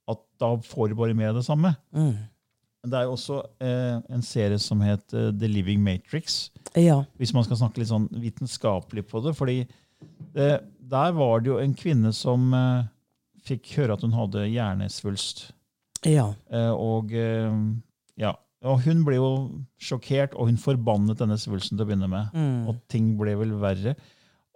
at 0.10 0.18
da 0.39 0.56
får 0.58 0.89
du 0.89 0.96
bare 0.96 1.13
med 1.15 1.34
det 1.34 1.46
samme. 1.46 1.76
Mm. 1.96 2.18
Det 2.86 3.00
er 3.00 3.08
jo 3.08 3.15
også 3.15 3.41
eh, 3.63 3.98
en 4.13 4.24
serie 4.26 4.60
som 4.62 4.82
het 4.86 5.13
eh, 5.13 5.32
The 5.34 5.50
Living 5.50 5.82
Matrix. 5.84 6.50
Ja. 6.78 7.02
Hvis 7.19 7.34
man 7.36 7.45
skal 7.48 7.60
snakke 7.60 7.82
litt 7.82 7.91
sånn 7.91 8.08
vitenskapelig 8.21 9.06
på 9.10 9.24
det. 9.26 9.36
fordi 9.38 9.63
det, 10.36 10.60
der 10.80 11.13
var 11.15 11.41
det 11.41 11.50
jo 11.50 11.60
en 11.62 11.76
kvinne 11.78 12.12
som 12.15 12.52
eh, 12.54 12.88
fikk 13.45 13.76
høre 13.80 13.95
at 13.95 14.04
hun 14.06 14.15
hadde 14.15 14.48
hjernesvulst. 14.50 15.48
Ja. 16.06 16.32
Eh, 16.54 16.71
og, 16.71 17.13
eh, 17.15 17.54
ja, 18.21 18.36
og 18.65 18.84
hun 18.86 19.04
ble 19.08 19.19
jo 19.19 19.30
sjokkert, 19.82 20.36
og 20.36 20.52
hun 20.52 20.62
forbannet 20.62 21.21
denne 21.21 21.38
svulsten 21.41 21.78
til 21.78 21.86
å 21.86 21.89
begynne 21.89 22.12
med. 22.12 22.36
Mm. 22.36 22.69
Og 22.69 22.82
ting 22.91 23.13
ble 23.19 23.38
vel 23.39 23.56
verre. 23.62 23.95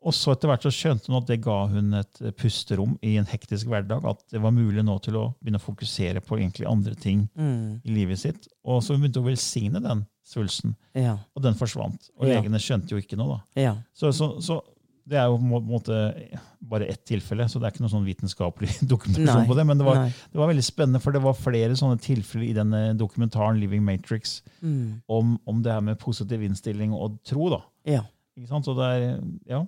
Og 0.02 0.14
så 0.16 0.32
etter 0.32 0.48
hvert 0.48 0.64
så 0.64 0.72
skjønte 0.72 1.10
hun 1.12 1.18
at 1.20 1.28
det 1.28 1.42
ga 1.44 1.58
hun 1.68 1.94
et 2.00 2.22
pusterom 2.40 2.94
i 3.04 3.18
en 3.20 3.26
hektisk 3.28 3.68
hverdag. 3.68 4.06
At 4.08 4.22
det 4.32 4.40
var 4.42 4.52
mulig 4.56 4.84
nå 4.88 4.96
til 5.04 5.18
å 5.20 5.26
begynne 5.44 5.60
å 5.60 5.66
fokusere 5.66 6.22
på 6.24 6.38
egentlig 6.40 6.68
andre 6.72 6.96
ting 6.96 7.28
Mm. 7.36 7.82
i 7.84 7.90
livet 7.92 8.20
sitt. 8.20 8.48
Og 8.64 8.82
så 8.84 8.94
hun 8.96 9.02
begynte 9.04 9.20
å 9.20 9.28
velsigne 9.28 9.82
den 9.84 10.06
svulsten, 10.24 10.76
Ja. 10.96 11.18
og 11.36 11.42
den 11.44 11.54
forsvant. 11.56 12.10
Og 12.18 12.28
legene 12.30 12.60
skjønte 12.62 12.92
jo 12.92 12.98
ikke 13.02 13.18
noe. 13.18 13.42
da. 13.56 13.62
Ja. 13.62 13.76
Så, 13.94 14.12
så, 14.14 14.40
så 14.42 14.62
det 15.10 15.18
er 15.18 15.26
jo 15.26 15.38
på 15.42 15.58
en 15.58 15.66
måte 15.68 16.40
bare 16.62 16.86
ett 16.88 17.04
tilfelle, 17.10 17.48
så 17.50 17.58
det 17.60 17.66
er 17.66 17.72
ikke 17.74 17.82
noe 17.82 17.90
sånn 17.90 18.06
vitenskapelig 18.06 18.70
dokumentasjon 18.94 19.42
Nei, 19.42 19.48
på 19.50 19.56
det. 19.58 19.66
Men 19.66 19.80
det 19.80 19.86
var, 19.88 19.96
det 20.06 20.38
var 20.40 20.48
veldig 20.54 20.64
spennende, 20.64 21.02
for 21.02 21.12
det 21.12 21.22
var 21.24 21.34
flere 21.34 21.74
sånne 21.76 21.98
tilfeller 22.00 22.46
i 22.48 22.54
denne 22.54 22.82
dokumentaren 22.96 23.60
Living 23.60 23.84
Matrix 23.84 24.42
Mm. 24.62 25.02
om, 25.10 25.40
om 25.48 25.62
det 25.64 25.72
her 25.74 25.82
med 25.82 25.98
positiv 26.00 26.42
innstilling 26.46 26.94
og 26.94 27.20
tro. 27.26 27.50
da. 27.50 27.62
ja. 27.86 28.06
Ikke 28.38 28.48
sant? 28.54 28.64
Så 28.70 28.72
det 28.78 28.86
er, 28.86 29.20
ja. 29.50 29.66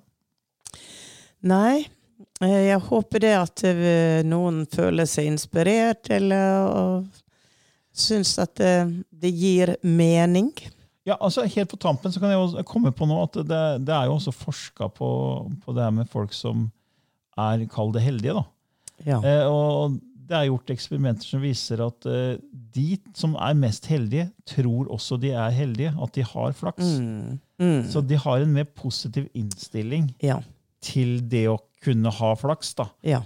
Nei, 1.42 1.86
eh, 2.42 2.60
jeg 2.70 2.82
håper 2.90 3.24
det 3.24 3.34
at 3.38 3.64
eh, 3.70 4.22
noen 4.28 4.64
føler 4.72 5.10
seg 5.10 5.32
inspirert, 5.32 6.12
eller 6.14 7.02
syns 7.92 8.38
at 8.40 8.56
det, 8.62 8.76
det 9.10 9.32
gir 9.36 9.76
mening. 9.84 10.52
ja, 11.04 11.18
altså 11.20 11.44
Helt 11.44 11.72
på 11.72 11.80
tampen 11.82 12.14
så 12.14 12.22
kan 12.22 12.32
jeg 12.32 12.40
også 12.40 12.64
komme 12.68 12.94
på 12.96 13.08
nå 13.10 13.18
at 13.26 13.42
det, 13.42 13.64
det 13.88 13.96
er 13.96 14.08
jo 14.08 14.16
også 14.20 14.32
forska 14.32 14.88
på, 14.96 15.10
på 15.66 15.76
det 15.76 15.84
her 15.84 15.92
med 15.92 16.10
folk 16.12 16.34
som 16.34 16.70
er, 17.38 17.66
kall 17.72 17.92
det 17.96 18.06
heldige. 18.06 18.38
da. 18.38 18.44
Ja. 19.06 19.20
Eh, 19.26 19.46
og 19.50 19.98
det 20.32 20.38
er 20.38 20.48
gjort 20.48 20.72
eksperimenter 20.72 21.28
som 21.28 21.44
viser 21.44 21.82
at 21.84 22.08
eh, 22.08 22.40
de 22.76 22.96
som 23.18 23.34
er 23.36 23.58
mest 23.60 23.90
heldige, 23.92 24.30
tror 24.48 24.88
også 24.94 25.18
de 25.20 25.34
er 25.36 25.52
heldige, 25.56 25.92
at 25.92 26.16
de 26.16 26.24
har 26.24 26.54
flaks. 26.56 26.98
Mm. 27.02 27.40
Mm. 27.60 27.82
Så 27.92 28.02
de 28.06 28.18
har 28.18 28.42
en 28.46 28.54
mer 28.56 28.70
positiv 28.78 29.28
innstilling 29.38 30.14
Ja. 30.24 30.40
Til 30.82 31.20
det 31.32 31.46
å 31.52 31.60
kunne 31.84 32.12
ha 32.14 32.34
flaks. 32.38 32.74
da. 32.78 32.90
Ja. 33.06 33.22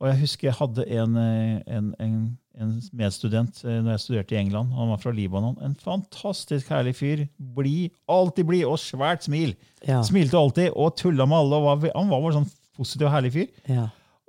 Og 0.00 0.10
jeg 0.10 0.20
husker 0.26 0.50
jeg 0.50 0.58
hadde 0.58 0.84
en, 0.92 1.16
eh, 1.16 1.62
en, 1.72 1.86
en, 2.02 2.16
en 2.60 2.72
medstudent 2.92 3.62
eh, 3.64 3.78
når 3.80 3.94
jeg 3.94 4.02
studerte 4.04 4.36
i 4.36 4.40
England. 4.42 4.74
Han 4.76 4.90
var 4.92 5.00
fra 5.00 5.12
Libanon. 5.16 5.56
En 5.64 5.76
fantastisk 5.80 6.68
herlig 6.74 6.96
fyr. 6.98 7.24
Blid, 7.56 7.94
alltid 8.10 8.48
blid 8.50 8.66
og 8.68 8.76
svært 8.82 9.24
smil. 9.24 9.54
Ja. 9.86 10.02
Smilte 10.06 10.36
alltid 10.36 10.74
og 10.76 10.96
tulla 11.00 11.26
med 11.28 11.38
alle. 11.38 11.62
og 11.62 11.68
var, 11.70 11.94
Han 11.96 12.12
var 12.12 12.26
bare 12.26 12.36
sånn 12.42 12.50
positiv 12.76 13.08
og 13.08 13.14
herlig 13.16 13.32
fyr. 13.38 13.48
Ja. 13.72 13.86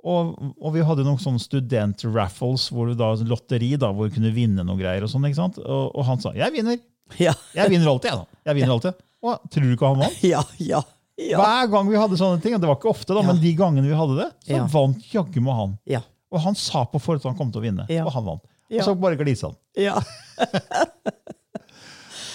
Og, 0.08 0.36
og 0.56 0.72
vi 0.72 0.84
hadde 0.86 1.04
noen 1.04 1.18
sånne 1.20 1.42
student-raffles, 1.42 2.68
hvor 2.72 2.94
da, 2.96 3.10
lotteri 3.28 3.72
da, 3.80 3.90
hvor 3.92 4.08
du 4.08 4.14
kunne 4.14 4.32
vinne 4.32 4.64
noe 4.64 4.78
greier. 4.78 5.04
Og 5.04 5.10
sånn, 5.12 5.26
ikke 5.28 5.40
sant? 5.42 5.58
Og, 5.60 5.90
og 5.92 6.06
han 6.08 6.22
sa 6.22 6.32
'jeg 6.36 6.54
vinner'. 6.54 6.80
Ja. 7.18 7.32
Jeg 7.56 7.72
vinner 7.72 7.88
alltid, 7.88 8.10
jeg, 8.10 8.18
da. 8.20 8.40
Jeg 8.48 8.56
vinner 8.60 8.72
alltid. 8.76 9.04
Og 9.24 9.50
tror 9.50 9.64
du 9.64 9.74
ikke 9.74 9.90
han 9.90 10.00
vant? 10.04 10.22
Ja. 10.32 10.42
Ja. 10.62 10.82
Ja. 11.18 11.38
Hver 11.42 11.70
gang 11.72 11.88
vi 11.90 11.96
hadde 11.98 12.16
sånne 12.20 12.40
ting, 12.42 12.54
og 12.54 12.60
det 12.62 12.68
var 12.70 12.76
ikke 12.78 12.90
ofte, 12.92 13.10
da, 13.14 13.20
Ja. 13.24 13.26
men 13.32 13.40
de 13.42 13.50
gangene 13.58 13.88
vi 13.88 13.96
hadde 13.98 14.16
det, 14.20 14.28
så 14.46 14.54
Ja. 14.56 14.66
vant 14.70 15.02
jaggu 15.12 15.40
meg 15.42 15.54
han. 15.58 15.78
Ja. 15.86 16.00
Og 16.30 16.40
han 16.44 16.54
sa 16.54 16.84
på 16.84 17.00
forhånd 17.00 17.24
at 17.24 17.30
han 17.32 17.36
kom 17.38 17.50
til 17.52 17.60
å 17.60 17.64
vinne, 17.64 17.86
og 18.06 18.12
han 18.12 18.24
vant. 18.24 18.42
Og 18.70 18.82
så 18.84 18.94
bare 19.00 19.16
glisa 19.16 19.48
han. 19.48 19.56
Ja. 19.74 19.98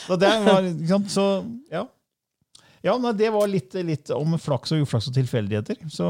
Så 0.07 0.17
det 0.19 0.27
var, 0.43 0.65
ikke 0.67 0.87
sant, 0.89 1.11
så, 1.13 1.23
ja. 1.71 1.85
Ja, 2.83 2.97
nei, 2.99 3.13
det 3.15 3.29
var 3.31 3.47
litt, 3.47 3.73
litt 3.87 4.09
om 4.11 4.33
flaks 4.41 4.73
og 4.75 4.81
uflaks 4.83 5.07
og 5.07 5.15
tilfeldigheter. 5.15 5.77
Så 5.87 6.07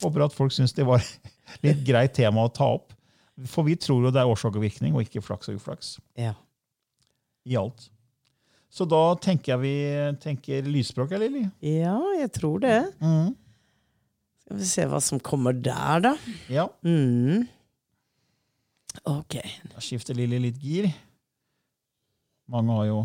håper 0.00 0.24
at 0.24 0.32
folk 0.32 0.54
syns 0.56 0.72
det 0.72 0.86
var 0.88 1.02
litt 1.66 1.82
greit 1.84 2.14
tema 2.16 2.46
å 2.46 2.52
ta 2.52 2.70
opp. 2.78 2.94
For 3.44 3.66
vi 3.68 3.74
tror 3.76 4.06
jo 4.06 4.10
det 4.14 4.22
er 4.22 4.30
årsak 4.32 4.56
og 4.56 4.62
virkning, 4.64 4.94
og 4.96 5.04
ikke 5.04 5.20
flaks 5.24 5.50
og 5.52 5.58
uflaks. 5.60 5.98
ja. 6.16 6.32
I 7.46 7.54
alt. 7.60 7.90
Så 8.76 8.84
da 8.84 9.02
tenker 9.16 9.56
vi 9.62 9.74
tenker 10.20 10.66
lysspråk, 10.68 11.14
eller 11.16 11.30
Lilly? 11.30 11.46
Ja, 11.64 11.96
jeg 12.18 12.28
tror 12.36 12.60
det. 12.60 12.78
Mm. 13.00 13.30
Skal 14.44 14.58
vi 14.60 14.68
se 14.68 14.84
hva 14.90 15.00
som 15.00 15.20
kommer 15.24 15.56
der, 15.56 16.02
da. 16.04 16.12
Ja. 16.52 16.66
Mm. 16.84 17.46
Ok. 19.08 19.38
Da 19.72 19.80
skifter 19.80 20.18
Lilly 20.18 20.42
litt 20.44 20.60
gir. 20.60 20.90
Mange 22.52 22.76
har 22.76 22.90
jo 22.90 23.00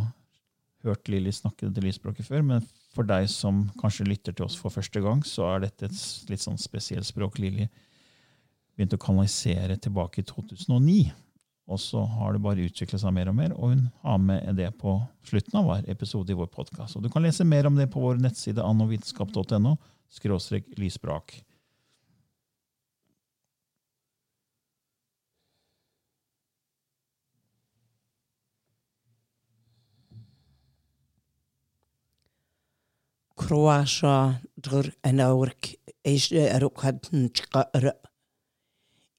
hørt 0.84 1.08
Lilly 1.10 1.32
snakke 1.34 1.70
til 1.72 1.88
lysspråket 1.88 2.28
før, 2.28 2.44
men 2.46 2.68
for 2.92 3.08
deg 3.08 3.30
som 3.32 3.64
kanskje 3.80 4.10
lytter 4.10 4.36
til 4.36 4.50
oss 4.50 4.58
for 4.60 4.74
første 4.74 5.00
gang, 5.04 5.24
så 5.24 5.48
er 5.54 5.66
dette 5.70 5.88
et 5.88 6.30
litt 6.30 6.44
sånn 6.44 6.60
spesielt 6.60 7.08
språk 7.08 7.40
Lilly 7.40 7.70
begynte 8.76 9.00
å 9.00 9.04
kanalisere 9.04 9.78
tilbake 9.80 10.22
i 10.22 10.28
2009. 10.28 11.12
Og 11.72 11.80
så 11.80 12.02
har 12.18 12.34
det 12.36 12.44
bare 12.44 12.66
utviklet 12.68 13.00
seg 13.00 13.14
mer 13.16 13.30
og 13.32 13.38
mer, 13.38 13.54
og 13.56 13.72
hun 13.72 13.86
har 14.04 14.18
med 14.20 14.58
det 14.60 14.68
på 14.82 14.98
slutten 15.28 15.62
av 15.62 15.70
hver 15.70 15.88
episode 15.94 16.34
i 16.34 16.36
vår 16.36 16.50
podkast. 16.52 17.00
Du 17.00 17.08
kan 17.12 17.24
lese 17.24 17.48
mer 17.48 17.70
om 17.70 17.80
det 17.80 17.88
på 17.94 18.04
vår 18.04 18.20
nettside 18.20 18.66
annovitenskap.no 18.66 19.78
skråstrek 20.12 20.68
lysbrak. 20.76 21.38
Kroasja 33.42 34.36
dr 34.60 34.92
enaurk 35.08 35.72
eisje 36.06 36.44
ikke 36.44 36.52
er 36.52 36.68
kadnchka 36.84 37.64
ra. 37.86 37.96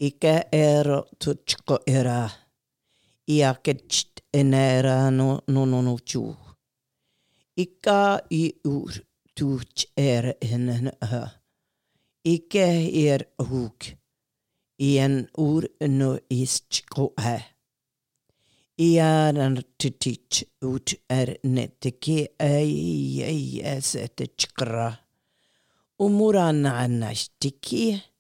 Ikke 0.03 0.37
er 0.53 0.89
tutchko 1.19 1.81
era. 1.89 2.27
Iake 3.33 3.75
cht 3.91 4.13
enera 4.39 5.11
no 5.19 5.29
no 5.53 5.63
no 5.65 5.79
no 5.87 5.95
chu. 6.09 6.23
Ika 7.65 8.01
i 8.31 8.45
ur 8.65 8.93
tuch 9.37 9.87
er 9.97 10.25
en 10.41 10.91
ha. 11.11 11.23
Ikke 12.35 12.67
er 13.09 13.23
huk. 13.51 13.81
I 14.89 14.91
en 15.05 15.17
ur 15.39 15.63
no 15.99 16.11
ischko 16.41 17.05
ha. 17.25 17.37
en 18.79 19.57
titich 19.79 20.45
ut 20.71 20.95
er 21.19 21.37
netike 21.55 22.19
ei 22.39 23.23
ei 23.31 23.61
esete 23.77 24.27
chkra. 24.39 24.89
Umuran 26.05 26.67
anashtiki. 26.67 28.12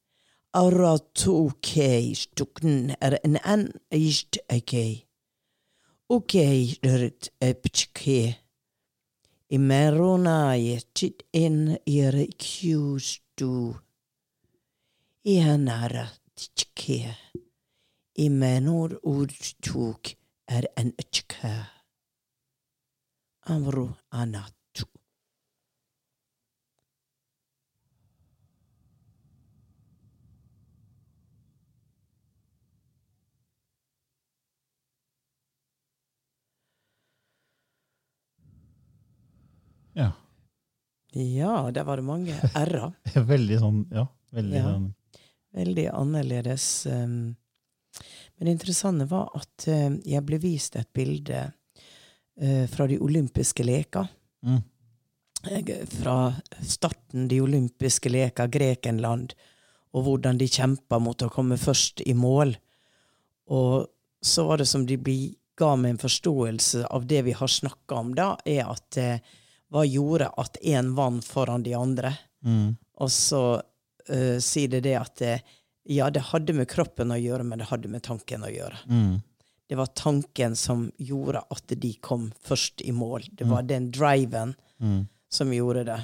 Aura 0.54 0.98
tu 1.14 1.48
kei 1.64 2.12
stukn 2.12 2.92
er 3.00 3.14
en 3.24 3.36
an 3.52 3.62
ist 3.88 4.36
eke. 4.56 5.08
Ukei 6.12 6.76
rit 6.84 7.30
epchke. 7.40 8.36
Imerona 9.56 10.52
yetit 10.60 11.24
in 11.32 11.78
ire 11.88 12.26
kjustu. 12.36 13.80
Ianara 15.24 16.06
tjke. 16.36 17.16
I 18.18 18.28
Ja, 41.12 41.70
der 41.70 41.84
var 41.84 41.96
det 42.00 42.04
mange 42.06 42.32
r-er. 42.56 42.92
Veldig 43.28 43.58
sånn 43.60 43.80
Ja. 43.92 44.06
Veldig 44.32 44.56
Ja. 44.56 44.64
sånn 44.70 44.90
Veldig 45.52 45.86
annerledes. 45.92 46.86
um, 46.86 47.36
Men 48.38 48.46
det 48.46 48.52
interessante 48.56 49.04
var 49.10 49.28
at 49.36 49.66
eh, 49.68 49.90
jeg 50.08 50.24
ble 50.24 50.38
vist 50.40 50.76
et 50.80 50.88
bilde 50.96 51.52
eh, 52.40 52.66
fra 52.72 52.86
de 52.88 52.96
olympiske 52.98 53.62
leker. 53.64 54.08
mm. 54.46 54.62
Jeg- 55.50 55.88
Fra 55.88 56.32
starten 56.62 57.28
de 57.28 57.40
olympiske 57.42 58.08
leker, 58.10 58.46
Grekenland, 58.48 59.34
og 59.92 60.04
hvordan 60.06 60.38
de 60.38 60.46
kjempa 60.48 60.98
mot 61.00 61.18
å 61.22 61.28
komme 61.30 61.58
først 61.58 62.00
i 62.06 62.14
mål. 62.14 62.56
Og 63.48 63.88
så 64.22 64.46
var 64.46 64.56
det 64.58 64.68
som 64.68 64.86
de 64.86 64.96
ga 65.58 65.76
meg 65.76 65.90
en 65.90 65.98
forståelse 65.98 66.86
av 66.90 67.06
det 67.06 67.24
vi 67.24 67.32
har 67.32 67.48
snakka 67.48 67.98
om, 67.98 68.14
da, 68.14 68.36
er 68.46 68.64
at 68.70 68.96
eh, 68.96 69.18
hva 69.72 69.82
gjorde 69.88 70.28
at 70.38 70.58
én 70.62 70.92
vant 70.96 71.24
foran 71.24 71.64
de 71.64 71.72
andre? 71.78 72.14
Mm. 72.44 72.74
Og 73.00 73.10
så 73.10 73.42
uh, 73.58 74.38
sier 74.42 74.68
det 74.68 74.82
det 74.84 74.96
at 75.00 75.14
det, 75.22 75.34
ja, 75.90 76.10
det 76.12 76.28
hadde 76.30 76.54
med 76.54 76.68
kroppen 76.70 77.10
å 77.14 77.18
gjøre, 77.18 77.46
men 77.48 77.62
det 77.62 77.70
hadde 77.72 77.88
med 77.90 78.04
tanken 78.06 78.44
å 78.44 78.50
gjøre. 78.52 78.78
Mm. 78.86 79.20
Det 79.72 79.78
var 79.80 79.88
tanken 79.96 80.54
som 80.58 80.84
gjorde 81.00 81.40
at 81.50 81.72
de 81.80 81.94
kom 82.04 82.28
først 82.44 82.82
i 82.84 82.92
mål. 82.92 83.24
Det 83.32 83.46
var 83.48 83.62
den 83.64 83.90
driven 83.94 84.54
Mm. 84.82 85.06
som 85.30 85.52
gjorde 85.54 85.84
det. 85.86 86.00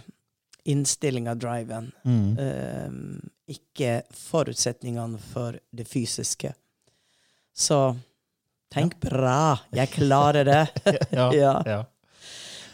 Innstillinga, 0.70 1.34
driven. 1.34 1.90
Mm. 2.04 2.38
Eh, 2.38 3.54
ikke 3.54 4.02
forutsetningene 4.14 5.18
for 5.18 5.58
det 5.74 5.84
fysiske. 5.88 6.52
Så 7.56 7.96
tenk 8.70 9.00
bra! 9.00 9.58
Jeg 9.74 9.90
klarer 9.96 10.44
det! 10.46 10.62
Ja. 11.12 11.32
Ja. 11.66 11.84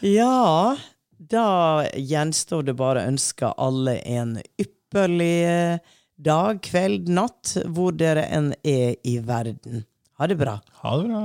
Ja. 0.05 0.76
Da 1.24 1.48
gjenstår 1.96 2.66
det 2.68 2.76
bare 2.76 3.00
å 3.02 3.11
ønske 3.14 3.48
alle 3.57 3.96
en 4.05 4.36
ypperlig 4.61 5.36
eh, 5.48 5.94
dag, 6.20 6.61
kveld, 6.62 7.09
natt, 7.09 7.57
hvor 7.72 7.94
dere 7.96 8.26
enn 8.28 8.52
er 8.61 8.98
i 9.07 9.16
verden. 9.24 9.86
Ha 10.20 10.28
det 10.30 10.36
bra. 10.38 10.59
Ha 10.82 10.96
det 11.00 11.09
bra. 11.09 11.24